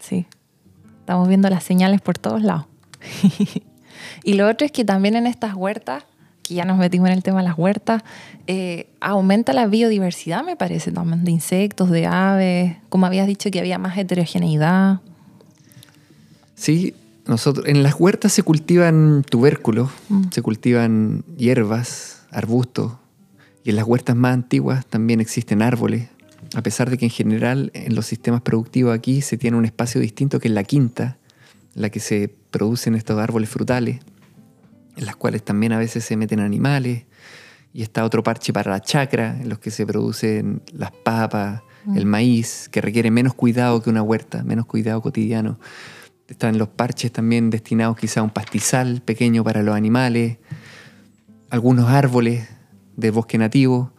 Sí. 0.00 0.26
Estamos 1.00 1.28
viendo 1.28 1.48
las 1.48 1.64
señales 1.64 2.00
por 2.00 2.18
todos 2.18 2.42
lados. 2.42 2.66
y 4.24 4.34
lo 4.34 4.48
otro 4.48 4.66
es 4.66 4.72
que 4.72 4.84
también 4.84 5.16
en 5.16 5.26
estas 5.26 5.54
huertas 5.54 6.04
que 6.46 6.54
ya 6.54 6.64
nos 6.64 6.78
metimos 6.78 7.08
en 7.08 7.14
el 7.14 7.22
tema 7.22 7.38
de 7.38 7.48
las 7.48 7.58
huertas, 7.58 8.02
eh, 8.46 8.88
aumenta 9.00 9.52
la 9.52 9.66
biodiversidad, 9.66 10.44
me 10.44 10.54
parece, 10.54 10.92
también, 10.92 11.24
de 11.24 11.32
insectos, 11.32 11.90
de 11.90 12.06
aves, 12.06 12.76
como 12.88 13.06
habías 13.06 13.26
dicho 13.26 13.50
que 13.50 13.58
había 13.58 13.78
más 13.78 13.98
heterogeneidad. 13.98 15.00
Sí, 16.54 16.94
nosotros, 17.26 17.66
en 17.66 17.82
las 17.82 17.94
huertas 17.98 18.32
se 18.32 18.42
cultivan 18.42 19.24
tubérculos, 19.28 19.90
mm. 20.08 20.24
se 20.30 20.42
cultivan 20.42 21.24
hierbas, 21.36 22.26
arbustos, 22.30 22.92
y 23.64 23.70
en 23.70 23.76
las 23.76 23.86
huertas 23.86 24.14
más 24.14 24.34
antiguas 24.34 24.86
también 24.86 25.20
existen 25.20 25.62
árboles, 25.62 26.08
a 26.54 26.62
pesar 26.62 26.90
de 26.90 26.98
que 26.98 27.06
en 27.06 27.10
general 27.10 27.70
en 27.74 27.94
los 27.94 28.06
sistemas 28.06 28.42
productivos 28.42 28.94
aquí 28.94 29.20
se 29.22 29.36
tiene 29.36 29.56
un 29.56 29.64
espacio 29.64 30.00
distinto 30.00 30.38
que 30.38 30.48
en 30.48 30.54
la 30.54 30.64
quinta, 30.64 31.18
en 31.74 31.82
la 31.82 31.90
que 31.90 32.00
se 32.00 32.32
producen 32.50 32.94
estos 32.94 33.18
árboles 33.18 33.50
frutales 33.50 34.00
en 34.96 35.04
las 35.04 35.16
cuales 35.16 35.44
también 35.44 35.72
a 35.72 35.78
veces 35.78 36.04
se 36.04 36.16
meten 36.16 36.40
animales, 36.40 37.04
y 37.72 37.82
está 37.82 38.04
otro 38.04 38.22
parche 38.22 38.52
para 38.52 38.70
la 38.70 38.80
chacra, 38.80 39.38
en 39.38 39.50
los 39.50 39.58
que 39.58 39.70
se 39.70 39.86
producen 39.86 40.62
las 40.72 40.90
papas, 40.90 41.62
el 41.94 42.06
mm. 42.06 42.08
maíz, 42.08 42.68
que 42.70 42.80
requiere 42.80 43.10
menos 43.10 43.34
cuidado 43.34 43.82
que 43.82 43.90
una 43.90 44.02
huerta, 44.02 44.42
menos 44.42 44.64
cuidado 44.64 45.02
cotidiano. 45.02 45.58
Están 46.28 46.58
los 46.58 46.68
parches 46.68 47.12
también 47.12 47.50
destinados 47.50 47.96
quizá 47.96 48.20
a 48.20 48.22
un 48.22 48.30
pastizal 48.30 49.00
pequeño 49.02 49.44
para 49.44 49.62
los 49.62 49.76
animales, 49.76 50.38
algunos 51.50 51.88
árboles 51.88 52.48
del 52.96 53.12
bosque 53.12 53.38
nativo. 53.38 53.92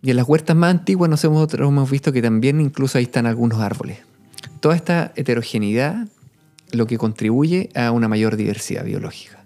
Y 0.00 0.10
en 0.10 0.16
las 0.16 0.28
huertas 0.28 0.56
más 0.56 0.70
antiguas 0.70 1.10
nosotros 1.10 1.68
hemos 1.68 1.90
visto 1.90 2.12
que 2.12 2.22
también 2.22 2.60
incluso 2.60 2.98
ahí 2.98 3.04
están 3.04 3.26
algunos 3.26 3.60
árboles. 3.60 3.98
Toda 4.60 4.74
esta 4.74 5.12
heterogeneidad 5.14 6.08
lo 6.72 6.86
que 6.86 6.98
contribuye 6.98 7.68
a 7.74 7.90
una 7.90 8.08
mayor 8.08 8.36
diversidad 8.36 8.84
biológica. 8.84 9.44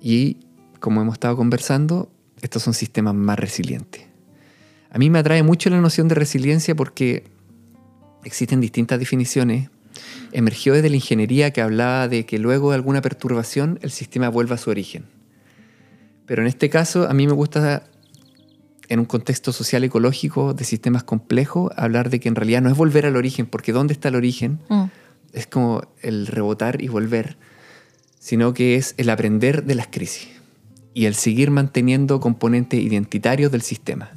Y 0.00 0.38
como 0.80 1.02
hemos 1.02 1.14
estado 1.14 1.36
conversando, 1.36 2.10
estos 2.40 2.62
son 2.62 2.74
sistemas 2.74 3.14
más 3.14 3.38
resilientes. 3.38 4.06
A 4.90 4.98
mí 4.98 5.10
me 5.10 5.18
atrae 5.18 5.42
mucho 5.42 5.68
la 5.70 5.80
noción 5.80 6.08
de 6.08 6.14
resiliencia 6.14 6.74
porque 6.74 7.24
existen 8.24 8.60
distintas 8.60 8.98
definiciones. 8.98 9.70
Emergió 10.32 10.74
desde 10.74 10.90
la 10.90 10.96
ingeniería 10.96 11.52
que 11.52 11.60
hablaba 11.60 12.08
de 12.08 12.26
que 12.26 12.38
luego 12.38 12.70
de 12.70 12.76
alguna 12.76 13.00
perturbación 13.00 13.78
el 13.82 13.90
sistema 13.90 14.28
vuelva 14.28 14.56
a 14.56 14.58
su 14.58 14.70
origen. 14.70 15.04
Pero 16.26 16.42
en 16.42 16.48
este 16.48 16.68
caso 16.68 17.08
a 17.08 17.14
mí 17.14 17.26
me 17.26 17.32
gusta, 17.32 17.84
en 18.88 19.00
un 19.00 19.06
contexto 19.06 19.52
social 19.52 19.84
ecológico 19.84 20.54
de 20.54 20.64
sistemas 20.64 21.04
complejos, 21.04 21.72
hablar 21.76 22.10
de 22.10 22.20
que 22.20 22.28
en 22.28 22.34
realidad 22.34 22.62
no 22.62 22.70
es 22.70 22.76
volver 22.76 23.06
al 23.06 23.16
origen, 23.16 23.46
porque 23.46 23.72
¿dónde 23.72 23.94
está 23.94 24.08
el 24.08 24.16
origen? 24.16 24.60
Mm. 24.68 24.84
Es 25.32 25.46
como 25.46 25.82
el 26.02 26.26
rebotar 26.26 26.82
y 26.82 26.88
volver 26.88 27.36
sino 28.28 28.52
que 28.52 28.76
es 28.76 28.94
el 28.98 29.10
aprender 29.10 29.64
de 29.64 29.74
las 29.74 29.86
crisis 29.86 30.28
y 30.94 31.06
el 31.06 31.14
seguir 31.14 31.50
manteniendo 31.50 32.20
componentes 32.20 32.80
identitarios 32.80 33.52
del 33.52 33.62
sistema. 33.62 34.10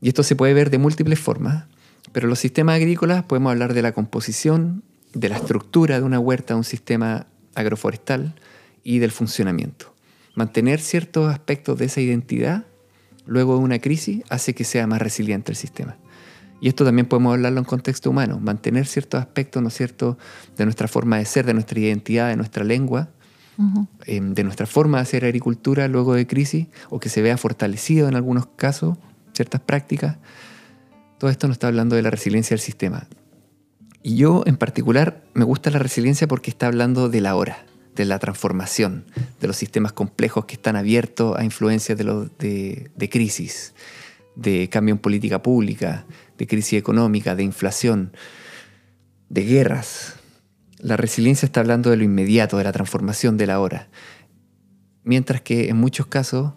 Y 0.00 0.08
esto 0.08 0.22
se 0.22 0.36
puede 0.36 0.54
ver 0.54 0.70
de 0.70 0.78
múltiples 0.78 1.20
formas, 1.20 1.66
pero 2.12 2.28
los 2.28 2.38
sistemas 2.38 2.76
agrícolas 2.76 3.24
podemos 3.24 3.50
hablar 3.50 3.74
de 3.74 3.82
la 3.82 3.92
composición, 3.92 4.82
de 5.14 5.28
la 5.28 5.36
estructura 5.36 5.98
de 5.98 6.04
una 6.04 6.18
huerta, 6.18 6.54
de 6.54 6.58
un 6.58 6.64
sistema 6.64 7.26
agroforestal 7.54 8.34
y 8.82 8.98
del 8.98 9.10
funcionamiento. 9.10 9.94
Mantener 10.34 10.80
ciertos 10.80 11.30
aspectos 11.30 11.78
de 11.78 11.86
esa 11.86 12.00
identidad 12.00 12.66
luego 13.26 13.54
de 13.58 13.64
una 13.64 13.78
crisis 13.78 14.22
hace 14.30 14.54
que 14.54 14.64
sea 14.64 14.86
más 14.86 15.02
resiliente 15.02 15.52
el 15.52 15.56
sistema. 15.56 15.96
Y 16.60 16.68
esto 16.68 16.84
también 16.84 17.06
podemos 17.06 17.34
hablarlo 17.34 17.58
en 17.58 17.64
contexto 17.64 18.10
humano, 18.10 18.40
mantener 18.40 18.86
ciertos 18.86 19.20
aspectos, 19.20 19.62
¿no 19.62 19.68
es 19.68 19.74
cierto?, 19.74 20.18
de 20.56 20.64
nuestra 20.64 20.88
forma 20.88 21.18
de 21.18 21.24
ser, 21.24 21.46
de 21.46 21.54
nuestra 21.54 21.78
identidad, 21.78 22.28
de 22.28 22.36
nuestra 22.36 22.64
lengua, 22.64 23.10
Em, 24.06 24.34
de 24.34 24.44
nuestra 24.44 24.66
forma 24.66 24.98
de 24.98 25.02
hacer 25.02 25.24
agricultura 25.24 25.88
luego 25.88 26.14
de 26.14 26.28
crisis 26.28 26.68
o 26.90 27.00
que 27.00 27.08
se 27.08 27.22
vea 27.22 27.36
fortalecido 27.36 28.08
en 28.08 28.14
algunos 28.14 28.46
casos, 28.46 28.96
ciertas 29.32 29.60
prácticas. 29.60 30.18
Todo 31.18 31.28
esto 31.28 31.48
nos 31.48 31.56
está 31.56 31.66
hablando 31.66 31.96
de 31.96 32.02
la 32.02 32.10
resiliencia 32.10 32.54
del 32.54 32.60
sistema. 32.60 33.08
Y 34.02 34.16
yo 34.16 34.42
en 34.46 34.56
particular 34.56 35.24
me 35.34 35.44
gusta 35.44 35.70
la 35.70 35.78
resiliencia 35.78 36.28
porque 36.28 36.50
está 36.50 36.66
hablando 36.66 37.08
de 37.08 37.20
la 37.20 37.34
hora, 37.34 37.66
de 37.94 38.04
la 38.04 38.18
transformación, 38.18 39.04
de 39.40 39.46
los 39.46 39.56
sistemas 39.56 39.92
complejos 39.92 40.44
que 40.44 40.54
están 40.54 40.76
abiertos 40.76 41.36
a 41.36 41.44
influencias 41.44 41.98
de, 41.98 42.90
de 42.94 43.08
crisis, 43.10 43.74
de 44.36 44.68
cambio 44.68 44.94
en 44.94 44.98
política 44.98 45.42
pública, 45.42 46.06
de 46.38 46.46
crisis 46.46 46.78
económica, 46.78 47.34
de 47.34 47.42
inflación, 47.42 48.12
de 49.28 49.44
guerras, 49.44 50.14
la 50.80 50.96
resiliencia 50.96 51.46
está 51.46 51.60
hablando 51.60 51.90
de 51.90 51.96
lo 51.96 52.04
inmediato, 52.04 52.56
de 52.56 52.64
la 52.64 52.72
transformación 52.72 53.36
de 53.36 53.46
la 53.46 53.60
hora. 53.60 53.88
Mientras 55.02 55.40
que 55.40 55.68
en 55.68 55.76
muchos 55.76 56.06
casos 56.06 56.54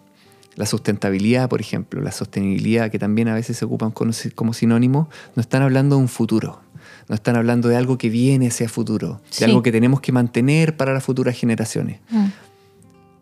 la 0.54 0.66
sustentabilidad, 0.66 1.48
por 1.48 1.60
ejemplo, 1.60 2.00
la 2.00 2.12
sostenibilidad, 2.12 2.90
que 2.90 2.98
también 2.98 3.28
a 3.28 3.34
veces 3.34 3.56
se 3.56 3.64
ocupan 3.64 3.90
como 3.90 4.52
sinónimo, 4.52 5.08
no 5.34 5.40
están 5.40 5.62
hablando 5.62 5.96
de 5.96 6.02
un 6.02 6.08
futuro, 6.08 6.61
no 7.08 7.14
están 7.14 7.36
hablando 7.36 7.68
de 7.68 7.76
algo 7.76 7.98
que 7.98 8.08
viene 8.08 8.48
hacia 8.48 8.68
futuro, 8.68 9.20
de 9.38 9.44
algo 9.44 9.62
que 9.62 9.72
tenemos 9.72 10.00
que 10.00 10.12
mantener 10.12 10.76
para 10.76 10.92
las 10.92 11.04
futuras 11.04 11.36
generaciones, 11.36 12.00
mm. 12.10 12.26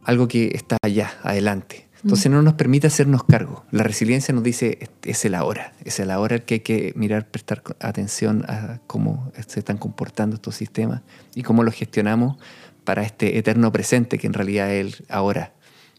algo 0.04 0.28
que 0.28 0.52
está 0.54 0.76
allá, 0.82 1.12
adelante. 1.22 1.90
Entonces 2.02 2.32
no 2.32 2.40
nos 2.40 2.54
permite 2.54 2.86
hacernos 2.86 3.24
cargo. 3.24 3.64
La 3.70 3.82
resiliencia 3.82 4.32
nos 4.32 4.42
dice, 4.42 4.88
es 5.02 5.24
el 5.26 5.34
ahora, 5.34 5.74
es 5.84 6.00
el 6.00 6.10
ahora 6.10 6.36
el 6.36 6.42
que 6.42 6.54
hay 6.54 6.60
que 6.60 6.92
mirar, 6.96 7.26
prestar 7.26 7.62
atención 7.80 8.44
a 8.48 8.80
cómo 8.86 9.30
se 9.46 9.58
están 9.58 9.76
comportando 9.76 10.36
estos 10.36 10.56
sistemas 10.56 11.02
y 11.34 11.42
cómo 11.42 11.62
los 11.62 11.74
gestionamos 11.74 12.38
para 12.84 13.02
este 13.02 13.36
eterno 13.38 13.70
presente 13.70 14.18
que 14.18 14.26
en 14.26 14.32
realidad 14.32 14.72
es 14.72 14.98
el 14.98 15.04
ahora. 15.10 15.52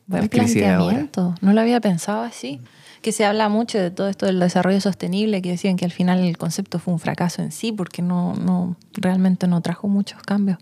Buen 0.07 0.27
planteamiento, 0.27 1.35
no 1.41 1.53
lo 1.53 1.61
había 1.61 1.79
pensado 1.79 2.23
así. 2.23 2.59
Que 3.01 3.11
se 3.11 3.25
habla 3.25 3.49
mucho 3.49 3.79
de 3.79 3.89
todo 3.89 4.07
esto 4.07 4.25
del 4.25 4.39
desarrollo 4.39 4.79
sostenible, 4.79 5.41
que 5.41 5.49
decían 5.49 5.75
que 5.75 5.85
al 5.85 5.91
final 5.91 6.19
el 6.19 6.37
concepto 6.37 6.77
fue 6.79 6.93
un 6.93 6.99
fracaso 6.99 7.41
en 7.41 7.51
sí, 7.51 7.71
porque 7.71 8.01
no, 8.01 8.35
no 8.35 8.75
realmente 8.93 9.47
no 9.47 9.61
trajo 9.61 9.87
muchos 9.87 10.21
cambios. 10.21 10.59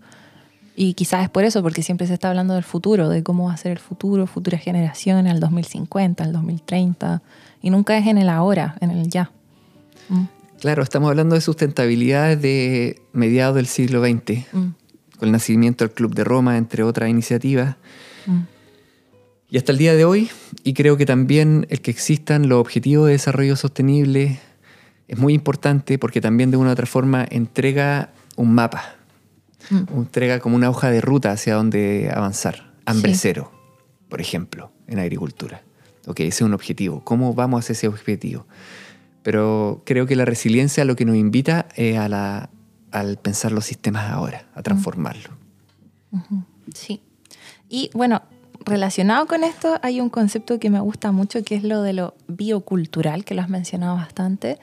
Y 0.82 0.94
quizás 0.94 1.24
es 1.24 1.28
por 1.28 1.44
eso, 1.44 1.62
porque 1.62 1.82
siempre 1.82 2.06
se 2.06 2.14
está 2.14 2.30
hablando 2.30 2.54
del 2.54 2.62
futuro, 2.62 3.10
de 3.10 3.22
cómo 3.22 3.48
va 3.48 3.52
a 3.52 3.56
ser 3.58 3.72
el 3.72 3.78
futuro, 3.78 4.26
futuras 4.26 4.62
generaciones, 4.62 5.30
al 5.30 5.38
2050, 5.38 6.24
al 6.24 6.32
2030, 6.32 7.22
y 7.60 7.68
nunca 7.68 7.98
es 7.98 8.06
en 8.06 8.16
el 8.16 8.30
ahora, 8.30 8.76
en 8.80 8.90
el 8.90 9.08
ya. 9.08 9.30
Mm. 10.08 10.24
Claro, 10.60 10.82
estamos 10.82 11.10
hablando 11.10 11.34
de 11.34 11.42
sustentabilidad 11.42 12.36
de 12.36 13.02
mediados 13.12 13.56
del 13.56 13.66
siglo 13.66 14.02
XX, 14.02 14.46
mm. 14.52 14.68
con 15.18 15.28
el 15.28 15.32
nacimiento 15.32 15.84
del 15.84 15.92
Club 15.92 16.14
de 16.14 16.24
Roma, 16.24 16.56
entre 16.56 16.82
otras 16.82 17.10
iniciativas. 17.10 17.76
Mm. 18.24 18.40
Y 19.50 19.58
hasta 19.58 19.72
el 19.72 19.78
día 19.78 19.94
de 19.94 20.04
hoy, 20.04 20.30
y 20.62 20.74
creo 20.74 20.96
que 20.96 21.06
también 21.06 21.66
el 21.70 21.80
que 21.80 21.90
existan 21.90 22.48
los 22.48 22.60
objetivos 22.60 23.06
de 23.06 23.12
desarrollo 23.12 23.56
sostenible 23.56 24.38
es 25.08 25.18
muy 25.18 25.34
importante 25.34 25.98
porque 25.98 26.20
también 26.20 26.52
de 26.52 26.56
una 26.56 26.70
u 26.70 26.72
otra 26.72 26.86
forma 26.86 27.26
entrega 27.28 28.10
un 28.36 28.54
mapa, 28.54 28.94
mm. 29.70 29.96
entrega 29.96 30.38
como 30.38 30.54
una 30.54 30.70
hoja 30.70 30.92
de 30.92 31.00
ruta 31.00 31.32
hacia 31.32 31.54
dónde 31.56 32.12
avanzar. 32.14 32.72
Hambre 32.86 33.14
cero, 33.16 33.50
por 34.08 34.20
ejemplo, 34.20 34.70
en 34.86 35.00
agricultura. 35.00 35.62
Ok, 36.06 36.20
ese 36.20 36.28
es 36.28 36.42
un 36.42 36.54
objetivo. 36.54 37.02
¿Cómo 37.04 37.34
vamos 37.34 37.64
hacia 37.64 37.72
ese 37.72 37.88
objetivo? 37.88 38.46
Pero 39.24 39.82
creo 39.84 40.06
que 40.06 40.14
la 40.14 40.24
resiliencia 40.24 40.84
lo 40.84 40.94
que 40.94 41.04
nos 41.04 41.16
invita 41.16 41.66
es 41.74 41.98
a 41.98 42.08
la, 42.08 42.50
al 42.92 43.18
pensar 43.18 43.50
los 43.50 43.64
sistemas 43.64 44.10
ahora, 44.10 44.46
a 44.54 44.62
transformarlos. 44.62 45.32
Sí. 46.72 47.02
Y 47.68 47.90
bueno, 47.94 48.22
relacionado 48.64 49.26
con 49.26 49.44
esto 49.44 49.78
hay 49.82 50.00
un 50.00 50.10
concepto 50.10 50.58
que 50.58 50.70
me 50.70 50.80
gusta 50.80 51.12
mucho, 51.12 51.42
que 51.42 51.54
es 51.54 51.64
lo 51.64 51.82
de 51.82 51.92
lo 51.92 52.14
biocultural, 52.28 53.24
que 53.24 53.34
lo 53.34 53.42
has 53.42 53.48
mencionado 53.48 53.96
bastante, 53.96 54.58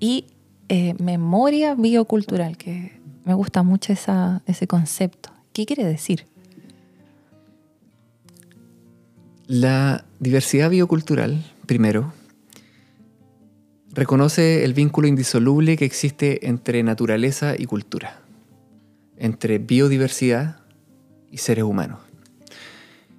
y 0.00 0.26
eh, 0.68 0.94
memoria 0.98 1.74
biocultural, 1.74 2.56
que 2.56 3.00
me 3.24 3.34
gusta 3.34 3.62
mucho 3.62 3.92
ese 3.92 4.66
concepto. 4.66 5.30
¿Qué 5.52 5.66
quiere 5.66 5.84
decir? 5.84 6.26
La 9.46 10.04
diversidad 10.20 10.70
biocultural, 10.70 11.42
primero, 11.66 12.12
reconoce 13.92 14.64
el 14.64 14.74
vínculo 14.74 15.08
indisoluble 15.08 15.76
que 15.76 15.86
existe 15.86 16.46
entre 16.46 16.82
naturaleza 16.82 17.54
y 17.58 17.64
cultura, 17.64 18.20
entre 19.16 19.58
biodiversidad 19.58 20.60
y 21.30 21.38
seres 21.38 21.64
humanos. 21.64 22.07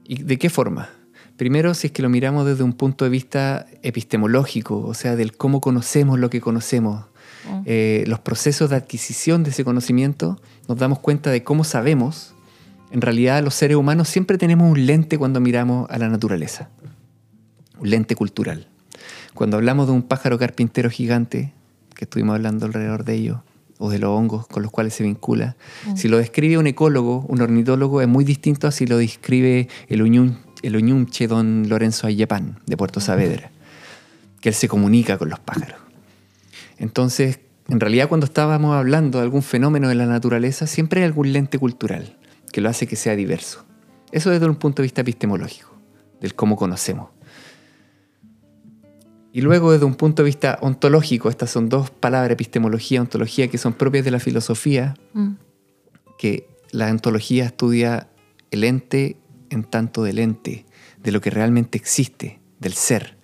¿Y 0.09 0.23
de 0.23 0.39
qué 0.39 0.49
forma? 0.49 0.89
Primero, 1.37 1.75
si 1.75 1.85
es 1.85 1.93
que 1.93 2.01
lo 2.01 2.09
miramos 2.09 2.43
desde 2.43 2.63
un 2.63 2.73
punto 2.73 3.05
de 3.05 3.11
vista 3.11 3.67
epistemológico, 3.83 4.79
o 4.79 4.95
sea, 4.95 5.15
del 5.15 5.37
cómo 5.37 5.61
conocemos 5.61 6.17
lo 6.17 6.31
que 6.31 6.41
conocemos, 6.41 7.05
mm. 7.47 7.61
eh, 7.65 8.03
los 8.07 8.19
procesos 8.19 8.71
de 8.71 8.77
adquisición 8.77 9.43
de 9.43 9.51
ese 9.51 9.63
conocimiento, 9.63 10.41
nos 10.67 10.79
damos 10.79 10.97
cuenta 10.97 11.29
de 11.29 11.43
cómo 11.43 11.63
sabemos. 11.63 12.33
En 12.89 13.01
realidad, 13.01 13.43
los 13.43 13.53
seres 13.53 13.77
humanos 13.77 14.09
siempre 14.09 14.39
tenemos 14.39 14.71
un 14.71 14.83
lente 14.87 15.19
cuando 15.19 15.39
miramos 15.39 15.87
a 15.91 15.99
la 15.99 16.09
naturaleza, 16.09 16.69
un 17.77 17.91
lente 17.91 18.15
cultural. 18.15 18.67
Cuando 19.35 19.57
hablamos 19.57 19.85
de 19.85 19.93
un 19.93 20.01
pájaro 20.01 20.39
carpintero 20.39 20.89
gigante, 20.89 21.53
que 21.93 22.05
estuvimos 22.05 22.33
hablando 22.33 22.65
alrededor 22.65 23.05
de 23.05 23.13
ello, 23.13 23.43
o 23.79 23.89
de 23.89 23.97
los 23.97 24.09
hongos 24.09 24.45
con 24.45 24.61
los 24.61 24.71
cuales 24.71 24.93
se 24.93 25.03
vincula. 25.03 25.55
Mm. 25.87 25.95
Si 25.95 26.07
lo 26.09 26.17
describe 26.17 26.57
un 26.57 26.67
ecólogo, 26.67 27.25
un 27.27 27.41
ornitólogo, 27.41 28.01
es 28.01 28.07
muy 28.07 28.25
distinto 28.25 28.67
a 28.67 28.71
si 28.71 28.85
lo 28.85 28.97
describe 28.97 29.69
el, 29.87 30.01
uñum, 30.01 30.35
el 30.61 30.75
uñumche 30.75 31.27
don 31.27 31.67
Lorenzo 31.67 32.05
Ayepán 32.05 32.59
de 32.67 32.77
Puerto 32.77 32.99
Saavedra, 32.99 33.51
que 34.41 34.49
él 34.49 34.55
se 34.55 34.67
comunica 34.67 35.17
con 35.17 35.29
los 35.29 35.39
pájaros. 35.39 35.79
Entonces, 36.77 37.39
en 37.69 37.79
realidad 37.79 38.09
cuando 38.09 38.25
estábamos 38.25 38.75
hablando 38.75 39.19
de 39.19 39.23
algún 39.23 39.43
fenómeno 39.43 39.87
de 39.87 39.95
la 39.95 40.05
naturaleza, 40.05 40.67
siempre 40.67 41.01
hay 41.01 41.07
algún 41.07 41.31
lente 41.31 41.57
cultural 41.57 42.17
que 42.51 42.61
lo 42.61 42.69
hace 42.69 42.85
que 42.85 42.97
sea 42.97 43.15
diverso. 43.15 43.63
Eso 44.11 44.29
desde 44.29 44.45
un 44.45 44.55
punto 44.55 44.81
de 44.81 44.87
vista 44.87 45.01
epistemológico, 45.01 45.71
del 46.19 46.35
cómo 46.35 46.57
conocemos. 46.57 47.09
Y 49.39 49.41
luego 49.41 49.71
desde 49.71 49.85
un 49.85 49.95
punto 49.95 50.21
de 50.21 50.25
vista 50.25 50.59
ontológico, 50.59 51.29
estas 51.29 51.49
son 51.49 51.69
dos 51.69 51.91
palabras, 51.91 52.31
epistemología, 52.31 52.99
ontología, 52.99 53.47
que 53.47 53.57
son 53.57 53.71
propias 53.71 54.03
de 54.03 54.11
la 54.11 54.19
filosofía, 54.19 54.95
mm. 55.13 55.29
que 56.17 56.49
la 56.71 56.91
ontología 56.91 57.45
estudia 57.45 58.09
el 58.51 58.65
ente 58.65 59.15
en 59.49 59.63
tanto 59.63 60.03
del 60.03 60.19
ente, 60.19 60.65
de 61.01 61.13
lo 61.13 61.21
que 61.21 61.29
realmente 61.29 61.77
existe, 61.77 62.41
del 62.59 62.73
ser. 62.73 63.15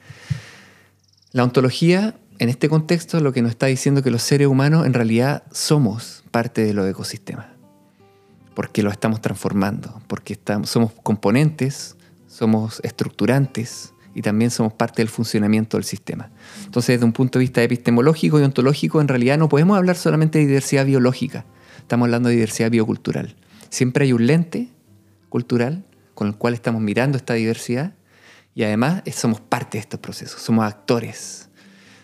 La 1.33 1.43
ontología, 1.43 2.17
en 2.39 2.47
este 2.47 2.69
contexto, 2.69 3.19
lo 3.19 3.33
que 3.33 3.41
nos 3.41 3.51
está 3.51 3.65
diciendo 3.65 4.01
que 4.01 4.09
los 4.09 4.21
seres 4.21 4.47
humanos 4.47 4.85
en 4.85 4.93
realidad 4.93 5.43
somos 5.51 6.23
parte 6.31 6.63
de 6.63 6.73
los 6.73 6.89
ecosistemas, 6.89 7.47
porque 8.53 8.83
lo 8.83 8.89
estamos 8.89 9.19
transformando, 9.19 10.01
porque 10.07 10.31
estamos, 10.31 10.69
somos 10.69 10.93
componentes, 11.03 11.97
somos 12.27 12.79
estructurantes, 12.85 13.91
y 14.15 14.21
también 14.21 14.49
somos 14.49 14.73
parte 14.73 15.01
del 15.01 15.09
funcionamiento 15.09 15.77
del 15.77 15.83
sistema. 15.83 16.31
Entonces, 16.63 16.95
desde 16.95 17.05
un 17.05 17.11
punto 17.11 17.37
de 17.37 17.43
vista 17.43 17.61
epistemológico 17.61 18.39
y 18.39 18.43
ontológico, 18.43 19.01
en 19.01 19.09
realidad 19.09 19.37
no 19.37 19.49
podemos 19.49 19.77
hablar 19.77 19.97
solamente 19.97 20.39
de 20.39 20.47
diversidad 20.47 20.85
biológica, 20.85 21.45
estamos 21.77 22.05
hablando 22.05 22.29
de 22.29 22.35
diversidad 22.35 22.71
biocultural. 22.71 23.35
Siempre 23.69 24.05
hay 24.05 24.13
un 24.13 24.25
lente 24.25 24.69
cultural 25.29 25.83
con 26.13 26.27
el 26.27 26.35
cual 26.35 26.53
estamos 26.53 26.81
mirando 26.81 27.17
esta 27.17 27.33
diversidad 27.33 27.93
y 28.55 28.63
además 28.63 29.03
somos 29.13 29.41
parte 29.41 29.77
de 29.77 29.81
estos 29.81 29.99
procesos, 29.99 30.41
somos 30.41 30.65
actores. 30.65 31.49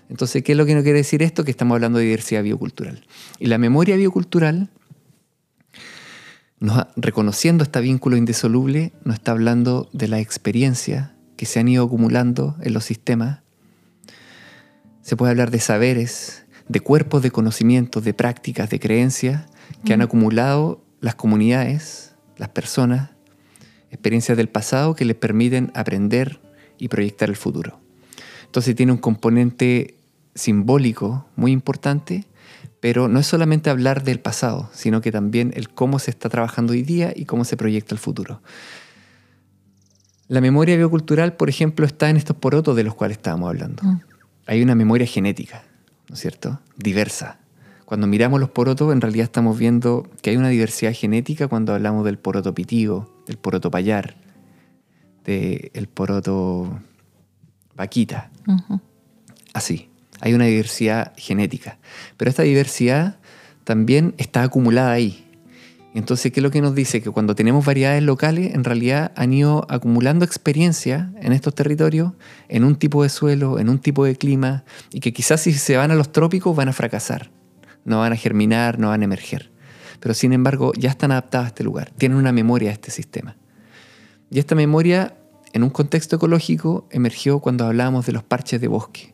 Entonces, 0.09 0.43
¿qué 0.43 0.51
es 0.51 0.57
lo 0.57 0.65
que 0.65 0.75
nos 0.75 0.83
quiere 0.83 0.97
decir 0.97 1.23
esto? 1.23 1.45
Que 1.45 1.51
estamos 1.51 1.75
hablando 1.75 1.97
de 1.97 2.03
diversidad 2.03 2.43
biocultural. 2.43 3.05
Y 3.39 3.45
la 3.45 3.57
memoria 3.57 3.95
biocultural, 3.95 4.69
reconociendo 6.97 7.63
este 7.63 7.79
vínculo 7.79 8.17
indisoluble, 8.17 8.91
nos 9.05 9.15
está 9.15 9.31
hablando 9.31 9.89
de 9.93 10.09
la 10.09 10.19
experiencia 10.19 11.15
que 11.41 11.47
se 11.47 11.59
han 11.59 11.67
ido 11.67 11.85
acumulando 11.85 12.55
en 12.61 12.71
los 12.71 12.85
sistemas. 12.85 13.39
Se 15.01 15.17
puede 15.17 15.31
hablar 15.31 15.49
de 15.49 15.59
saberes, 15.59 16.45
de 16.67 16.81
cuerpos 16.81 17.23
de 17.23 17.31
conocimientos, 17.31 18.03
de 18.03 18.13
prácticas, 18.13 18.69
de 18.69 18.79
creencias 18.79 19.47
que 19.83 19.91
han 19.91 20.03
acumulado 20.03 20.85
las 20.99 21.15
comunidades, 21.15 22.13
las 22.37 22.49
personas, 22.49 23.09
experiencias 23.89 24.37
del 24.37 24.49
pasado 24.49 24.93
que 24.93 25.03
les 25.03 25.15
permiten 25.15 25.71
aprender 25.73 26.39
y 26.77 26.89
proyectar 26.89 27.27
el 27.29 27.35
futuro. 27.35 27.79
Entonces 28.45 28.75
tiene 28.75 28.91
un 28.91 28.99
componente 28.99 29.95
simbólico 30.35 31.25
muy 31.35 31.51
importante, 31.51 32.25
pero 32.79 33.07
no 33.07 33.17
es 33.17 33.25
solamente 33.25 33.71
hablar 33.71 34.03
del 34.03 34.19
pasado, 34.19 34.69
sino 34.73 35.01
que 35.01 35.11
también 35.11 35.53
el 35.55 35.69
cómo 35.69 35.97
se 35.97 36.11
está 36.11 36.29
trabajando 36.29 36.73
hoy 36.73 36.83
día 36.83 37.11
y 37.15 37.25
cómo 37.25 37.45
se 37.45 37.57
proyecta 37.57 37.95
el 37.95 37.99
futuro. 37.99 38.43
La 40.31 40.39
memoria 40.39 40.77
biocultural, 40.77 41.33
por 41.33 41.49
ejemplo, 41.49 41.85
está 41.85 42.09
en 42.09 42.15
estos 42.15 42.37
porotos 42.37 42.73
de 42.77 42.85
los 42.85 42.95
cuales 42.95 43.17
estábamos 43.17 43.49
hablando. 43.49 43.83
Mm. 43.83 43.99
Hay 44.47 44.61
una 44.61 44.75
memoria 44.75 45.05
genética, 45.05 45.65
¿no 46.07 46.15
es 46.15 46.21
cierto? 46.21 46.61
Diversa. 46.77 47.39
Cuando 47.83 48.07
miramos 48.07 48.39
los 48.39 48.49
porotos, 48.49 48.93
en 48.93 49.01
realidad 49.01 49.25
estamos 49.25 49.59
viendo 49.59 50.09
que 50.21 50.29
hay 50.29 50.37
una 50.37 50.47
diversidad 50.47 50.93
genética 50.93 51.49
cuando 51.49 51.73
hablamos 51.73 52.05
del 52.05 52.17
poroto 52.17 52.55
pitigo, 52.55 53.13
del 53.27 53.35
poroto 53.39 53.69
payar, 53.71 54.15
del 55.25 55.89
poroto 55.93 56.79
vaquita. 57.75 58.31
Así. 59.51 59.89
Hay 60.21 60.33
una 60.33 60.45
diversidad 60.45 61.11
genética. 61.17 61.77
Pero 62.15 62.29
esta 62.29 62.43
diversidad 62.43 63.17
también 63.65 64.15
está 64.17 64.43
acumulada 64.43 64.93
ahí. 64.93 65.20
Entonces, 65.93 66.31
¿qué 66.31 66.39
es 66.39 66.43
lo 66.43 66.51
que 66.51 66.61
nos 66.61 66.73
dice? 66.73 67.01
Que 67.01 67.11
cuando 67.11 67.35
tenemos 67.35 67.65
variedades 67.65 68.01
locales, 68.01 68.53
en 68.55 68.63
realidad 68.63 69.11
han 69.15 69.33
ido 69.33 69.65
acumulando 69.69 70.23
experiencia 70.23 71.11
en 71.19 71.33
estos 71.33 71.53
territorios, 71.53 72.13
en 72.47 72.63
un 72.63 72.77
tipo 72.77 73.03
de 73.03 73.09
suelo, 73.09 73.59
en 73.59 73.67
un 73.67 73.79
tipo 73.79 74.05
de 74.05 74.15
clima, 74.15 74.63
y 74.93 75.01
que 75.01 75.11
quizás 75.11 75.41
si 75.41 75.51
se 75.53 75.75
van 75.75 75.91
a 75.91 75.95
los 75.95 76.13
trópicos 76.13 76.55
van 76.55 76.69
a 76.69 76.73
fracasar, 76.73 77.29
no 77.83 77.99
van 77.99 78.13
a 78.13 78.15
germinar, 78.15 78.79
no 78.79 78.87
van 78.87 79.01
a 79.01 79.05
emerger. 79.05 79.51
Pero 79.99 80.13
sin 80.13 80.31
embargo, 80.31 80.71
ya 80.77 80.89
están 80.89 81.11
adaptados 81.11 81.45
a 81.45 81.47
este 81.49 81.63
lugar, 81.65 81.91
tienen 81.97 82.17
una 82.17 82.31
memoria 82.31 82.69
a 82.69 82.73
este 82.73 82.89
sistema. 82.89 83.35
Y 84.29 84.39
esta 84.39 84.55
memoria, 84.55 85.17
en 85.51 85.63
un 85.63 85.69
contexto 85.69 86.15
ecológico, 86.15 86.87
emergió 86.89 87.39
cuando 87.39 87.65
hablábamos 87.65 88.05
de 88.05 88.13
los 88.13 88.23
parches 88.23 88.61
de 88.61 88.69
bosque. 88.69 89.13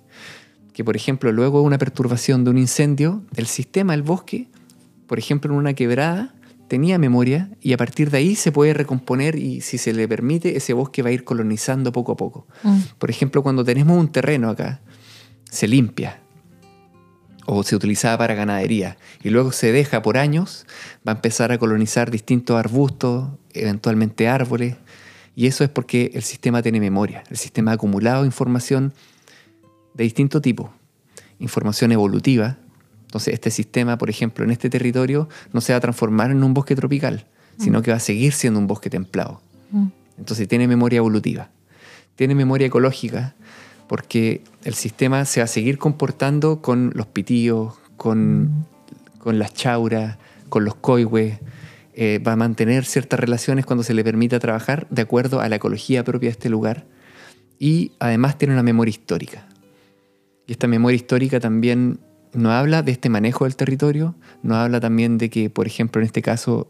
Que, 0.73 0.83
por 0.83 0.95
ejemplo, 0.95 1.31
luego 1.31 1.59
de 1.61 1.65
una 1.65 1.79
perturbación 1.79 2.43
de 2.43 2.51
un 2.51 2.59
incendio, 2.59 3.23
el 3.35 3.47
sistema 3.47 3.93
del 3.93 4.03
bosque, 4.03 4.47
por 5.07 5.17
ejemplo, 5.17 5.51
en 5.51 5.57
una 5.57 5.73
quebrada, 5.73 6.35
tenía 6.67 6.97
memoria 6.97 7.49
y 7.61 7.73
a 7.73 7.77
partir 7.77 8.11
de 8.11 8.17
ahí 8.17 8.35
se 8.35 8.51
puede 8.51 8.73
recomponer 8.73 9.35
y 9.35 9.61
si 9.61 9.77
se 9.77 9.93
le 9.93 10.07
permite, 10.07 10.57
ese 10.57 10.73
bosque 10.73 11.01
va 11.01 11.09
a 11.09 11.13
ir 11.13 11.23
colonizando 11.23 11.91
poco 11.91 12.13
a 12.13 12.17
poco. 12.17 12.47
Mm. 12.63 12.79
Por 12.97 13.09
ejemplo, 13.09 13.43
cuando 13.43 13.63
tenemos 13.63 13.97
un 13.97 14.11
terreno 14.11 14.49
acá, 14.49 14.81
se 15.49 15.67
limpia 15.67 16.21
o 17.45 17.63
se 17.63 17.75
utilizaba 17.75 18.17
para 18.17 18.35
ganadería 18.35 18.97
y 19.23 19.29
luego 19.29 19.51
se 19.51 19.71
deja 19.71 20.01
por 20.01 20.17
años, 20.17 20.65
va 21.07 21.13
a 21.13 21.15
empezar 21.15 21.51
a 21.51 21.57
colonizar 21.57 22.11
distintos 22.11 22.57
arbustos, 22.57 23.29
eventualmente 23.53 24.27
árboles, 24.27 24.75
y 25.35 25.47
eso 25.47 25.63
es 25.63 25.69
porque 25.69 26.11
el 26.13 26.23
sistema 26.23 26.61
tiene 26.61 26.79
memoria, 26.79 27.23
el 27.29 27.37
sistema 27.37 27.71
ha 27.71 27.75
acumulado 27.75 28.25
información 28.25 28.93
de 29.93 30.03
distinto 30.03 30.41
tipo, 30.41 30.73
información 31.39 31.91
evolutiva, 31.91 32.57
entonces, 33.07 33.33
este 33.33 33.51
sistema, 33.51 33.97
por 33.97 34.09
ejemplo, 34.09 34.43
en 34.43 34.51
este 34.51 34.69
territorio 34.69 35.29
no 35.53 35.61
se 35.61 35.71
va 35.71 35.77
a 35.77 35.79
transformar 35.79 36.29
en 36.29 36.43
un 36.43 36.53
bosque 36.53 36.75
tropical, 36.75 37.25
sino 37.57 37.81
que 37.81 37.91
va 37.91 37.97
a 37.97 38.01
seguir 38.01 38.33
siendo 38.33 38.59
un 38.59 38.67
bosque 38.67 38.89
templado. 38.89 39.41
Mm. 39.71 39.87
Entonces 40.17 40.47
tiene 40.47 40.67
memoria 40.67 40.97
evolutiva, 40.97 41.49
tiene 42.17 42.35
memoria 42.35 42.67
ecológica, 42.67 43.33
porque 43.87 44.41
el 44.65 44.73
sistema 44.73 45.23
se 45.23 45.39
va 45.39 45.45
a 45.45 45.47
seguir 45.47 45.77
comportando 45.77 46.61
con 46.61 46.91
los 46.95 47.07
pitíos, 47.07 47.75
con, 47.95 48.65
con 49.19 49.39
las 49.39 49.53
chauras, 49.53 50.17
con 50.49 50.65
los 50.65 50.75
coihues, 50.75 51.39
eh, 51.93 52.19
va 52.19 52.33
a 52.33 52.35
mantener 52.35 52.83
ciertas 52.83 53.21
relaciones 53.21 53.65
cuando 53.65 53.83
se 53.83 53.93
le 53.93 54.03
permita 54.03 54.37
trabajar 54.39 54.85
de 54.89 55.01
acuerdo 55.01 55.39
a 55.39 55.47
la 55.47 55.55
ecología 55.55 56.03
propia 56.03 56.27
de 56.27 56.31
este 56.31 56.49
lugar 56.49 56.85
y 57.57 57.93
además 57.99 58.37
tiene 58.37 58.53
una 58.53 58.63
memoria 58.63 58.89
histórica. 58.89 59.47
Y 60.45 60.51
esta 60.51 60.67
memoria 60.67 60.97
histórica 60.97 61.39
también 61.39 61.99
nos 62.37 62.53
habla 62.53 62.81
de 62.83 62.91
este 62.91 63.09
manejo 63.09 63.43
del 63.45 63.55
territorio, 63.55 64.15
nos 64.43 64.57
habla 64.57 64.79
también 64.79 65.17
de 65.17 65.29
que, 65.29 65.49
por 65.49 65.67
ejemplo, 65.67 66.01
en 66.01 66.05
este 66.05 66.21
caso, 66.21 66.67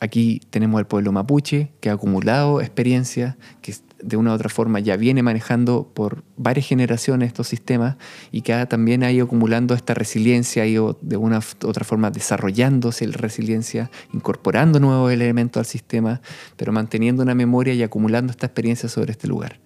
aquí 0.00 0.40
tenemos 0.50 0.78
al 0.78 0.86
pueblo 0.86 1.12
mapuche, 1.12 1.70
que 1.80 1.90
ha 1.90 1.92
acumulado 1.92 2.60
experiencia, 2.60 3.36
que 3.62 3.74
de 4.00 4.16
una 4.16 4.30
u 4.30 4.34
otra 4.34 4.48
forma 4.48 4.78
ya 4.78 4.96
viene 4.96 5.24
manejando 5.24 5.90
por 5.92 6.22
varias 6.36 6.66
generaciones 6.68 7.26
estos 7.26 7.48
sistemas 7.48 7.96
y 8.30 8.42
que 8.42 8.64
también 8.66 9.02
ha 9.02 9.10
ido 9.10 9.26
acumulando 9.26 9.74
esta 9.74 9.92
resiliencia, 9.92 10.62
ha 10.62 10.66
ido 10.66 10.96
de 11.02 11.16
una 11.16 11.40
u 11.40 11.66
otra 11.66 11.84
forma 11.84 12.12
desarrollándose 12.12 13.08
la 13.08 13.16
resiliencia, 13.16 13.90
incorporando 14.12 14.78
nuevos 14.78 15.12
elementos 15.12 15.58
al 15.60 15.66
sistema, 15.66 16.20
pero 16.56 16.72
manteniendo 16.72 17.24
una 17.24 17.34
memoria 17.34 17.74
y 17.74 17.82
acumulando 17.82 18.30
esta 18.30 18.46
experiencia 18.46 18.88
sobre 18.88 19.10
este 19.10 19.26
lugar. 19.26 19.58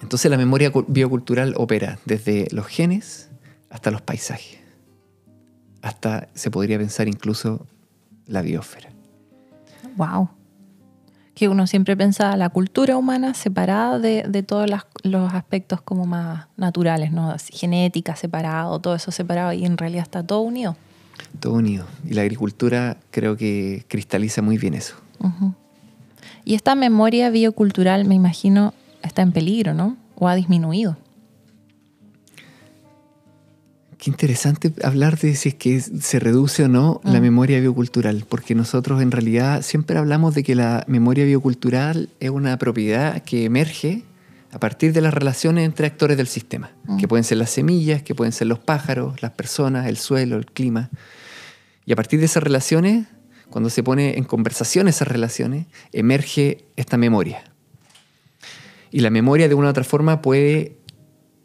Entonces 0.00 0.30
la 0.30 0.36
memoria 0.36 0.70
cu- 0.70 0.84
biocultural 0.86 1.54
opera 1.56 1.98
desde 2.04 2.46
los 2.52 2.66
genes 2.66 3.30
hasta 3.74 3.90
los 3.90 4.00
paisajes, 4.00 4.58
hasta 5.82 6.28
se 6.34 6.50
podría 6.50 6.78
pensar 6.78 7.08
incluso 7.08 7.66
la 8.26 8.40
biosfera. 8.40 8.88
Wow. 9.96 10.28
Que 11.34 11.48
uno 11.48 11.66
siempre 11.66 11.96
pensaba 11.96 12.36
la 12.36 12.48
cultura 12.50 12.96
humana 12.96 13.34
separada 13.34 13.98
de, 13.98 14.22
de 14.28 14.42
todos 14.44 14.70
las- 14.70 14.86
los 15.02 15.34
aspectos 15.34 15.82
como 15.82 16.06
más 16.06 16.46
naturales, 16.56 17.10
¿no? 17.10 17.34
Genética 17.52 18.14
separado, 18.14 18.78
todo 18.78 18.94
eso 18.94 19.10
separado 19.10 19.52
y 19.52 19.64
en 19.64 19.76
realidad 19.76 20.04
está 20.04 20.22
todo 20.22 20.40
unido. 20.42 20.76
Todo 21.40 21.54
unido. 21.54 21.84
Y 22.08 22.14
la 22.14 22.22
agricultura 22.22 22.96
creo 23.10 23.36
que 23.36 23.84
cristaliza 23.88 24.40
muy 24.42 24.56
bien 24.56 24.74
eso. 24.74 24.94
Y 26.44 26.54
esta 26.54 26.74
memoria 26.76 27.30
biocultural, 27.30 28.04
me 28.04 28.14
imagino, 28.14 28.72
está 29.02 29.22
en 29.22 29.32
peligro, 29.32 29.74
¿no? 29.74 29.96
O 30.14 30.28
ha 30.28 30.36
disminuido. 30.36 30.96
Qué 34.04 34.10
interesante 34.10 34.70
hablar 34.82 35.18
de 35.18 35.34
si 35.34 35.48
es 35.48 35.54
que 35.54 35.80
se 35.80 36.18
reduce 36.18 36.64
o 36.64 36.68
no 36.68 37.00
la 37.04 37.20
Mm. 37.20 37.22
memoria 37.22 37.58
biocultural, 37.58 38.26
porque 38.28 38.54
nosotros 38.54 39.00
en 39.00 39.10
realidad 39.10 39.62
siempre 39.62 39.96
hablamos 39.96 40.34
de 40.34 40.42
que 40.42 40.54
la 40.54 40.84
memoria 40.86 41.24
biocultural 41.24 42.10
es 42.20 42.28
una 42.28 42.58
propiedad 42.58 43.22
que 43.22 43.46
emerge 43.46 44.02
a 44.52 44.58
partir 44.58 44.92
de 44.92 45.00
las 45.00 45.14
relaciones 45.14 45.64
entre 45.64 45.86
actores 45.86 46.18
del 46.18 46.26
sistema, 46.26 46.70
Mm. 46.84 46.98
que 46.98 47.08
pueden 47.08 47.24
ser 47.24 47.38
las 47.38 47.48
semillas, 47.48 48.02
que 48.02 48.14
pueden 48.14 48.32
ser 48.32 48.46
los 48.46 48.58
pájaros, 48.58 49.22
las 49.22 49.30
personas, 49.30 49.86
el 49.86 49.96
suelo, 49.96 50.36
el 50.36 50.44
clima. 50.44 50.90
Y 51.86 51.92
a 51.94 51.96
partir 51.96 52.20
de 52.20 52.26
esas 52.26 52.42
relaciones, 52.42 53.06
cuando 53.48 53.70
se 53.70 53.82
pone 53.82 54.18
en 54.18 54.24
conversación 54.24 54.86
esas 54.86 55.08
relaciones, 55.08 55.64
emerge 55.92 56.66
esta 56.76 56.98
memoria. 56.98 57.42
Y 58.90 59.00
la 59.00 59.08
memoria 59.08 59.48
de 59.48 59.54
una 59.54 59.68
u 59.68 59.70
otra 59.70 59.82
forma 59.82 60.20
puede 60.20 60.76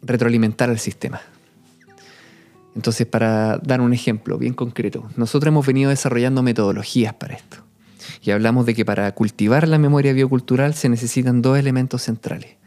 retroalimentar 0.02 0.70
al 0.70 0.80
sistema. 0.80 1.22
Entonces, 2.76 3.08
para 3.08 3.58
dar 3.58 3.82
un 3.82 3.94
ejemplo 3.94 4.38
bien 4.38 4.54
concreto, 4.54 5.10
nosotros 5.16 5.50
hemos 5.50 5.66
venido 5.66 5.90
desarrollando 5.90 6.44
metodologías 6.44 7.14
para 7.14 7.36
esto. 7.36 7.58
Y 8.22 8.32
hablamos 8.32 8.66
de 8.66 8.76
que 8.76 8.86
para 8.86 9.12
cultivar 9.14 9.68
la 9.68 9.78
memoria 9.78 10.14
biocultural 10.14 10.74
se 10.74 10.90
necesitan 10.90 11.42
dos 11.42 11.58
elementos 11.58 12.04
centrales. 12.04 12.58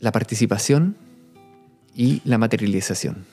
La 0.00 0.12
participación 0.12 0.96
y 1.94 2.22
la 2.24 2.38
materialización. 2.38 3.24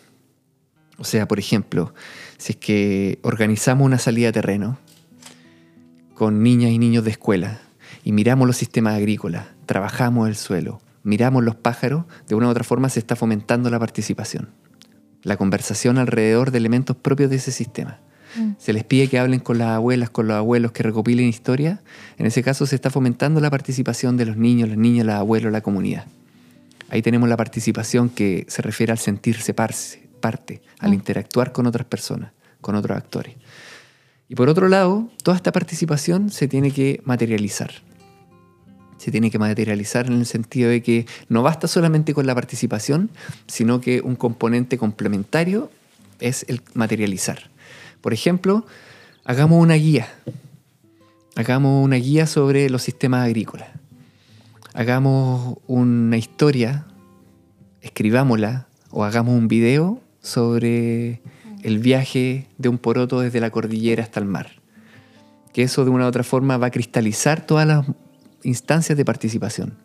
O 0.98 1.04
sea, 1.06 1.28
por 1.28 1.40
ejemplo, 1.40 1.94
si 2.38 2.54
es 2.54 2.58
que 2.58 3.20
organizamos 3.24 3.86
una 3.86 3.98
salida 3.98 4.30
a 4.30 4.34
terreno 4.34 4.78
con 6.14 6.44
niñas 6.44 6.72
y 6.72 6.78
niños 6.78 7.06
de 7.06 7.12
escuela 7.12 7.62
y 8.04 8.12
miramos 8.12 8.46
los 8.46 8.58
sistemas 8.58 8.96
agrícolas, 8.96 9.48
trabajamos 9.66 10.28
el 10.28 10.36
suelo, 10.36 10.82
miramos 11.04 11.44
los 11.44 11.56
pájaros, 11.56 12.04
de 12.28 12.36
una 12.36 12.48
u 12.48 12.50
otra 12.50 12.66
forma 12.66 12.90
se 12.90 13.00
está 13.00 13.16
fomentando 13.16 13.70
la 13.70 13.80
participación 13.80 14.50
la 15.24 15.38
conversación 15.38 15.98
alrededor 15.98 16.52
de 16.52 16.58
elementos 16.58 16.96
propios 16.96 17.30
de 17.30 17.36
ese 17.38 17.52
sistema. 17.52 18.00
Mm. 18.36 18.52
Se 18.60 18.74
les 18.74 18.84
pide 18.84 19.08
que 19.08 19.18
hablen 19.20 19.40
con 19.40 19.58
las 19.58 19.70
abuelas, 19.70 20.10
con 20.10 20.28
los 20.28 20.36
abuelos, 20.38 20.72
que 20.72 20.84
recopilen 20.84 21.28
historia. 21.28 21.82
En 22.18 22.26
ese 22.26 22.44
caso 22.44 22.66
se 22.66 22.76
está 22.76 22.90
fomentando 22.90 23.40
la 23.42 23.50
participación 23.50 24.18
de 24.18 24.26
los 24.26 24.38
niños, 24.38 24.70
las 24.70 24.78
niñas, 24.78 25.06
los 25.06 25.16
abuelos, 25.16 25.52
la 25.52 25.62
comunidad. 25.62 26.06
Ahí 26.90 27.02
tenemos 27.02 27.28
la 27.30 27.38
participación 27.38 28.10
que 28.10 28.46
se 28.48 28.62
refiere 28.62 28.92
al 28.92 28.98
sentirse 29.00 29.54
parce- 29.54 30.00
parte, 30.20 30.62
al 30.80 30.92
Mm. 30.92 30.94
interactuar 30.94 31.52
con 31.52 31.66
otras 31.66 31.86
personas, 31.88 32.32
con 32.62 32.76
otros 32.76 32.98
actores. 32.98 33.36
Y 34.28 34.36
por 34.36 34.48
otro 34.50 34.68
lado, 34.70 35.10
toda 35.24 35.38
esta 35.38 35.52
participación 35.52 36.30
se 36.30 36.48
tiene 36.48 36.72
que 36.72 37.02
materializar. 37.04 37.72
Se 39.00 39.12
tiene 39.12 39.32
que 39.32 39.40
materializar 39.40 40.08
en 40.08 40.14
el 40.14 40.26
sentido 40.26 40.70
de 40.70 40.84
que 40.84 41.08
no 41.30 41.42
basta 41.42 41.68
solamente 41.68 42.14
con 42.14 42.28
la 42.28 42.36
participación, 42.36 43.10
sino 43.48 43.80
que 43.80 44.02
un 44.02 44.16
componente 44.16 44.78
complementario 44.78 45.72
es 46.20 46.46
el 46.50 46.62
materializar. 46.74 47.50
Por 48.02 48.14
ejemplo, 48.14 48.66
hagamos 49.24 49.62
una 49.62 49.76
guía. 49.76 50.10
Hagamos 51.36 51.84
una 51.84 51.96
guía 51.96 52.28
sobre 52.28 52.70
los 52.70 52.84
sistemas 52.84 53.26
agrícolas. 53.26 53.70
Hagamos 54.74 55.58
una 55.66 56.18
historia, 56.18 56.86
escribámosla 57.82 58.68
o 58.92 59.06
hagamos 59.06 59.34
un 59.34 59.48
video 59.48 60.02
sobre 60.22 61.22
el 61.64 61.80
viaje 61.80 62.48
de 62.58 62.68
un 62.68 62.78
poroto 62.78 63.22
desde 63.22 63.40
la 63.40 63.50
cordillera 63.50 64.04
hasta 64.04 64.20
el 64.20 64.26
mar. 64.26 64.52
Que 65.54 65.64
eso 65.64 65.86
de 65.86 65.92
una 65.92 66.06
u 66.06 66.08
otra 66.08 66.24
forma 66.24 66.58
va 66.58 66.68
a 66.68 66.72
cristalizar 66.72 67.46
todas 67.46 67.66
las 67.66 67.86
instancias 68.44 68.98
de 68.98 69.06
participación. 69.06 69.78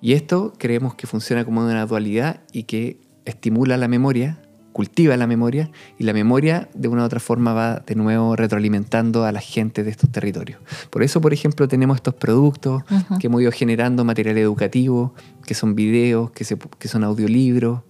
Y 0.00 0.14
esto 0.14 0.52
creemos 0.58 0.94
que 0.94 1.06
funciona 1.06 1.44
como 1.44 1.64
una 1.64 1.86
dualidad 1.86 2.40
y 2.52 2.64
que 2.64 2.98
estimula 3.24 3.76
la 3.76 3.86
memoria, 3.88 4.42
cultiva 4.72 5.16
la 5.16 5.26
memoria 5.26 5.70
y 5.98 6.04
la 6.04 6.12
memoria 6.12 6.68
de 6.74 6.88
una 6.88 7.02
u 7.02 7.04
otra 7.04 7.20
forma 7.20 7.52
va 7.52 7.80
de 7.86 7.94
nuevo 7.94 8.34
retroalimentando 8.34 9.24
a 9.24 9.30
la 9.30 9.40
gente 9.40 9.84
de 9.84 9.90
estos 9.90 10.10
territorios. 10.10 10.60
Por 10.90 11.02
eso, 11.02 11.20
por 11.20 11.32
ejemplo, 11.32 11.68
tenemos 11.68 11.96
estos 11.96 12.14
productos 12.14 12.82
que 13.20 13.26
hemos 13.28 13.42
ido 13.42 13.52
generando 13.52 14.04
material 14.04 14.38
educativo, 14.38 15.14
que 15.46 15.54
son 15.54 15.74
videos, 15.74 16.30
que, 16.32 16.44
se- 16.44 16.56
que 16.78 16.88
son 16.88 17.04
audiolibros, 17.04 17.82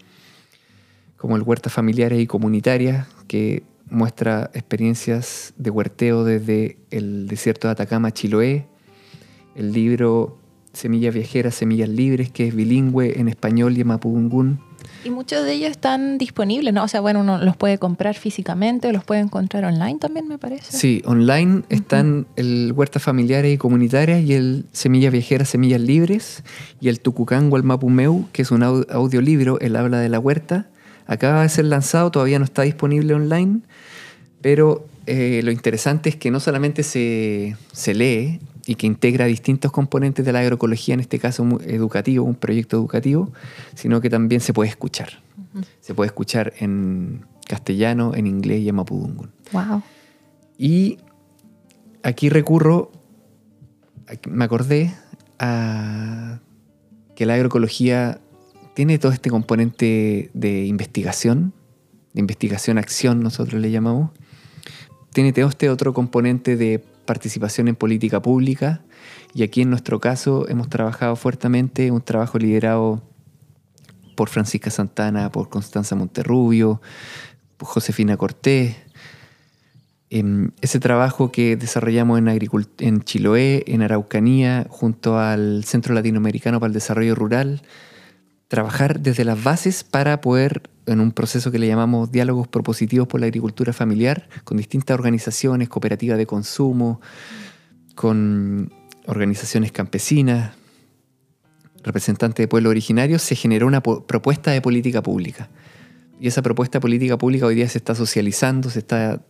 como 1.17 1.37
el 1.37 1.43
Huertas 1.43 1.73
Familiares 1.73 2.21
y 2.21 2.27
Comunitarias, 2.27 3.07
que 3.29 3.63
muestra 3.89 4.51
experiencias 4.55 5.55
de 5.57 5.71
huerteo 5.71 6.25
desde 6.25 6.79
el 6.91 7.29
desierto 7.29 7.69
de 7.69 7.73
Atacama 7.73 8.11
Chiloé, 8.11 8.67
el 9.55 9.73
libro 9.73 10.39
Semillas 10.73 11.15
Viajeras, 11.15 11.55
Semillas 11.55 11.89
Libres, 11.89 12.31
que 12.31 12.49
es 12.49 12.55
bilingüe 12.55 13.19
en 13.21 13.29
español 13.29 13.77
y 13.77 13.83
en 13.83 13.87
mapudungún. 13.89 14.61
Y 15.05 15.11
muchos 15.11 15.45
de 15.45 15.53
ellos 15.55 15.71
están 15.73 16.17
disponibles, 16.17 16.73
¿no? 16.73 16.85
O 16.85 16.89
sea, 16.89 17.01
bueno, 17.01 17.21
uno 17.21 17.39
los 17.39 17.57
puede 17.57 17.79
comprar 17.79 18.15
físicamente 18.15 18.89
o 18.89 18.93
los 18.93 19.05
puede 19.05 19.21
encontrar 19.21 19.65
online 19.65 19.99
también, 19.99 20.29
me 20.29 20.39
parece. 20.39 20.77
Sí, 20.77 21.03
online 21.05 21.63
están 21.71 22.27
el 22.37 22.73
Huertas 22.75 23.03
Familiares 23.03 23.53
y 23.53 23.59
Comunitarias 23.59 24.23
y 24.23 24.35
el 24.35 24.65
Semillas 24.73 25.13
Viajeras, 25.13 25.49
Semillas 25.51 25.81
Libres 25.81 26.45
y 26.81 26.89
el 26.89 27.01
Tucucán 27.01 27.51
Mapumeu, 27.51 28.27
que 28.33 28.43
es 28.43 28.51
un 28.53 28.63
au- 28.63 28.87
audiolibro, 28.93 29.59
el 29.61 29.75
habla 29.77 29.99
de 29.99 30.09
la 30.09 30.19
huerta. 30.21 30.69
Acaba 31.07 31.43
de 31.43 31.49
ser 31.49 31.65
lanzado, 31.67 32.11
todavía 32.13 32.39
no 32.39 32.45
está 32.45 32.63
disponible 32.63 33.13
online, 33.15 33.61
pero 34.41 34.87
eh, 35.07 35.41
lo 35.45 35.51
interesante 35.51 36.09
es 36.11 36.17
que 36.17 36.31
no 36.31 36.39
solamente 36.41 36.83
se, 36.85 37.57
se 37.73 37.93
lee 37.95 38.39
y 38.67 38.77
que 38.77 38.87
integra 38.87 39.27
distintos 39.27 39.73
componentes 39.73 40.25
de 40.25 40.33
la 40.33 40.41
agroecología, 40.41 40.95
en 40.95 41.01
este 41.01 41.19
caso 41.19 41.47
educativo, 41.67 42.25
un 42.25 42.35
proyecto 42.35 42.77
educativo, 42.77 43.33
sino 43.75 44.01
que 44.01 44.09
también 44.09 44.41
se 44.41 44.53
puede 44.53 44.71
escuchar. 44.71 45.21
Se 45.81 45.95
puede 45.95 46.07
escuchar 46.07 46.55
en 46.59 47.27
castellano, 47.47 48.15
en 48.15 48.27
inglés 48.27 48.61
y 48.61 48.69
en 48.69 48.77
mapudungun. 48.77 49.31
Wow. 49.53 49.83
Y 50.57 50.99
aquí 52.03 52.29
recurro, 52.29 52.93
aquí 54.07 54.31
me 54.31 54.45
acordé 54.45 54.95
a 55.39 56.39
que 57.15 57.27
la 57.27 57.35
agroecología 57.35 58.21
tiene 58.75 58.99
todo 58.99 59.13
este 59.13 59.29
componente 59.29 60.31
de 60.33 60.67
investigación, 60.67 61.53
de 62.15 62.21
investigación-acción 62.21 63.23
nosotros 63.23 63.61
le 63.61 63.71
llamamos. 63.71 64.11
Tiene 65.13 65.33
todo 65.33 65.49
este 65.49 65.69
otro 65.69 65.93
componente 65.93 66.57
de 66.57 66.83
participación 67.05 67.69
en 67.69 67.77
política 67.77 68.21
pública. 68.23 68.83
Y 69.35 69.43
aquí 69.43 69.63
en 69.63 69.71
nuestro 69.71 70.01
caso 70.01 70.49
hemos 70.49 70.69
trabajado 70.69 71.17
fuertemente, 71.17 71.91
un 71.91 72.03
trabajo 72.03 72.39
liderado 72.39 73.03
por 74.17 74.29
Francisca 74.29 74.71
Santana, 74.71 75.33
por 75.33 75.49
Constanza 75.49 75.97
Monterrubio, 75.97 76.81
por 77.57 77.69
Josefina 77.69 78.17
Cortés, 78.17 78.77
Em, 80.15 80.51
ese 80.61 80.79
trabajo 80.79 81.33
que 81.33 81.57
desarrollamos 81.57 82.19
en, 82.19 82.29
en 82.29 83.01
Chiloé, 83.01 83.65
en 83.67 83.81
Araucanía, 83.81 84.67
junto 84.69 85.19
al 85.19 85.65
Centro 85.65 85.95
Latinoamericano 85.95 86.61
para 86.61 86.69
el 86.69 86.75
Desarrollo 86.75 87.15
Rural, 87.15 87.63
trabajar 88.47 89.01
desde 89.01 89.25
las 89.25 89.43
bases 89.43 89.85
para 89.85 90.21
poder, 90.21 90.69
en 90.87 91.01
un 91.01 91.13
proceso 91.13 91.51
que 91.51 91.59
le 91.59 91.67
llamamos 91.67 92.11
diálogos 92.11 92.49
propositivos 92.49 93.07
por 93.07 93.21
la 93.21 93.27
agricultura 93.27 93.73
familiar, 93.73 94.29
con 94.45 94.57
distintas 94.57 94.95
organizaciones, 94.95 95.69
cooperativas 95.69 96.19
de 96.19 96.27
consumo, 96.27 97.01
con 97.95 98.73
organizaciones 99.07 99.73
campesinas, 99.73 100.55
representantes 101.83 102.43
de 102.43 102.49
pueblos 102.49 102.71
originarios, 102.71 103.23
se 103.23 103.37
generó 103.37 103.67
una 103.67 103.83
propuesta 103.83 104.51
de 104.51 104.61
política 104.61 105.03
pública. 105.03 105.49
Y 106.21 106.29
esa 106.29 106.43
propuesta 106.43 106.79
de 106.79 106.83
política 106.83 107.19
pública 107.19 107.47
hoy 107.47 107.57
día 107.57 107.69
se 107.69 107.79
está 107.79 107.95
socializando, 107.95 108.71
se 108.71 108.79
está 108.81 109.21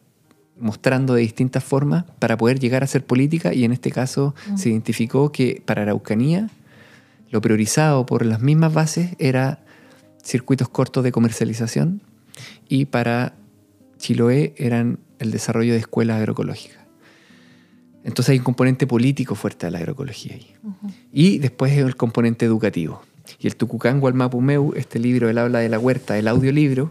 mostrando 0.59 1.15
de 1.15 1.23
distintas 1.23 1.65
formas 1.65 2.05
para 2.19 2.37
poder 2.37 2.61
llegar 2.61 2.83
a 2.83 2.87
ser 2.87 3.05
política 3.05 3.55
y 3.55 3.65
en 3.65 3.73
este 3.73 3.91
caso 3.91 4.35
mm. 4.51 4.57
se 4.59 4.69
identificó 4.69 5.33
que 5.33 5.63
para 5.65 5.83
Araucanía 5.83 6.51
lo 7.31 7.41
priorizado 7.41 8.05
por 8.05 8.27
las 8.27 8.41
mismas 8.41 8.75
bases 8.75 9.17
era 9.19 9.65
circuitos 10.23 10.69
cortos 10.69 11.05
de 11.05 11.13
comercialización 11.13 12.03
y 12.69 12.87
para 12.87 13.35
Chiloé 13.99 14.55
eran 14.57 14.99
el 15.19 15.31
desarrollo 15.31 15.73
de 15.73 15.79
escuelas 15.79 16.19
agroecológicas. 16.19 16.79
Entonces 18.05 18.31
hay 18.31 18.39
un 18.39 18.45
componente 18.45 18.87
político 18.87 19.35
fuerte 19.35 19.67
de 19.67 19.73
la 19.73 19.79
agroecología 19.79 20.35
ahí. 20.35 20.55
Y 21.13 21.39
después 21.39 21.73
el 21.73 21.95
componente 21.95 22.45
educativo. 22.45 23.03
Y 23.39 23.47
el 23.47 23.55
Tucucán 23.55 24.01
Gualmapumeu, 24.01 24.73
este 24.75 24.99
libro, 24.99 25.29
el 25.29 25.39
habla 25.39 25.61
de 25.61 25.69
la 25.69 25.79
huerta, 25.79 26.19
el 26.19 26.27
audiolibro, 26.27 26.91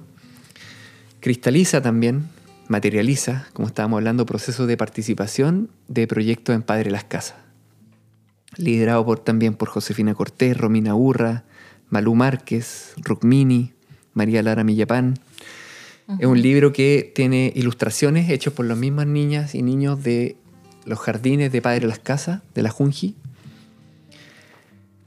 cristaliza 1.19 1.81
también, 1.81 2.29
materializa, 2.69 3.47
como 3.51 3.67
estábamos 3.67 3.97
hablando, 3.97 4.25
procesos 4.25 4.67
de 4.67 4.77
participación 4.77 5.69
de 5.89 6.07
proyectos 6.07 6.55
en 6.55 6.61
Padre 6.61 6.91
Las 6.91 7.03
Casas 7.03 7.35
liderado 8.57 9.05
por, 9.05 9.19
también 9.19 9.53
por 9.53 9.69
Josefina 9.69 10.13
Cortés, 10.13 10.57
Romina 10.57 10.95
Urra, 10.95 11.43
Malú 11.91 12.15
Márquez, 12.15 12.93
Rukmini, 12.97 13.73
María 14.13 14.41
Lara 14.41 14.63
Millapán. 14.63 15.19
Es 16.19 16.25
un 16.25 16.41
libro 16.41 16.73
que 16.73 17.11
tiene 17.15 17.53
ilustraciones 17.55 18.29
hechas 18.29 18.53
por 18.53 18.65
las 18.65 18.77
mismas 18.77 19.07
niñas 19.07 19.55
y 19.55 19.61
niños 19.61 20.03
de 20.03 20.35
los 20.85 20.99
jardines 20.99 21.51
de 21.51 21.61
Padre 21.61 21.87
Las 21.87 21.99
Casas, 21.99 22.41
de 22.53 22.63
la 22.63 22.69
Junji, 22.69 23.15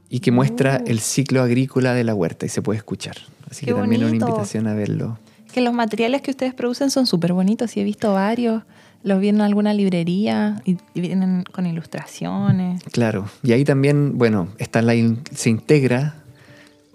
y 0.09 0.21
que 0.21 0.31
muestra 0.31 0.81
oh. 0.81 0.87
el 0.87 1.01
ciclo 1.01 1.43
agrícola 1.43 1.93
de 1.93 2.05
la 2.05 2.15
huerta 2.15 2.47
y 2.47 2.49
se 2.49 2.63
puede 2.63 2.79
escuchar. 2.79 3.17
Así 3.51 3.67
que 3.67 3.75
también 3.75 4.05
una 4.05 4.17
invitación 4.17 4.67
a 4.67 4.75
verlo. 4.75 5.19
Que 5.53 5.61
los 5.61 5.75
materiales 5.75 6.23
que 6.23 6.31
ustedes 6.31 6.55
producen 6.55 6.91
son 6.91 7.07
súper 7.07 7.33
bonitos 7.33 7.77
y 7.77 7.81
he 7.81 7.85
visto 7.85 8.13
varios. 8.13 8.63
¿Los 9.03 9.21
vi 9.21 9.29
en 9.29 9.43
alguna 9.43 9.75
librería 9.75 10.63
y, 10.65 10.79
vienen 10.95 11.45
con 11.53 11.67
ilustraciones? 11.67 12.83
Claro, 12.85 13.29
y 13.43 13.53
ahí 13.53 13.65
también, 13.65 14.17
bueno, 14.17 14.49
está 14.59 14.81
la, 14.81 14.95
se 15.35 15.51
integra 15.51 16.24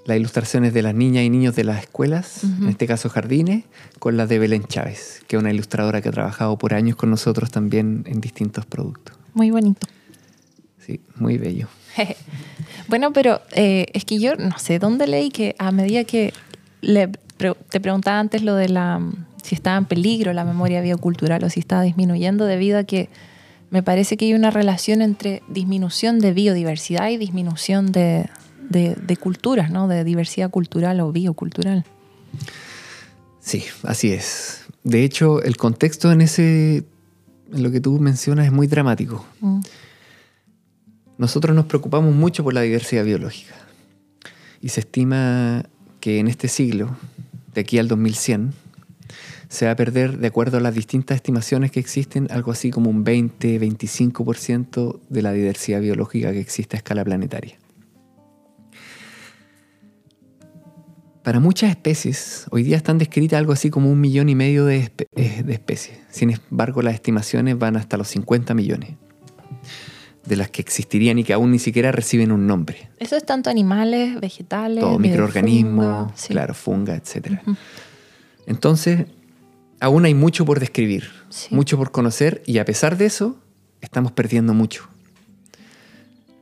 las 0.09 0.17
ilustraciones 0.17 0.73
de 0.73 0.81
las 0.81 0.95
niñas 0.95 1.23
y 1.23 1.29
niños 1.29 1.55
de 1.55 1.63
las 1.63 1.81
escuelas, 1.81 2.43
en 2.43 2.67
este 2.67 2.87
caso 2.87 3.09
jardines, 3.09 3.63
con 3.99 4.17
las 4.17 4.27
de 4.27 4.39
Belén 4.39 4.63
Chávez, 4.63 5.21
que 5.27 5.35
es 5.35 5.39
una 5.39 5.53
ilustradora 5.53 6.01
que 6.01 6.09
ha 6.09 6.11
trabajado 6.11 6.57
por 6.57 6.73
años 6.73 6.95
con 6.95 7.11
nosotros 7.11 7.51
también 7.51 8.03
en 8.07 8.19
distintos 8.19 8.65
productos. 8.65 9.15
Muy 9.35 9.51
bonito. 9.51 9.87
Sí, 10.83 10.99
muy 11.15 11.37
bello. 11.37 11.67
bueno, 12.87 13.13
pero 13.13 13.41
eh, 13.51 13.85
es 13.93 14.03
que 14.03 14.19
yo 14.19 14.35
no 14.35 14.57
sé 14.57 14.79
dónde 14.79 15.05
leí 15.05 15.29
que 15.29 15.55
a 15.59 15.71
medida 15.71 16.03
que 16.03 16.33
te 16.81 17.79
preguntaba 17.79 18.19
antes 18.19 18.41
lo 18.41 18.55
de 18.55 18.69
la 18.69 18.99
si 19.43 19.55
estaba 19.55 19.77
en 19.77 19.85
peligro 19.85 20.33
la 20.33 20.43
memoria 20.43 20.81
biocultural 20.81 21.43
o 21.43 21.49
si 21.49 21.59
estaba 21.59 21.83
disminuyendo 21.83 22.45
debido 22.45 22.79
a 22.79 22.83
que 22.83 23.09
me 23.69 23.83
parece 23.83 24.17
que 24.17 24.25
hay 24.25 24.33
una 24.33 24.49
relación 24.49 25.01
entre 25.01 25.43
disminución 25.47 26.19
de 26.19 26.33
biodiversidad 26.33 27.09
y 27.09 27.17
disminución 27.17 27.91
de, 27.91 28.27
culturas, 29.19 29.71
¿no? 29.71 29.87
de 29.87 30.03
diversidad 30.03 30.49
cultural 30.49 30.99
o 31.01 31.11
biocultural. 31.11 31.85
Sí, 33.39 33.63
así 33.83 34.11
es. 34.11 34.65
De 34.83 35.03
hecho, 35.03 35.41
el 35.41 35.57
contexto 35.57 36.11
en 36.11 36.21
ese, 36.21 36.83
en 37.51 37.63
lo 37.63 37.71
que 37.71 37.81
tú 37.81 37.99
mencionas, 37.99 38.45
es 38.45 38.51
muy 38.51 38.67
dramático. 38.67 39.25
Mm. 39.41 39.61
Nosotros 41.17 41.55
nos 41.55 41.65
preocupamos 41.65 42.15
mucho 42.15 42.43
por 42.43 42.53
la 42.53 42.61
diversidad 42.61 43.03
biológica 43.03 43.55
y 44.61 44.69
se 44.69 44.81
estima 44.81 45.65
que 45.99 46.19
en 46.19 46.27
este 46.27 46.47
siglo, 46.47 46.95
de 47.53 47.61
aquí 47.61 47.77
al 47.77 47.87
2100, 47.87 48.53
se 49.49 49.65
va 49.65 49.71
a 49.71 49.75
perder, 49.75 50.19
de 50.19 50.27
acuerdo 50.27 50.57
a 50.57 50.61
las 50.61 50.75
distintas 50.75 51.15
estimaciones 51.15 51.71
que 51.71 51.79
existen, 51.79 52.27
algo 52.29 52.51
así 52.51 52.69
como 52.69 52.89
un 52.89 53.03
20-25% 53.03 54.99
de 55.09 55.21
la 55.21 55.33
diversidad 55.33 55.81
biológica 55.81 56.31
que 56.31 56.39
existe 56.39 56.77
a 56.77 56.79
escala 56.79 57.03
planetaria. 57.03 57.57
Para 61.23 61.39
muchas 61.39 61.69
especies, 61.69 62.45
hoy 62.49 62.63
día 62.63 62.77
están 62.77 62.97
descritas 62.97 63.37
algo 63.37 63.51
así 63.51 63.69
como 63.69 63.91
un 63.91 63.99
millón 63.99 64.29
y 64.29 64.35
medio 64.35 64.65
de, 64.65 64.91
eh, 65.15 65.43
de 65.43 65.53
especies. 65.53 65.99
Sin 66.09 66.31
embargo, 66.31 66.81
las 66.81 66.93
estimaciones 66.93 67.57
van 67.57 67.75
hasta 67.75 67.97
los 67.97 68.07
50 68.07 68.53
millones 68.53 68.91
de 70.25 70.35
las 70.35 70.49
que 70.49 70.61
existirían 70.61 71.19
y 71.19 71.23
que 71.23 71.33
aún 71.33 71.51
ni 71.51 71.59
siquiera 71.59 71.91
reciben 71.91 72.31
un 72.31 72.47
nombre. 72.47 72.89
Eso 72.99 73.17
es 73.17 73.25
tanto 73.25 73.49
animales, 73.49 74.19
vegetales, 74.19 74.81
todo 74.81 74.97
microorganismos, 74.99 76.13
claro, 76.27 76.53
funga, 76.53 76.95
etc. 76.95 77.39
Entonces, 78.45 79.07
aún 79.79 80.05
hay 80.05 80.13
mucho 80.13 80.45
por 80.45 80.59
describir, 80.59 81.09
mucho 81.49 81.77
por 81.77 81.91
conocer 81.91 82.43
y 82.45 82.59
a 82.59 82.65
pesar 82.65 82.97
de 82.97 83.07
eso, 83.07 83.37
estamos 83.81 84.11
perdiendo 84.11 84.53
mucho. 84.53 84.87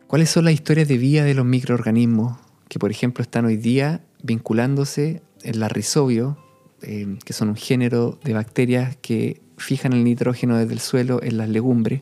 ¿Cuáles 0.05 0.29
son 0.29 0.45
las 0.45 0.53
historias 0.53 0.87
de 0.87 0.97
vida 0.97 1.23
de 1.23 1.33
los 1.33 1.45
microorganismos 1.45 2.37
que, 2.67 2.79
por 2.79 2.91
ejemplo, 2.91 3.21
están 3.21 3.45
hoy 3.45 3.57
día 3.57 4.01
vinculándose 4.21 5.21
en 5.43 5.59
la 5.59 5.69
rizobio, 5.69 6.37
eh, 6.81 7.17
que 7.23 7.33
son 7.33 7.49
un 7.49 7.55
género 7.55 8.19
de 8.23 8.33
bacterias 8.33 8.97
que 8.97 9.41
fijan 9.57 9.93
el 9.93 10.03
nitrógeno 10.03 10.57
desde 10.57 10.73
el 10.73 10.79
suelo 10.79 11.21
en 11.23 11.37
las 11.37 11.49
legumbres 11.49 12.01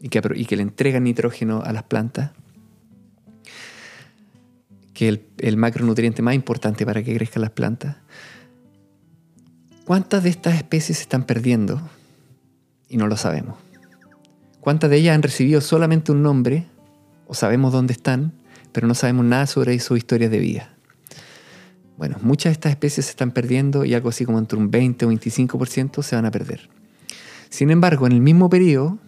y 0.00 0.08
que, 0.08 0.20
le 0.20 0.62
entregan 0.62 1.04
nitrógeno 1.04 1.62
a 1.62 1.72
las 1.72 1.84
plantas? 1.84 2.32
que 4.92 5.08
el, 5.08 5.26
el 5.36 5.58
macronutriente 5.58 6.22
más 6.22 6.34
importante 6.34 6.86
para 6.86 7.02
que 7.02 7.14
crezcan 7.14 7.42
las 7.42 7.50
plantas. 7.50 7.96
¿Cuántas 9.84 10.22
de 10.22 10.30
estas 10.30 10.54
especies 10.54 10.96
se 10.96 11.02
están 11.02 11.24
perdiendo? 11.24 11.82
Y 12.88 12.96
no 12.96 13.06
lo 13.06 13.18
sabemos. 13.18 13.58
¿Cuántas 14.60 14.88
de 14.88 14.96
ellas 14.96 15.14
han 15.14 15.22
recibido 15.22 15.60
solamente 15.60 16.12
un 16.12 16.22
nombre 16.22 16.66
o 17.26 17.34
sabemos 17.34 17.72
dónde 17.72 17.92
están, 17.92 18.32
pero 18.72 18.86
no 18.86 18.94
sabemos 18.94 19.24
nada 19.24 19.46
sobre 19.46 19.78
su 19.78 19.96
historia 19.96 20.28
de 20.28 20.38
vida? 20.38 20.76
Bueno, 21.96 22.18
muchas 22.20 22.50
de 22.50 22.52
estas 22.52 22.70
especies 22.70 23.06
se 23.06 23.10
están 23.10 23.30
perdiendo 23.30 23.84
y 23.84 23.94
algo 23.94 24.10
así 24.10 24.24
como 24.24 24.38
entre 24.38 24.58
un 24.58 24.70
20 24.70 25.06
o 25.06 25.10
25% 25.10 26.02
se 26.02 26.16
van 26.16 26.26
a 26.26 26.30
perder. 26.30 26.68
Sin 27.48 27.70
embargo, 27.70 28.06
en 28.06 28.12
el 28.12 28.20
mismo 28.20 28.50
periodo, 28.50 28.98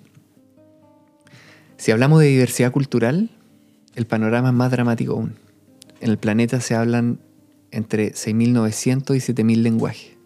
si 1.76 1.92
hablamos 1.92 2.20
de 2.20 2.26
diversidad 2.26 2.72
cultural, 2.72 3.30
el 3.94 4.06
panorama 4.06 4.48
es 4.48 4.54
más 4.54 4.70
dramático 4.70 5.12
aún. 5.12 5.34
En 6.00 6.10
el 6.10 6.18
planeta 6.18 6.60
se 6.60 6.74
hablan 6.74 7.20
entre 7.70 8.12
6.900 8.12 9.16
y 9.16 9.32
7.000 9.32 9.56
lenguajes. 9.62 10.16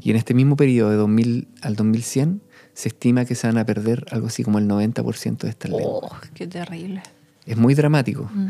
Y 0.00 0.10
en 0.10 0.16
este 0.16 0.32
mismo 0.32 0.56
periodo 0.56 0.90
de 0.90 0.96
2000 0.96 1.48
al 1.60 1.76
2100 1.76 2.42
se 2.72 2.88
estima 2.88 3.24
que 3.24 3.34
se 3.34 3.46
van 3.46 3.58
a 3.58 3.66
perder 3.66 4.06
algo 4.10 4.28
así 4.28 4.44
como 4.44 4.58
el 4.58 4.68
90% 4.68 5.38
de 5.38 5.48
estas 5.48 5.70
lenguas. 5.70 6.12
Oh, 6.12 6.16
¡Qué 6.34 6.46
terrible! 6.46 7.02
Es 7.48 7.56
muy 7.56 7.74
dramático. 7.74 8.30
Mm. 8.32 8.48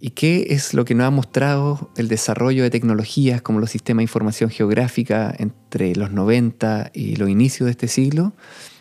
¿Y 0.00 0.10
qué 0.10 0.46
es 0.50 0.74
lo 0.74 0.84
que 0.84 0.96
nos 0.96 1.06
ha 1.06 1.10
mostrado 1.10 1.92
el 1.96 2.08
desarrollo 2.08 2.64
de 2.64 2.70
tecnologías 2.70 3.40
como 3.40 3.60
los 3.60 3.70
sistemas 3.70 4.00
de 4.00 4.04
información 4.04 4.50
geográfica 4.50 5.32
entre 5.38 5.94
los 5.94 6.10
90 6.10 6.90
y 6.92 7.14
los 7.16 7.28
inicios 7.28 7.66
de 7.66 7.70
este 7.70 7.86
siglo? 7.86 8.32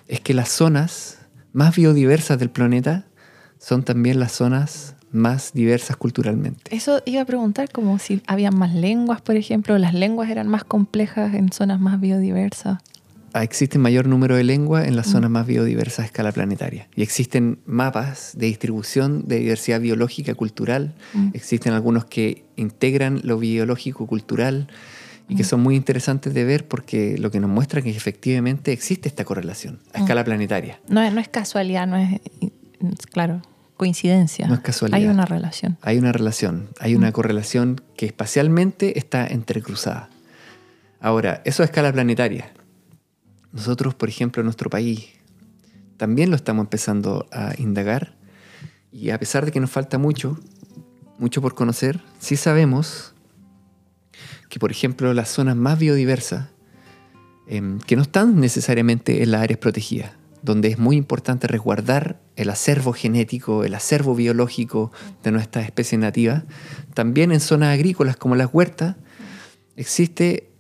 Es 0.08 0.20
que 0.20 0.34
las 0.34 0.50
zonas 0.50 1.20
más 1.54 1.76
biodiversas 1.76 2.40
del 2.40 2.50
planeta 2.50 3.06
son 3.60 3.84
también 3.84 4.20
las 4.20 4.32
zonas 4.32 4.96
más 5.12 5.54
diversas 5.54 5.96
culturalmente. 5.98 6.76
Eso 6.76 7.04
iba 7.06 7.22
a 7.22 7.26
preguntar 7.26 7.70
como 7.72 8.00
si 8.00 8.24
había 8.26 8.50
más 8.50 8.74
lenguas, 8.74 9.22
por 9.22 9.36
ejemplo, 9.36 9.78
las 9.78 9.94
lenguas 9.94 10.30
eran 10.30 10.48
más 10.48 10.64
complejas 10.64 11.36
en 11.36 11.52
zonas 11.52 11.80
más 11.80 12.00
biodiversas. 12.00 12.80
Existe 13.34 13.78
mayor 13.78 14.08
número 14.08 14.36
de 14.36 14.44
lenguas 14.44 14.88
en 14.88 14.96
las 14.96 15.08
mm. 15.08 15.12
zonas 15.12 15.30
más 15.30 15.48
biodiversas 15.48 16.00
a 16.00 16.06
escala 16.06 16.32
planetaria. 16.32 16.88
Y 16.96 17.02
existen 17.02 17.60
mapas 17.66 18.34
de 18.36 18.48
distribución 18.48 19.28
de 19.28 19.40
diversidad 19.40 19.80
biológica 19.80 20.36
cultural. 20.36 20.96
Mm. 21.14 21.30
Existen 21.34 21.74
algunos 21.74 22.06
que 22.06 22.46
integran 22.58 23.22
lo 23.24 23.38
biológico 23.38 24.06
cultural 24.08 24.68
y 25.30 25.36
que 25.36 25.44
mm. 25.44 25.46
son 25.46 25.62
muy 25.62 25.76
interesantes 25.76 26.34
de 26.34 26.44
ver 26.44 26.68
porque 26.68 27.18
lo 27.18 27.32
que 27.32 27.40
nos 27.40 27.50
muestra 27.50 27.80
es 27.80 27.86
que 27.86 27.92
efectivamente 27.92 28.74
existe 28.74 29.08
esta 29.08 29.24
correlación 29.24 29.80
a 29.94 30.00
escala 30.00 30.24
planetaria. 30.26 30.80
No, 30.90 31.10
no 31.10 31.22
es 31.22 31.30
casualidad, 31.30 31.88
no 31.88 31.96
es, 31.96 32.20
claro, 33.12 33.42
coincidencia. 33.78 34.48
No 34.48 34.56
es 34.56 34.60
casualidad. 34.60 35.00
Hay 35.00 35.08
una 35.08 35.26
relación. 35.26 35.78
Hay 35.82 35.98
una 35.98 36.12
relación. 36.12 36.70
Hay 36.80 36.96
una 36.96 37.14
correlación 37.14 37.82
que 37.96 38.08
espacialmente 38.08 39.00
está 39.00 39.26
entrecruzada. 39.26 40.10
Ahora, 41.00 41.42
eso 41.46 41.64
a 41.64 41.66
escala 41.66 41.92
planetaria. 41.94 42.52
Nosotros, 43.54 43.96
por 43.96 44.10
ejemplo, 44.10 44.42
en 44.42 44.46
nuestro 44.46 44.70
país, 44.70 45.10
también 45.98 46.30
lo 46.30 46.36
estamos 46.36 46.64
empezando 46.64 47.28
a 47.32 47.54
indagar. 47.58 48.16
Y 48.92 49.10
a 49.12 49.20
pesar 49.20 49.46
de 49.46 49.52
que 49.52 49.60
nos 49.60 49.70
falta 49.70 49.98
mucho, 49.98 50.40
mucho 51.18 51.42
por 51.42 51.54
conocer, 51.54 52.02
sí 52.20 52.36
sabemos 52.36 53.14
que, 54.50 54.60
por 54.60 54.72
ejemplo, 54.72 55.14
las 55.14 55.30
zonas 55.30 55.56
más 55.56 55.80
biodiversas, 55.80 56.50
em, 57.48 57.80
que 57.80 57.96
no 57.96 58.02
están 58.02 58.40
necesariamente 58.40 59.24
en 59.24 59.32
las 59.32 59.42
áreas 59.42 59.60
protegidas, 59.60 60.12
donde 60.42 60.70
es 60.70 60.80
muy 60.80 60.96
importante 60.96 61.48
resguardar 61.48 62.20
el 62.36 62.50
acervo 62.50 62.94
genético, 62.94 63.64
el 63.64 63.76
acervo 63.76 64.16
biológico 64.16 64.92
de 65.24 65.32
nuestras 65.32 65.66
especies 65.66 66.00
nativas, 66.00 66.44
también 66.94 67.32
en 67.32 67.40
zonas 67.40 67.74
agrícolas 67.74 68.18
como 68.18 68.36
las 68.36 68.50
huertas, 68.52 68.96
existe 69.76 70.51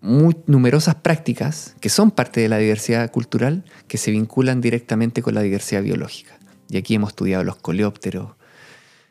muy 0.00 0.36
numerosas 0.46 0.96
prácticas 0.96 1.74
que 1.80 1.88
son 1.88 2.10
parte 2.10 2.40
de 2.40 2.48
la 2.48 2.58
diversidad 2.58 3.10
cultural 3.10 3.64
que 3.88 3.98
se 3.98 4.10
vinculan 4.10 4.60
directamente 4.60 5.22
con 5.22 5.34
la 5.34 5.42
diversidad 5.42 5.82
biológica. 5.82 6.38
Y 6.68 6.76
aquí 6.76 6.94
hemos 6.94 7.10
estudiado 7.10 7.44
los 7.44 7.56
coleópteros, 7.56 8.32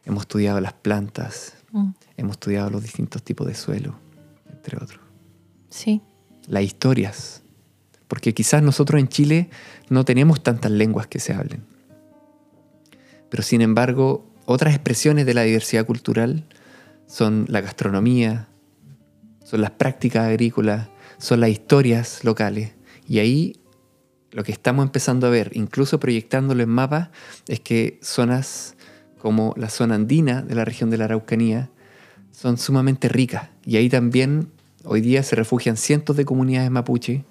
hemos 0.06 0.24
estudiado 0.24 0.62
las 0.62 0.74
plantas, 0.74 1.54
mm. 1.72 1.90
hemos 2.18 2.34
estudiado 2.34 2.70
los 2.70 2.84
distintos 2.84 3.24
tipos 3.24 3.48
de 3.48 3.56
suelo, 3.56 4.00
entre 4.50 4.78
otros. 4.78 5.02
Sí. 5.70 6.02
Las 6.48 6.64
historias, 6.64 7.42
porque 8.08 8.34
quizás 8.34 8.64
nosotros 8.64 9.00
en 9.00 9.10
Chile 9.10 9.50
no 9.90 10.06
tenemos 10.06 10.42
tantas 10.42 10.72
lenguas 10.72 11.08
que 11.08 11.20
se 11.20 11.34
hablen. 11.34 11.66
Pero 13.30 13.44
sin 13.44 13.62
embargo, 13.62 14.26
otras 14.46 14.74
expresiones 14.74 15.26
de 15.26 15.34
la 15.34 15.42
diversidad 15.42 15.86
cultural 15.86 16.46
son 17.08 17.46
la 17.50 17.60
gastronomía, 17.62 18.48
son 19.48 19.62
las 19.62 19.72
prácticas 19.72 20.28
agrícolas, 20.28 20.90
son 21.20 21.40
las 21.40 21.50
historias 21.50 22.26
locales. 22.26 22.74
Y 23.08 23.20
ahí 23.20 23.56
lo 24.32 24.44
que 24.44 24.52
estamos 24.52 24.86
empezando 24.86 25.26
a 25.26 25.30
ver, 25.30 25.52
incluso 25.54 26.02
proyectándolo 26.02 26.64
en 26.64 26.68
mapas, 26.68 27.12
es 27.48 27.62
que 27.62 27.98
zonas 28.02 28.76
como 29.20 29.54
la 29.56 29.70
zona 29.70 29.96
andina 29.96 30.42
de 30.42 30.54
la 30.54 30.66
región 30.66 30.90
de 30.90 30.98
la 30.98 31.06
Araucanía 31.06 31.70
son 32.30 32.58
sumamente 32.58 33.08
ricas. 33.08 33.48
Y 33.66 33.78
ahí 33.78 33.88
también 33.88 34.52
hoy 34.84 35.00
día 35.00 35.24
se 35.24 35.38
refugian 35.38 35.78
cientos 35.78 36.18
de 36.18 36.26
comunidades 36.26 36.70
mapuche, 36.70 37.24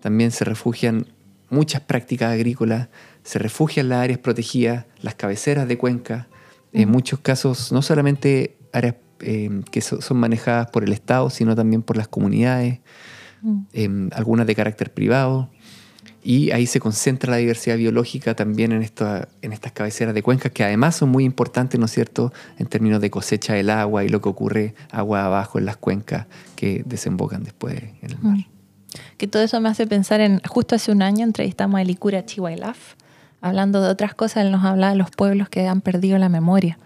también 0.00 0.32
se 0.32 0.44
refugian 0.44 1.06
muchas 1.48 1.80
prácticas 1.80 2.34
agrícolas, 2.34 2.88
se 3.22 3.38
refugian 3.38 3.88
las 3.88 4.00
áreas 4.00 4.18
protegidas, 4.18 4.84
las 5.00 5.14
cabeceras 5.14 5.66
de 5.66 5.78
cuenca, 5.78 6.28
en 6.74 6.90
muchos 6.90 7.20
casos 7.20 7.72
no 7.72 7.80
solamente 7.80 8.58
áreas 8.74 8.96
eh, 9.20 9.62
que 9.70 9.80
son 9.80 10.16
manejadas 10.16 10.70
por 10.70 10.84
el 10.84 10.92
Estado, 10.92 11.30
sino 11.30 11.54
también 11.54 11.82
por 11.82 11.96
las 11.96 12.08
comunidades, 12.08 12.80
mm. 13.42 13.58
em, 13.72 14.10
algunas 14.12 14.46
de 14.46 14.54
carácter 14.54 14.92
privado. 14.92 15.50
Y 16.22 16.50
ahí 16.50 16.66
se 16.66 16.80
concentra 16.80 17.30
la 17.30 17.36
diversidad 17.36 17.76
biológica 17.76 18.34
también 18.34 18.72
en, 18.72 18.82
en 18.82 19.52
estas 19.52 19.72
cabeceras 19.72 20.12
de 20.12 20.22
cuencas, 20.22 20.50
que 20.50 20.64
además 20.64 20.96
son 20.96 21.10
muy 21.10 21.24
importantes, 21.24 21.78
¿no 21.78 21.86
es 21.86 21.92
cierto?, 21.92 22.32
en 22.58 22.66
términos 22.66 23.00
de 23.00 23.10
cosecha 23.10 23.54
del 23.54 23.70
agua 23.70 24.04
y 24.04 24.08
lo 24.08 24.20
que 24.20 24.28
ocurre 24.28 24.74
agua 24.90 25.24
abajo 25.24 25.60
en 25.60 25.66
las 25.66 25.76
cuencas 25.76 26.26
que 26.56 26.82
desembocan 26.84 27.44
después 27.44 27.80
en 28.02 28.10
el 28.10 28.18
mar. 28.18 28.38
Mm. 28.38 28.44
Que 29.18 29.26
todo 29.26 29.42
eso 29.42 29.60
me 29.60 29.68
hace 29.68 29.86
pensar 29.86 30.20
en, 30.20 30.40
justo 30.40 30.74
hace 30.74 30.90
un 30.90 31.02
año 31.02 31.24
entrevistamos 31.24 31.78
a 31.78 31.82
Elicura 31.82 32.24
Chihuailaf, 32.24 32.94
hablando 33.40 33.80
de 33.80 33.88
otras 33.88 34.14
cosas, 34.14 34.44
él 34.44 34.52
nos 34.52 34.64
hablaba 34.64 34.92
de 34.92 34.98
los 34.98 35.10
pueblos 35.10 35.48
que 35.48 35.66
han 35.66 35.80
perdido 35.80 36.18
la 36.18 36.28
memoria. 36.28 36.78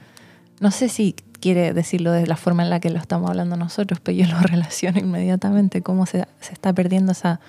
No 0.61 0.71
sé 0.71 0.89
si 0.89 1.17
quiere 1.41 1.73
decirlo 1.73 2.13
de 2.13 2.27
la 2.27 2.37
forma 2.37 2.63
en 2.63 2.71
la 2.71 2.81
que 2.81 2.91
lo 2.91 2.99
estamos 2.99 3.31
hablando 3.31 3.57
nosotros, 3.57 3.99
pero 4.01 4.17
yo 4.17 4.27
lo 4.27 4.41
relaciono 4.47 5.01
inmediatamente, 5.01 5.83
cómo 5.83 6.07
se, 6.07 6.27
está 6.53 6.73
perdiendo 6.73 7.13
esa 7.13 7.41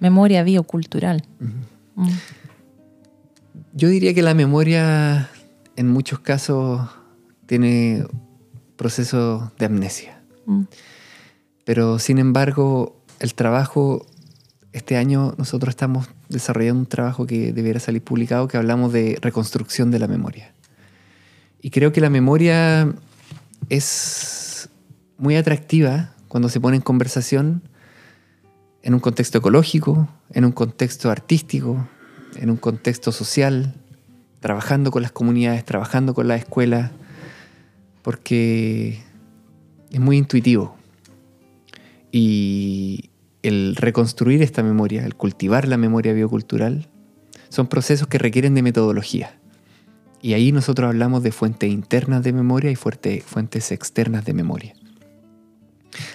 memoria 0.00 0.42
biocultural. 0.42 1.24
Mm. 1.96 2.08
Yo 3.74 3.88
diría 3.88 4.14
que 4.14 4.22
la 4.22 4.34
memoria 4.34 5.28
en 5.76 5.88
muchos 5.88 6.20
casos 6.20 6.88
tiene 7.46 8.06
proceso 8.76 9.52
de 9.58 9.66
amnesia. 9.66 10.20
Mm. 10.46 10.62
Pero 11.64 11.98
sin 11.98 12.18
embargo, 12.18 13.00
el 13.18 13.34
trabajo, 13.34 14.06
este 14.72 14.96
año 14.96 15.34
nosotros 15.38 15.70
estamos 15.70 16.08
desarrollando 16.28 16.80
un 16.80 16.86
trabajo 16.86 17.26
que 17.26 17.52
debiera 17.52 17.80
salir 17.80 18.02
publicado 18.02 18.48
que 18.48 18.56
hablamos 18.56 18.92
de 18.92 19.18
reconstrucción 19.20 19.90
de 19.90 19.98
la 19.98 20.06
memoria. 20.06 20.53
Y 21.64 21.70
creo 21.70 21.92
que 21.92 22.02
la 22.02 22.10
memoria 22.10 22.94
es 23.70 24.68
muy 25.16 25.34
atractiva 25.36 26.10
cuando 26.28 26.50
se 26.50 26.60
pone 26.60 26.76
en 26.76 26.82
conversación 26.82 27.62
en 28.82 28.92
un 28.92 29.00
contexto 29.00 29.38
ecológico, 29.38 30.06
en 30.34 30.44
un 30.44 30.52
contexto 30.52 31.10
artístico, 31.10 31.88
en 32.36 32.50
un 32.50 32.58
contexto 32.58 33.12
social, 33.12 33.72
trabajando 34.40 34.90
con 34.90 35.00
las 35.00 35.10
comunidades, 35.10 35.64
trabajando 35.64 36.12
con 36.12 36.28
la 36.28 36.36
escuela, 36.36 36.92
porque 38.02 39.00
es 39.90 40.00
muy 40.00 40.18
intuitivo. 40.18 40.76
Y 42.12 43.08
el 43.42 43.74
reconstruir 43.76 44.42
esta 44.42 44.62
memoria, 44.62 45.06
el 45.06 45.14
cultivar 45.14 45.66
la 45.66 45.78
memoria 45.78 46.12
biocultural, 46.12 46.88
son 47.48 47.68
procesos 47.68 48.06
que 48.06 48.18
requieren 48.18 48.54
de 48.54 48.60
metodología. 48.60 49.38
Y 50.24 50.32
ahí 50.32 50.52
nosotros 50.52 50.88
hablamos 50.88 51.22
de 51.22 51.32
fuentes 51.32 51.70
internas 51.70 52.22
de 52.22 52.32
memoria 52.32 52.70
y 52.70 52.76
fuentes 52.76 53.72
externas 53.72 54.24
de 54.24 54.32
memoria. 54.32 54.74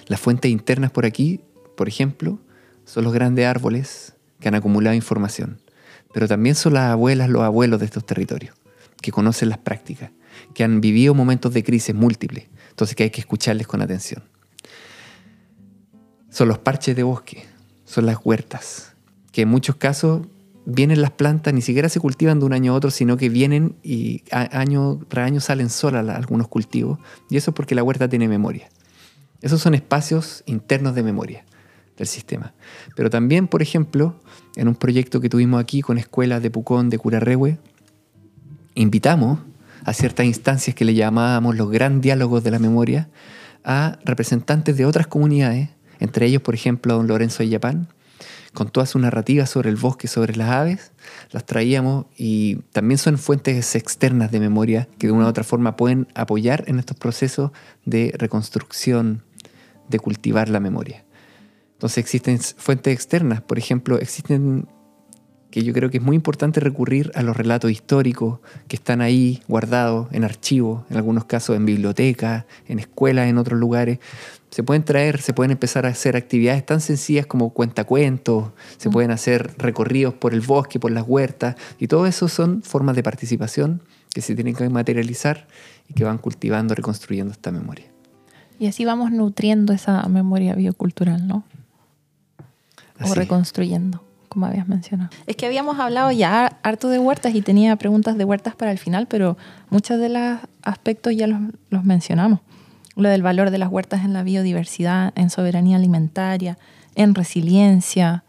Las 0.08 0.18
fuentes 0.18 0.50
internas 0.50 0.90
por 0.90 1.06
aquí, 1.06 1.38
por 1.76 1.86
ejemplo, 1.86 2.40
son 2.84 3.04
los 3.04 3.12
grandes 3.12 3.46
árboles 3.46 4.14
que 4.40 4.48
han 4.48 4.56
acumulado 4.56 4.96
información, 4.96 5.60
pero 6.12 6.26
también 6.26 6.56
son 6.56 6.74
las 6.74 6.90
abuelas, 6.90 7.30
los 7.30 7.42
abuelos 7.42 7.78
de 7.78 7.86
estos 7.86 8.04
territorios, 8.04 8.56
que 9.00 9.12
conocen 9.12 9.48
las 9.48 9.58
prácticas, 9.58 10.10
que 10.54 10.64
han 10.64 10.80
vivido 10.80 11.14
momentos 11.14 11.54
de 11.54 11.62
crisis 11.62 11.94
múltiples, 11.94 12.48
entonces 12.70 12.96
que 12.96 13.04
hay 13.04 13.10
que 13.10 13.20
escucharles 13.20 13.68
con 13.68 13.80
atención. 13.80 14.24
Son 16.30 16.48
los 16.48 16.58
parches 16.58 16.96
de 16.96 17.04
bosque, 17.04 17.44
son 17.84 18.06
las 18.06 18.18
huertas, 18.24 18.92
que 19.30 19.42
en 19.42 19.50
muchos 19.50 19.76
casos 19.76 20.26
vienen 20.64 21.00
las 21.02 21.10
plantas, 21.10 21.54
ni 21.54 21.62
siquiera 21.62 21.88
se 21.88 22.00
cultivan 22.00 22.40
de 22.40 22.46
un 22.46 22.52
año 22.52 22.72
a 22.72 22.76
otro, 22.76 22.90
sino 22.90 23.16
que 23.16 23.28
vienen 23.28 23.76
y 23.82 24.22
año 24.30 25.00
tras 25.08 25.26
año 25.26 25.40
salen 25.40 25.70
solas 25.70 26.08
algunos 26.08 26.48
cultivos. 26.48 26.98
Y 27.28 27.36
eso 27.36 27.50
es 27.50 27.54
porque 27.54 27.74
la 27.74 27.82
huerta 27.82 28.08
tiene 28.08 28.28
memoria. 28.28 28.68
Esos 29.40 29.60
son 29.60 29.74
espacios 29.74 30.42
internos 30.46 30.94
de 30.94 31.02
memoria 31.02 31.44
del 31.96 32.06
sistema. 32.06 32.54
Pero 32.94 33.10
también, 33.10 33.48
por 33.48 33.62
ejemplo, 33.62 34.20
en 34.56 34.68
un 34.68 34.74
proyecto 34.74 35.20
que 35.20 35.28
tuvimos 35.28 35.60
aquí 35.60 35.80
con 35.80 35.98
escuelas 35.98 36.42
de 36.42 36.50
Pucón, 36.50 36.90
de 36.90 36.98
Curarrehue, 36.98 37.58
invitamos 38.74 39.40
a 39.84 39.92
ciertas 39.92 40.26
instancias 40.26 40.76
que 40.76 40.84
le 40.84 40.94
llamábamos 40.94 41.56
los 41.56 41.70
gran 41.70 42.00
diálogos 42.00 42.44
de 42.44 42.50
la 42.50 42.58
memoria 42.58 43.08
a 43.64 43.98
representantes 44.04 44.76
de 44.76 44.86
otras 44.86 45.06
comunidades, 45.06 45.70
entre 45.98 46.26
ellos, 46.26 46.42
por 46.42 46.54
ejemplo, 46.54 46.94
don 46.94 47.06
Lorenzo 47.06 47.42
Yapán, 47.42 47.88
con 48.52 48.70
toda 48.70 48.86
su 48.86 48.98
narrativa 48.98 49.46
sobre 49.46 49.70
el 49.70 49.76
bosque, 49.76 50.08
sobre 50.08 50.36
las 50.36 50.50
aves, 50.50 50.92
las 51.30 51.46
traíamos 51.46 52.06
y 52.16 52.56
también 52.72 52.98
son 52.98 53.18
fuentes 53.18 53.74
externas 53.76 54.30
de 54.30 54.40
memoria 54.40 54.88
que 54.98 55.06
de 55.06 55.12
una 55.12 55.26
u 55.26 55.28
otra 55.28 55.44
forma 55.44 55.76
pueden 55.76 56.08
apoyar 56.14 56.64
en 56.66 56.78
estos 56.78 56.96
procesos 56.96 57.52
de 57.84 58.12
reconstrucción, 58.18 59.22
de 59.88 59.98
cultivar 59.98 60.48
la 60.48 60.60
memoria. 60.60 61.04
Entonces 61.74 61.98
existen 61.98 62.38
fuentes 62.38 62.92
externas, 62.92 63.40
por 63.40 63.58
ejemplo, 63.58 63.98
existen 63.98 64.68
que 65.50 65.62
yo 65.62 65.72
creo 65.72 65.90
que 65.90 65.98
es 65.98 66.02
muy 66.02 66.16
importante 66.16 66.60
recurrir 66.60 67.10
a 67.14 67.22
los 67.22 67.36
relatos 67.36 67.70
históricos 67.70 68.38
que 68.68 68.76
están 68.76 69.00
ahí 69.00 69.42
guardados 69.48 70.08
en 70.12 70.24
archivos, 70.24 70.84
en 70.90 70.96
algunos 70.96 71.24
casos 71.24 71.56
en 71.56 71.66
bibliotecas, 71.66 72.44
en 72.68 72.78
escuelas, 72.78 73.28
en 73.28 73.38
otros 73.38 73.58
lugares, 73.58 73.98
se 74.50 74.62
pueden 74.62 74.82
traer, 74.84 75.20
se 75.20 75.32
pueden 75.32 75.52
empezar 75.52 75.86
a 75.86 75.90
hacer 75.90 76.16
actividades 76.16 76.66
tan 76.66 76.80
sencillas 76.80 77.26
como 77.26 77.50
cuentacuentos, 77.50 78.50
se 78.78 78.88
mm. 78.88 78.92
pueden 78.92 79.10
hacer 79.10 79.52
recorridos 79.58 80.14
por 80.14 80.34
el 80.34 80.40
bosque, 80.40 80.80
por 80.80 80.90
las 80.90 81.04
huertas, 81.06 81.56
y 81.78 81.86
todo 81.86 82.06
eso 82.06 82.28
son 82.28 82.62
formas 82.62 82.96
de 82.96 83.02
participación 83.02 83.82
que 84.12 84.20
se 84.20 84.34
tienen 84.34 84.54
que 84.54 84.68
materializar 84.68 85.46
y 85.88 85.94
que 85.94 86.04
van 86.04 86.18
cultivando, 86.18 86.74
reconstruyendo 86.74 87.32
esta 87.32 87.52
memoria. 87.52 87.86
Y 88.58 88.66
así 88.66 88.84
vamos 88.84 89.12
nutriendo 89.12 89.72
esa 89.72 90.02
memoria 90.08 90.54
biocultural, 90.54 91.26
¿no? 91.26 91.44
O 93.02 93.14
reconstruyendo, 93.14 94.04
como 94.30 94.46
habías 94.46 94.66
mencionado. 94.66 95.10
Es 95.26 95.36
que 95.36 95.44
habíamos 95.44 95.78
hablado 95.78 96.10
ya 96.10 96.58
harto 96.62 96.88
de 96.88 96.98
huertas 96.98 97.34
y 97.34 97.42
tenía 97.42 97.76
preguntas 97.76 98.16
de 98.16 98.24
huertas 98.24 98.54
para 98.54 98.72
el 98.72 98.78
final, 98.78 99.06
pero 99.06 99.36
muchos 99.68 100.00
de 100.00 100.08
los 100.08 100.38
aspectos 100.62 101.14
ya 101.14 101.26
los, 101.26 101.40
los 101.68 101.84
mencionamos 101.84 102.40
lo 102.96 103.08
del 103.08 103.22
valor 103.22 103.50
de 103.50 103.58
las 103.58 103.70
huertas 103.70 104.04
en 104.04 104.12
la 104.12 104.22
biodiversidad, 104.22 105.12
en 105.16 105.30
soberanía 105.30 105.76
alimentaria, 105.76 106.58
en 106.94 107.14
resiliencia, 107.14 108.24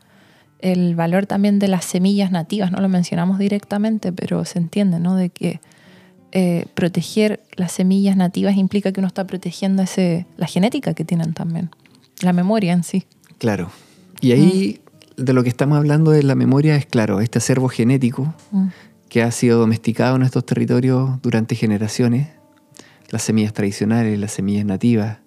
el 0.59 0.95
valor 0.95 1.25
también 1.25 1.59
de 1.59 1.67
las 1.67 1.85
semillas 1.85 2.31
nativas, 2.31 2.71
no 2.71 2.79
lo 2.79 2.89
mencionamos 2.89 3.39
directamente, 3.39 4.11
pero 4.11 4.45
se 4.45 4.59
entiende, 4.59 4.99
¿no? 4.99 5.15
De 5.15 5.29
que 5.29 5.59
eh, 6.31 6.65
proteger 6.75 7.41
las 7.55 7.71
semillas 7.71 8.15
nativas 8.15 8.55
implica 8.55 8.91
que 8.91 8.99
uno 8.99 9.07
está 9.07 9.25
protegiendo 9.25 9.81
ese, 9.81 10.27
la 10.37 10.47
genética 10.47 10.93
que 10.93 11.03
tienen 11.03 11.33
también, 11.33 11.71
la 12.21 12.31
memoria 12.31 12.73
en 12.73 12.83
sí. 12.83 13.05
Claro. 13.39 13.71
Y 14.21 14.31
ahí 14.33 14.81
de 15.25 15.33
lo 15.33 15.43
que 15.43 15.49
estamos 15.49 15.77
hablando 15.77 16.11
de 16.11 16.23
la 16.23 16.35
memoria 16.35 16.75
es, 16.75 16.85
claro, 16.85 17.21
este 17.21 17.37
acervo 17.39 17.69
genético 17.69 18.33
Mm. 18.51 18.67
que 19.09 19.23
ha 19.23 19.31
sido 19.31 19.59
domesticado 19.59 20.15
en 20.15 20.21
estos 20.23 20.45
territorios 20.45 21.21
durante 21.21 21.55
generaciones, 21.55 22.29
las 23.09 23.23
semillas 23.23 23.53
tradicionales, 23.53 24.17
las 24.19 24.31
semillas 24.31 24.65
nativas, 24.65 25.17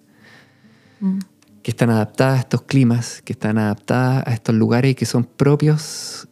Mm. 1.01 1.19
que 1.63 1.71
están 1.71 1.91
adaptadas 1.91 2.37
a 2.37 2.41
estos 2.41 2.63
climas, 2.63 3.23
que 3.23 3.33
están 3.33 3.59
adaptadas 3.59 4.27
a 4.27 4.33
estos 4.33 4.55
lugares 4.55 4.93
y 4.93 4.95
que 4.95 5.07
son 5.07 5.25
propios 5.25 6.29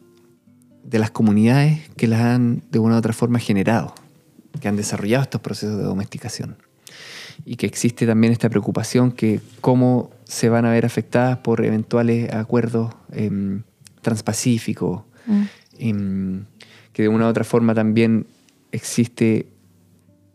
de 0.83 0.99
las 0.99 1.11
comunidades 1.11 1.89
que 1.95 2.07
las 2.07 2.21
han 2.21 2.63
de 2.71 2.79
una 2.79 2.95
u 2.95 2.97
otra 2.97 3.13
forma 3.13 3.39
generado, 3.39 3.93
que 4.59 4.67
han 4.67 4.75
desarrollado 4.75 5.23
estos 5.23 5.41
procesos 5.41 5.77
de 5.77 5.83
domesticación. 5.83 6.57
Y 7.45 7.55
que 7.55 7.65
existe 7.65 8.05
también 8.05 8.31
esta 8.31 8.49
preocupación 8.49 9.11
que 9.11 9.41
cómo 9.59 10.11
se 10.25 10.49
van 10.49 10.65
a 10.65 10.71
ver 10.71 10.85
afectadas 10.85 11.37
por 11.37 11.63
eventuales 11.63 12.33
acuerdos 12.33 12.93
em, 13.11 13.63
transpacíficos, 14.01 15.03
Mm. 15.25 15.41
em, 15.79 16.45
que 16.91 17.03
de 17.03 17.07
una 17.07 17.25
u 17.25 17.29
otra 17.29 17.43
forma 17.43 17.73
también 17.73 18.27
existe 18.71 19.47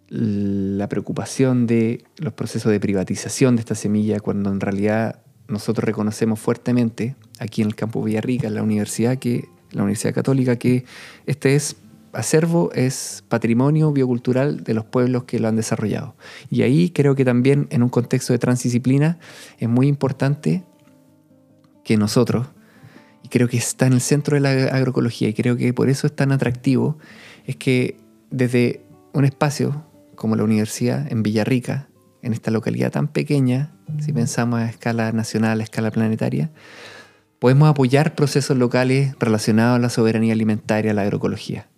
la 0.09 0.89
preocupación 0.89 1.67
de 1.67 2.05
los 2.17 2.33
procesos 2.33 2.73
de 2.73 2.81
privatización 2.81 3.57
de 3.57 3.61
esta 3.61 3.75
semilla, 3.75 4.21
cuando 4.21 4.51
en 4.51 4.61
realidad 4.61 5.21
nosotros 5.49 5.85
reconocemos 5.85 6.41
fuertemente 6.41 7.15
aquí 7.39 7.61
en 7.63 7.69
el 7.69 7.75
campo 7.75 8.03
Villarrica, 8.03 8.49
en 8.49 8.55
la 8.55 8.63
universidad, 8.63 9.19
que, 9.19 9.49
la 9.71 9.83
Universidad 9.83 10.15
Católica, 10.15 10.57
que 10.57 10.85
este 11.27 11.55
es 11.55 11.77
acervo, 12.19 12.71
es 12.73 13.25
patrimonio 13.29 13.93
biocultural 13.93 14.65
de 14.65 14.75
los 14.75 14.85
pueblos 14.85 15.25
que 15.25 15.39
lo 15.39 15.49
han 15.49 15.57
desarrollado. 15.57 16.17
Y 16.51 16.63
ahí 16.63 16.91
creo 16.91 17.15
que 17.15 17.25
también 17.25 17.67
en 17.71 17.83
un 17.83 17.89
contexto 17.89 18.33
de 18.33 18.39
transdisciplina 18.39 19.19
es 19.59 19.69
muy 19.69 19.89
importante 19.89 20.65
que 21.85 21.97
nosotros, 21.97 22.49
y 23.23 23.29
creo 23.29 23.49
que 23.49 23.57
está 23.57 23.87
en 23.87 23.95
el 23.95 24.01
centro 24.01 24.35
de 24.35 24.41
la 24.41 24.51
agroecología, 24.51 25.29
y 25.29 25.35
creo 25.35 25.57
que 25.57 25.73
por 25.73 25.89
eso 25.89 26.07
es 26.07 26.15
tan 26.15 26.33
atractivo, 26.33 26.99
es 27.47 27.57
que 27.57 27.97
desde 28.31 28.83
un 29.13 29.25
espacio 29.25 29.85
como 30.15 30.37
la 30.37 30.45
universidad 30.45 31.11
en 31.11 31.23
Villarrica, 31.23 31.89
en 32.23 32.33
esta 32.33 32.51
localidad 32.51 32.91
tan 32.91 33.09
pequeña, 33.09 33.73
si 34.01 34.13
pensamos 34.13 34.61
a 34.61 34.69
escala 34.69 35.13
nacional, 35.13 35.61
a 35.61 35.65
escala 35.65 35.91
planetaria, 35.91 36.51
podemos 37.39 37.69
apoyar 37.69 38.15
procesos 38.15 38.57
locales 38.57 39.15
relacionados 39.19 39.77
a 39.77 39.79
la 39.79 39.89
soberanía 39.89 40.33
alimentaria, 40.33 40.91
a 40.91 40.95
la 40.95 41.03
agroecología, 41.03 41.69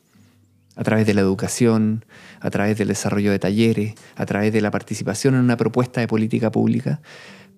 a 0.81 0.83
través 0.85 1.05
de 1.07 1.13
la 1.13 1.21
educación, 1.21 2.07
a 2.41 2.49
través 2.49 2.79
del 2.79 2.89
desarrollo 2.89 3.31
de 3.31 3.39
talleres, 3.39 3.95
a 4.17 4.25
través 4.25 4.51
de 4.51 4.63
la 4.63 4.71
participación 4.71 5.35
en 5.35 5.41
una 5.43 5.59
propuesta 5.59 6.01
de 6.01 6.09
política 6.09 6.51
pública, 6.51 7.01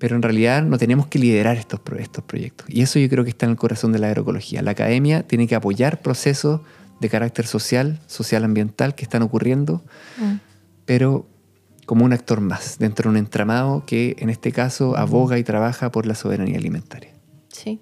pero 0.01 0.17
en 0.17 0.23
realidad 0.23 0.65
no 0.65 0.77
tenemos 0.77 1.07
que 1.07 1.21
liderar 1.21 1.57
estos, 1.57 1.79
pro- 1.79 1.99
estos 1.99 2.25
proyectos. 2.25 2.67
Y 2.69 2.83
eso 2.83 2.99
yo 2.99 3.09
creo 3.09 3.23
que 3.23 3.31
está 3.31 3.47
en 3.47 3.53
el 3.53 3.57
corazón 3.57 3.93
de 3.93 4.01
la 4.01 4.09
agroecología. 4.09 4.61
La 4.61 4.73
academia 4.73 5.23
tiene 5.23 5.47
que 5.47 5.55
apoyar 5.55 6.01
procesos 6.03 6.63
de 7.01 7.09
carácter 7.09 7.47
social, 7.47 8.01
social 8.09 8.43
ambiental 8.45 8.97
que 8.97 9.05
están 9.05 9.23
ocurriendo, 9.23 9.85
Mm. 10.19 10.41
pero 10.85 11.27
como 11.87 12.05
un 12.05 12.13
actor 12.13 12.41
más 12.41 12.79
dentro 12.81 13.05
de 13.05 13.11
un 13.11 13.17
entramado 13.19 13.85
que 13.87 14.17
en 14.19 14.31
este 14.31 14.51
caso 14.51 14.97
aboga 14.97 15.39
y 15.39 15.45
trabaja 15.45 15.93
por 15.93 16.07
la 16.07 16.17
soberanía 16.17 16.59
alimentaria. 16.59 17.11
Sí. 17.53 17.79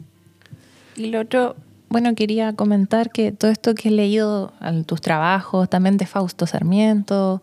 Y 0.97 1.07
lo 1.07 1.21
otro, 1.21 1.57
bueno, 1.91 2.15
quería 2.15 2.55
comentar 2.55 3.11
que 3.11 3.33
todo 3.33 3.51
esto 3.51 3.75
que 3.75 3.89
he 3.89 3.93
leído 3.93 4.53
en 4.61 4.85
tus 4.85 5.01
trabajos, 5.01 5.69
también 5.69 5.97
de 5.97 6.07
Fausto 6.07 6.47
Sarmiento, 6.47 7.43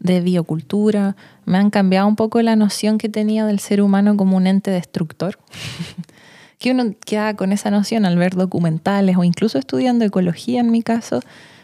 de 0.00 0.20
biocultura, 0.20 1.16
me 1.46 1.56
han 1.56 1.70
cambiado 1.70 2.06
un 2.06 2.14
poco 2.14 2.40
la 2.42 2.56
noción 2.56 2.98
que 2.98 3.08
tenía 3.08 3.46
del 3.46 3.58
ser 3.58 3.80
humano 3.80 4.16
como 4.16 4.36
un 4.36 4.46
ente 4.46 4.70
destructor. 4.70 5.38
que 6.58 6.70
uno 6.70 6.94
queda 7.04 7.34
con 7.34 7.52
esa 7.52 7.70
noción 7.70 8.04
al 8.04 8.16
ver 8.18 8.34
documentales 8.34 9.16
o 9.16 9.24
incluso 9.24 9.58
estudiando 9.58 10.04
ecología 10.04 10.60
en 10.60 10.70
mi 10.70 10.82
caso, 10.82 11.20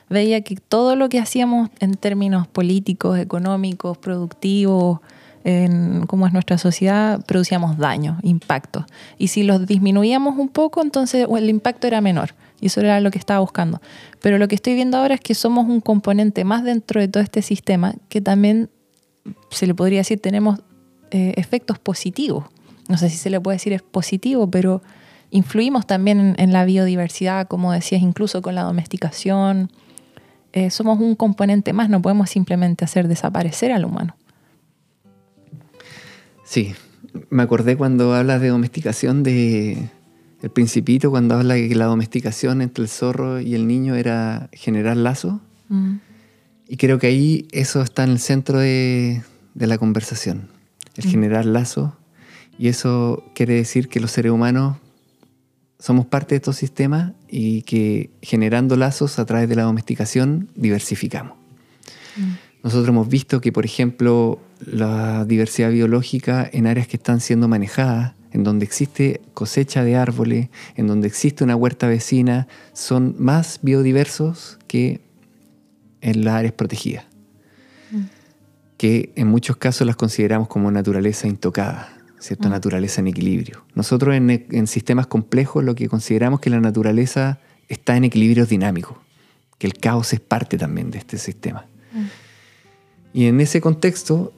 veía 0.09 0.41
que 0.43 0.57
todo 0.57 0.97
lo 0.97 1.11
que 1.11 1.19
hacíamos 1.19 1.71
en 1.81 1.95
términos 1.95 2.47
políticos, 2.47 3.19
económicos, 3.19 3.99
productivos, 3.99 5.01
en 5.45 6.07
cómo 6.07 6.27
es 6.27 6.33
nuestra 6.33 6.59
sociedad, 6.59 7.25
producíamos 7.27 7.79
daño, 7.79 8.19
impacto. 8.23 8.87
Y 9.19 9.29
si 9.29 9.43
los 9.43 9.67
disminuíamos 9.67 10.39
un 10.39 10.49
poco, 10.49 10.83
entonces 10.83 11.27
el 11.37 11.51
impacto 11.51 11.87
era 11.87 12.01
menor. 12.01 12.35
Y 12.61 12.67
eso 12.67 12.81
era 12.81 13.01
lo 13.01 13.11
que 13.11 13.19
estaba 13.19 13.41
buscando. 13.41 13.81
Pero 14.21 14.39
lo 14.39 14.47
que 14.47 14.55
estoy 14.55 14.75
viendo 14.75 14.97
ahora 14.97 15.15
es 15.15 15.21
que 15.21 15.35
somos 15.35 15.69
un 15.69 15.81
componente 15.81 16.45
más 16.45 16.63
dentro 16.63 17.01
de 17.01 17.09
todo 17.09 17.23
este 17.23 17.43
sistema 17.43 17.95
que 18.09 18.21
también, 18.21 18.71
se 19.51 19.67
le 19.67 19.75
podría 19.75 19.99
decir, 19.99 20.21
tenemos 20.21 20.61
eh, 21.11 21.35
efectos 21.37 21.79
positivos. 21.81 22.45
No 22.89 22.97
sé 22.99 23.11
si 23.11 23.17
se 23.17 23.31
le 23.31 23.41
puede 23.41 23.57
decir 23.57 23.73
es 23.73 23.83
positivo, 23.83 24.49
pero 24.49 24.83
influimos 25.31 25.87
también 25.87 26.21
en, 26.21 26.35
en 26.39 26.53
la 26.53 26.65
biodiversidad, 26.65 27.49
como 27.49 27.73
decías, 27.73 28.03
incluso 28.03 28.43
con 28.43 28.55
la 28.55 28.63
domesticación. 28.63 29.71
Eh, 30.53 30.71
somos 30.71 31.01
un 31.01 31.17
componente 31.17 31.73
más, 31.73 31.89
no 31.89 32.01
podemos 32.01 32.31
simplemente 32.31 32.85
hacer 32.85 33.09
desaparecer 33.09 33.73
al 33.73 33.85
humano. 33.85 34.15
Sí, 36.53 36.75
me 37.31 37.43
acordé 37.45 37.79
cuando 37.79 38.13
hablas 38.15 38.43
de 38.43 38.49
domesticación 38.49 39.23
de 39.23 39.89
El 40.43 40.51
Principito, 40.51 41.11
cuando 41.11 41.35
habla 41.35 41.55
de 41.55 41.67
que 41.67 41.75
la 41.75 41.87
domesticación 41.87 42.61
entre 42.61 42.85
el 42.85 42.91
zorro 42.91 43.41
y 43.41 43.55
el 43.55 43.67
niño 43.67 43.95
era 43.95 44.51
generar 44.53 44.99
lazos. 44.99 45.41
Mm. 45.71 45.95
Y 46.69 46.77
creo 46.77 46.99
que 46.99 47.07
ahí 47.07 47.49
eso 47.53 47.81
está 47.81 48.05
en 48.05 48.11
el 48.11 48.19
centro 48.19 48.59
de, 48.59 49.23
de 49.55 49.67
la 49.67 49.79
conversación, 49.79 50.51
el 50.97 51.07
Mm. 51.07 51.11
generar 51.11 51.47
lazos. 51.47 51.93
Y 52.59 52.69
eso 52.69 53.25
quiere 53.35 53.55
decir 53.55 53.89
que 53.89 53.99
los 53.99 54.11
seres 54.11 54.31
humanos 54.31 54.77
somos 55.79 56.05
parte 56.05 56.35
de 56.35 56.37
estos 56.37 56.57
sistemas 56.57 57.15
y 57.31 57.63
que 57.63 58.11
generando 58.21 58.77
lazos 58.77 59.19
a 59.19 59.25
través 59.25 59.49
de 59.49 59.57
la 59.57 59.63
domesticación 59.63 60.51
diversificamos. 60.55 61.33
Mm. 62.19 62.33
Nosotros 62.63 62.89
hemos 62.91 63.09
visto 63.09 63.41
que, 63.41 63.53
por 63.53 63.65
ejemplo, 63.65 64.39
la 64.65 65.25
diversidad 65.25 65.71
biológica 65.71 66.49
en 66.53 66.67
áreas 66.67 66.87
que 66.87 66.97
están 66.97 67.21
siendo 67.21 67.49
manejadas, 67.49 68.15
en 68.33 68.45
donde 68.45 68.65
existe 68.65 69.21
cosecha 69.35 69.85
de 69.85 69.97
árboles, 69.97 70.49
en 70.77 70.87
donde 70.87 71.07
existe 71.07 71.45
una 71.45 71.57
huerta 71.57 71.87
vecina, 71.87 72.49
son 72.73 73.15
más 73.19 73.61
biodiversos 73.63 74.59
que 74.67 75.01
en 76.01 76.25
las 76.25 76.35
áreas 76.35 76.55
protegidas, 76.55 77.05
Mm. 77.93 78.01
que 78.79 79.13
en 79.17 79.29
muchos 79.29 79.57
casos 79.57 79.87
las 79.87 79.97
consideramos 79.97 80.49
como 80.49 80.71
naturaleza 80.71 81.29
intocada, 81.29 81.95
¿cierto? 82.19 82.49
Mm. 82.49 82.53
Naturaleza 82.53 83.01
en 83.01 83.09
equilibrio. 83.09 83.65
Nosotros 83.75 84.15
en, 84.15 84.31
en 84.31 84.67
sistemas 84.67 85.07
complejos 85.07 85.63
lo 85.63 85.75
que 85.75 85.89
consideramos 85.89 86.41
que 86.41 86.51
la 86.51 86.61
naturaleza 86.61 87.39
está 87.69 87.97
en 87.97 88.05
equilibrios 88.05 88.49
dinámicos, 88.49 88.97
que 89.59 89.67
el 89.67 89.75
caos 89.75 90.13
es 90.13 90.21
parte 90.21 90.57
también 90.57 90.91
de 90.91 90.99
este 90.99 91.19
sistema. 91.19 91.67
Mm. 91.93 92.05
Y 93.15 93.27
en 93.27 93.41
ese 93.41 93.61
contexto, 93.61 94.33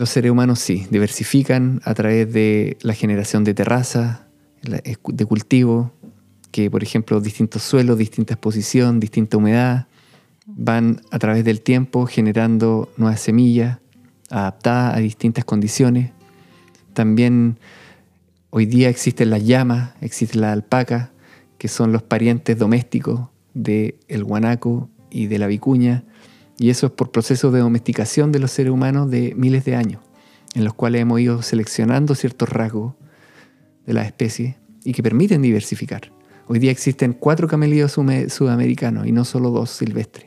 los 0.00 0.08
seres 0.08 0.30
humanos 0.30 0.60
sí, 0.60 0.86
diversifican 0.90 1.82
a 1.84 1.92
través 1.92 2.32
de 2.32 2.78
la 2.80 2.94
generación 2.94 3.44
de 3.44 3.52
terrazas, 3.52 4.20
de 4.62 5.24
cultivo, 5.26 5.92
que 6.50 6.70
por 6.70 6.82
ejemplo 6.82 7.20
distintos 7.20 7.62
suelos, 7.62 7.98
distinta 7.98 8.32
exposición, 8.32 8.98
distinta 8.98 9.36
humedad, 9.36 9.88
van 10.46 11.02
a 11.10 11.18
través 11.18 11.44
del 11.44 11.60
tiempo 11.60 12.06
generando 12.06 12.90
nuevas 12.96 13.20
semillas 13.20 13.78
adaptadas 14.30 14.96
a 14.96 15.00
distintas 15.00 15.44
condiciones. 15.44 16.12
También 16.94 17.58
hoy 18.48 18.64
día 18.64 18.88
existen 18.88 19.28
las 19.28 19.44
llamas, 19.44 19.92
existe 20.00 20.38
la 20.38 20.52
alpaca, 20.52 21.10
que 21.58 21.68
son 21.68 21.92
los 21.92 22.02
parientes 22.02 22.56
domésticos 22.56 23.28
del 23.52 24.24
guanaco 24.24 24.88
y 25.10 25.26
de 25.26 25.38
la 25.38 25.46
vicuña, 25.46 26.04
y 26.60 26.68
eso 26.68 26.88
es 26.88 26.92
por 26.92 27.10
procesos 27.10 27.54
de 27.54 27.60
domesticación 27.60 28.32
de 28.32 28.38
los 28.38 28.50
seres 28.50 28.70
humanos 28.70 29.10
de 29.10 29.32
miles 29.34 29.64
de 29.64 29.76
años, 29.76 30.02
en 30.54 30.62
los 30.62 30.74
cuales 30.74 31.00
hemos 31.00 31.18
ido 31.18 31.40
seleccionando 31.40 32.14
ciertos 32.14 32.50
rasgos 32.50 32.92
de 33.86 33.94
las 33.94 34.04
especies 34.04 34.56
y 34.84 34.92
que 34.92 35.02
permiten 35.02 35.40
diversificar. 35.40 36.12
Hoy 36.48 36.58
día 36.58 36.70
existen 36.70 37.14
cuatro 37.14 37.48
camelídeos 37.48 37.92
sudamericanos 37.92 39.06
y 39.06 39.12
no 39.12 39.24
solo 39.24 39.48
dos 39.48 39.70
silvestres. 39.70 40.26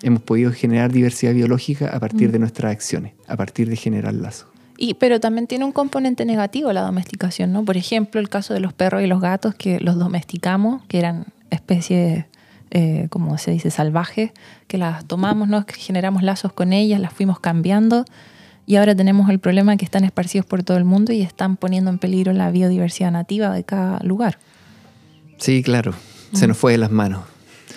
Hemos 0.00 0.22
podido 0.22 0.50
generar 0.50 0.92
diversidad 0.92 1.34
biológica 1.34 1.94
a 1.94 2.00
partir 2.00 2.30
Mm. 2.30 2.32
de 2.32 2.38
nuestras 2.38 2.72
acciones, 2.72 3.12
a 3.28 3.36
partir 3.36 3.68
de 3.68 3.76
generar 3.76 4.14
lazos. 4.14 4.48
Y, 4.78 4.94
pero 4.94 5.20
también 5.20 5.46
tiene 5.46 5.66
un 5.66 5.72
componente 5.72 6.24
negativo 6.24 6.72
la 6.72 6.80
domesticación, 6.80 7.52
¿no? 7.52 7.66
Por 7.66 7.76
ejemplo, 7.76 8.18
el 8.18 8.30
caso 8.30 8.54
de 8.54 8.60
los 8.60 8.72
perros 8.72 9.02
y 9.02 9.06
los 9.06 9.20
gatos 9.20 9.54
que 9.54 9.78
los 9.80 9.98
domesticamos, 9.98 10.84
que 10.86 10.98
eran 11.00 11.26
especies, 11.50 12.24
eh, 12.70 13.06
como 13.10 13.38
se 13.38 13.50
dice, 13.52 13.70
salvajes, 13.70 14.32
que 14.66 14.78
las 14.78 15.06
tomamos, 15.06 15.48
¿no? 15.48 15.64
Que 15.66 15.74
generamos 15.74 16.22
lazos 16.22 16.52
con 16.52 16.72
ellas, 16.72 17.00
las 17.00 17.12
fuimos 17.12 17.38
cambiando 17.40 18.04
y 18.66 18.76
ahora 18.76 18.94
tenemos 18.96 19.30
el 19.30 19.38
problema 19.38 19.76
que 19.76 19.84
están 19.84 20.02
esparcidos 20.04 20.44
por 20.46 20.62
todo 20.64 20.76
el 20.76 20.84
mundo 20.84 21.12
y 21.12 21.22
están 21.22 21.56
poniendo 21.56 21.90
en 21.90 21.98
peligro 21.98 22.32
la 22.32 22.50
biodiversidad 22.50 23.12
nativa 23.12 23.50
de 23.52 23.62
cada 23.64 24.00
lugar. 24.00 24.38
Sí, 25.38 25.62
claro, 25.62 25.94
se 26.32 26.46
Mm. 26.46 26.48
nos 26.48 26.58
fue 26.58 26.72
de 26.72 26.78
las 26.78 26.90
manos. 26.90 27.22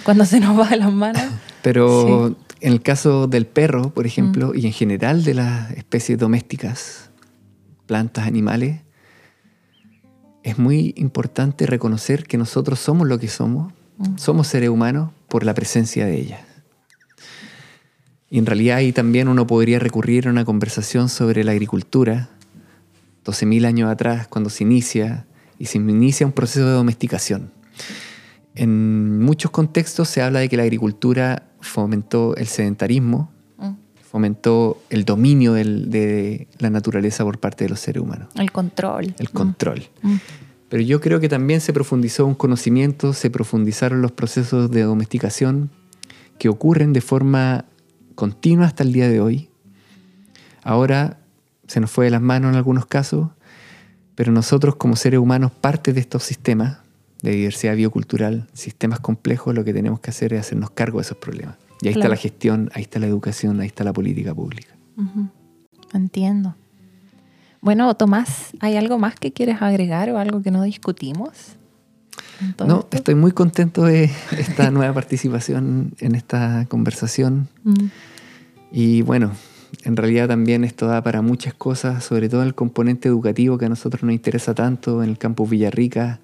Cuando 0.04 0.26
se 0.26 0.40
nos 0.40 0.58
va 0.60 0.68
de 0.70 0.78
las 0.78 0.92
manos. 0.92 1.22
Pero 1.62 2.36
en 2.62 2.74
el 2.74 2.82
caso 2.82 3.28
del 3.28 3.46
perro, 3.46 3.92
por 3.94 4.06
Mm. 4.06 4.08
ejemplo, 4.08 4.56
y 4.56 4.66
en 4.66 4.74
general 4.74 5.24
de 5.24 5.34
las 5.36 5.72
especies 5.72 6.18
domésticas, 6.18 7.12
plantas, 7.86 8.26
animales, 8.26 8.82
es 10.44 10.58
muy 10.58 10.94
importante 10.98 11.66
reconocer 11.68 12.24
que 12.24 12.38
nosotros 12.38 12.80
somos 12.80 13.08
lo 13.08 13.20
que 13.20 13.28
somos, 13.28 13.72
mm. 13.74 13.76
Somos 14.18 14.48
seres 14.48 14.70
humanos 14.70 15.12
por 15.28 15.44
la 15.44 15.54
presencia 15.54 16.06
de 16.06 16.20
ellas. 16.20 16.42
Y 18.30 18.38
en 18.38 18.46
realidad 18.46 18.78
ahí 18.78 18.92
también 18.92 19.28
uno 19.28 19.48
podría 19.48 19.80
recurrir 19.80 20.28
a 20.28 20.32
una 20.32 20.46
conversación 20.46 21.10
sobre 21.10 21.44
la 21.44 21.52
agricultura, 21.52 22.30
12.000 23.26 23.66
años 23.66 23.90
atrás, 23.90 24.28
cuando 24.28 24.50
se 24.50 24.64
inicia, 24.64 25.26
y 25.58 25.66
se 25.66 25.78
inicia 25.78 26.26
un 26.26 26.32
proceso 26.32 26.66
de 26.66 26.74
domesticación. 26.74 27.52
En 28.56 29.20
muchos 29.20 29.52
contextos 29.52 30.10
se 30.10 30.22
habla 30.22 30.40
de 30.40 30.50
que 30.50 30.58
la 30.58 30.64
agricultura 30.64 31.44
fomentó 31.60 32.36
el 32.36 32.48
sedentarismo, 32.48 33.32
mm. 33.58 33.72
fomentó 34.10 34.82
el 34.90 35.06
dominio 35.06 35.54
de 35.54 36.48
la 36.60 36.70
naturaleza 36.70 37.24
por 37.24 37.40
parte 37.40 37.66
de 37.66 37.70
los 37.70 37.80
seres 37.80 38.04
humanos. 38.04 38.30
El 38.36 38.52
control. 38.52 39.14
El 39.18 39.32
control. 39.32 39.84
Mm. 40.02 40.16
Pero 40.70 40.84
yo 40.84 41.02
creo 41.02 41.20
que 41.20 41.28
también 41.28 41.62
se 41.62 41.74
profundizó 41.74 42.26
un 42.26 42.36
conocimiento, 42.36 43.14
se 43.14 43.30
profundizaron 43.30 44.02
los 44.02 44.12
procesos 44.12 44.70
de 44.70 44.84
domesticación 44.84 45.72
que 46.38 46.48
ocurren 46.48 46.94
de 46.94 47.02
forma 47.02 47.66
continua 48.16 48.66
hasta 48.66 48.84
el 48.84 48.94
día 48.94 49.10
de 49.10 49.20
hoy. 49.20 49.50
Ahora 50.64 51.20
se 51.68 51.80
nos 51.80 51.90
fue 51.90 52.06
de 52.06 52.12
las 52.12 52.22
manos 52.22 52.52
en 52.52 52.56
algunos 52.56 52.86
casos, 52.86 53.30
pero 54.16 54.32
nosotros 54.32 54.76
como 54.76 54.96
seres 54.96 55.20
humanos, 55.20 55.52
parte 55.52 55.94
de 55.94 56.00
estos 56.00 56.24
sistemas, 56.24 56.80
de 57.22 57.32
diversidad 57.32 57.76
biocultural, 57.76 58.48
sistemas 58.54 59.00
complejos, 59.00 59.54
lo 59.56 59.64
que 59.64 59.74
tenemos 59.74 60.00
que 60.00 60.12
hacer 60.12 60.34
es 60.34 60.42
hacernos 60.42 60.72
cargo 60.72 61.00
de 61.00 61.04
esos 61.04 61.18
problemas. 61.18 61.58
Y 61.82 61.88
ahí 61.88 61.94
está 61.94 62.10
la 62.10 62.16
gestión, 62.16 62.70
ahí 62.74 62.84
está 62.84 63.00
la 63.00 63.08
educación, 63.08 63.60
ahí 63.60 63.68
está 63.68 63.84
la 63.84 63.94
política 63.94 64.34
pública. 64.36 64.76
Entiendo. 65.94 66.56
Bueno, 67.62 67.94
Tomás, 67.96 68.52
¿hay 68.62 68.78
algo 68.78 68.98
más 68.98 69.16
que 69.16 69.34
quieres 69.34 69.62
agregar 69.62 70.10
o 70.12 70.18
algo 70.18 70.42
que 70.42 70.52
no 70.52 70.64
discutimos? 70.64 71.58
No, 72.66 72.88
estoy 72.92 73.16
muy 73.16 73.32
contento 73.34 73.84
de 73.84 74.10
esta 74.38 74.72
nueva 74.72 74.94
participación 74.94 75.94
en 76.00 76.16
esta 76.16 76.66
conversación. 76.70 77.50
Mm. 77.64 77.86
Y 78.72 79.02
bueno, 79.02 79.32
en 79.84 79.98
realidad 79.98 80.28
también 80.28 80.64
esto 80.64 80.88
da 80.88 81.04
para 81.04 81.22
muchas 81.22 81.54
cosas, 81.54 82.04
sobre 82.04 82.30
todo 82.30 82.44
el 82.44 82.56
componente 82.56 83.10
educativo 83.10 83.58
que 83.58 83.66
a 83.66 83.70
nosotros 83.70 84.04
nos 84.04 84.14
interesa 84.14 84.54
tanto 84.54 85.04
en 85.04 85.10
el 85.10 85.18
campus 85.18 85.50
Villarrica, 85.50 86.20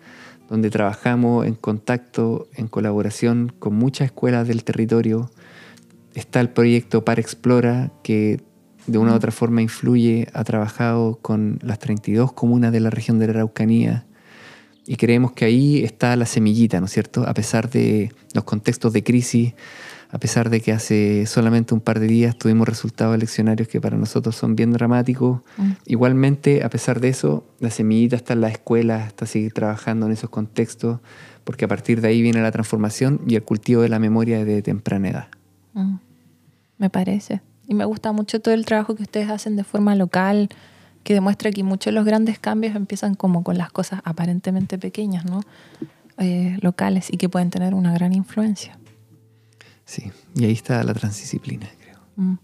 donde 0.49 0.69
trabajamos 0.69 1.45
en 1.45 1.55
contacto, 1.55 2.47
en 2.53 2.67
colaboración 2.67 3.51
con 3.59 3.75
muchas 3.75 4.05
escuelas 4.05 4.47
del 4.47 4.63
territorio. 4.63 5.31
Está 6.13 6.39
el 6.39 6.49
proyecto 6.49 7.03
Par 7.03 7.19
Explora, 7.19 7.91
que 8.03 8.41
de 8.87 8.97
una 8.97 9.13
u 9.13 9.15
otra 9.15 9.31
forma 9.31 9.61
influye, 9.61 10.27
ha 10.33 10.43
trabajado 10.43 11.17
con 11.21 11.59
las 11.61 11.79
32 11.79 12.33
comunas 12.33 12.71
de 12.71 12.79
la 12.79 12.89
región 12.89 13.19
de 13.19 13.27
la 13.27 13.33
Araucanía. 13.33 14.05
Y 14.87 14.97
creemos 14.97 15.31
que 15.31 15.45
ahí 15.45 15.83
está 15.83 16.15
la 16.15 16.25
semillita, 16.25 16.79
¿no 16.79 16.85
es 16.85 16.91
cierto? 16.91 17.27
A 17.27 17.33
pesar 17.33 17.69
de 17.69 18.11
los 18.33 18.43
contextos 18.43 18.93
de 18.93 19.03
crisis, 19.03 19.53
a 20.11 20.19
pesar 20.19 20.49
de 20.49 20.61
que 20.61 20.71
hace 20.71 21.25
solamente 21.25 21.73
un 21.73 21.81
par 21.81 21.99
de 21.99 22.07
días 22.07 22.37
tuvimos 22.37 22.67
resultados 22.67 23.15
eleccionarios 23.15 23.67
que 23.67 23.81
para 23.81 23.97
nosotros 23.97 24.35
son 24.35 24.55
bien 24.55 24.71
dramáticos. 24.71 25.41
Mm. 25.57 25.71
Igualmente, 25.87 26.63
a 26.63 26.69
pesar 26.69 26.99
de 26.99 27.09
eso, 27.09 27.45
la 27.59 27.71
semillita 27.71 28.15
está 28.15 28.33
en 28.33 28.41
las 28.41 28.51
escuelas, 28.51 29.07
está 29.07 29.25
seguir 29.25 29.53
trabajando 29.53 30.05
en 30.05 30.11
esos 30.11 30.29
contextos, 30.29 30.99
porque 31.43 31.65
a 31.65 31.67
partir 31.67 32.01
de 32.01 32.09
ahí 32.09 32.21
viene 32.21 32.41
la 32.41 32.51
transformación 32.51 33.21
y 33.27 33.35
el 33.35 33.43
cultivo 33.43 33.81
de 33.81 33.89
la 33.89 33.99
memoria 33.99 34.45
de 34.45 34.61
temprana 34.61 35.09
edad. 35.09 35.27
Mm. 35.73 35.95
Me 36.77 36.89
parece. 36.89 37.41
Y 37.67 37.73
me 37.73 37.85
gusta 37.85 38.11
mucho 38.11 38.39
todo 38.39 38.53
el 38.53 38.65
trabajo 38.65 38.95
que 38.95 39.03
ustedes 39.03 39.29
hacen 39.29 39.55
de 39.55 39.63
forma 39.63 39.95
local, 39.95 40.49
que 41.03 41.13
demuestra 41.13 41.51
que 41.51 41.63
muchos 41.63 41.85
de 41.85 41.91
los 41.93 42.05
grandes 42.05 42.39
cambios 42.39 42.75
empiezan 42.75 43.15
como 43.15 43.43
con 43.43 43.57
las 43.57 43.71
cosas 43.71 44.01
aparentemente 44.03 44.77
pequeñas, 44.77 45.25
¿no? 45.25 45.41
Eh, 46.17 46.57
locales 46.61 47.11
y 47.11 47.17
que 47.17 47.29
pueden 47.29 47.49
tener 47.49 47.73
una 47.73 47.93
gran 47.93 48.13
influencia. 48.13 48.77
Sí, 49.85 50.11
y 50.33 50.45
ahí 50.45 50.53
está 50.53 50.83
la 50.83 50.93
transdisciplina, 50.93 51.67
creo. 51.79 51.99
Mm. 52.15 52.35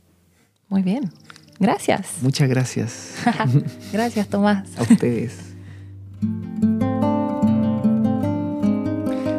Muy 0.70 0.82
bien. 0.84 1.12
Gracias. 1.60 2.08
Muchas 2.22 2.50
gracias. 2.50 3.16
gracias, 3.94 4.28
Tomás. 4.28 4.68
A 4.78 4.84
ustedes. 4.84 5.38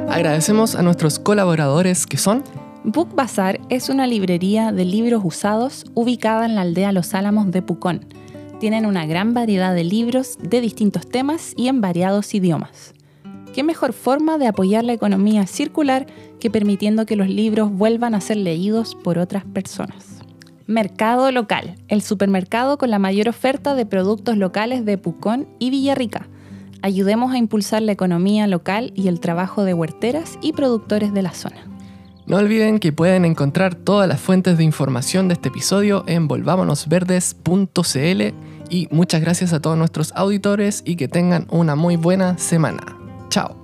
Agradecemos 0.08 0.74
a 0.74 0.82
nuestros 0.82 1.18
colaboradores 1.18 2.06
que 2.06 2.18
son 2.18 2.44
Book 2.84 3.14
Bazar 3.14 3.60
es 3.68 3.88
una 3.90 4.08
librería 4.08 4.72
de 4.72 4.84
libros 4.84 5.22
usados 5.24 5.84
ubicada 5.94 6.46
en 6.46 6.56
la 6.56 6.62
aldea 6.62 6.90
Los 6.90 7.14
Álamos 7.14 7.52
de 7.52 7.62
Pucón. 7.62 8.04
Tienen 8.58 8.86
una 8.86 9.06
gran 9.06 9.34
variedad 9.34 9.72
de 9.72 9.84
libros 9.84 10.36
de 10.42 10.60
distintos 10.60 11.08
temas 11.08 11.54
y 11.56 11.68
en 11.68 11.80
variados 11.80 12.34
idiomas. 12.34 12.92
¿Qué 13.54 13.62
mejor 13.62 13.92
forma 13.92 14.36
de 14.36 14.48
apoyar 14.48 14.82
la 14.82 14.94
economía 14.94 15.46
circular 15.46 16.06
que 16.40 16.50
permitiendo 16.50 17.06
que 17.06 17.14
los 17.14 17.28
libros 17.28 17.70
vuelvan 17.70 18.16
a 18.16 18.20
ser 18.20 18.38
leídos 18.38 18.96
por 18.96 19.16
otras 19.16 19.44
personas? 19.44 20.18
Mercado 20.66 21.30
Local, 21.30 21.76
el 21.86 22.02
supermercado 22.02 22.78
con 22.78 22.90
la 22.90 22.98
mayor 22.98 23.28
oferta 23.28 23.76
de 23.76 23.86
productos 23.86 24.36
locales 24.36 24.84
de 24.84 24.98
Pucón 24.98 25.46
y 25.60 25.70
Villarrica. 25.70 26.28
Ayudemos 26.82 27.32
a 27.32 27.38
impulsar 27.38 27.82
la 27.82 27.92
economía 27.92 28.48
local 28.48 28.92
y 28.96 29.06
el 29.06 29.20
trabajo 29.20 29.62
de 29.62 29.72
huerteras 29.72 30.36
y 30.42 30.52
productores 30.52 31.14
de 31.14 31.22
la 31.22 31.32
zona. 31.32 31.68
No 32.26 32.36
olviden 32.36 32.78
que 32.78 32.92
pueden 32.92 33.24
encontrar 33.24 33.74
todas 33.74 34.08
las 34.08 34.20
fuentes 34.20 34.56
de 34.56 34.64
información 34.64 35.28
de 35.28 35.34
este 35.34 35.48
episodio 35.48 36.04
en 36.06 36.28
volvámonosverdes.cl 36.28 38.22
y 38.70 38.88
muchas 38.90 39.20
gracias 39.20 39.52
a 39.52 39.60
todos 39.60 39.76
nuestros 39.76 40.12
auditores 40.14 40.82
y 40.86 40.96
que 40.96 41.08
tengan 41.08 41.46
una 41.50 41.76
muy 41.76 41.96
buena 41.96 42.38
semana. 42.38 42.96
Chao. 43.28 43.61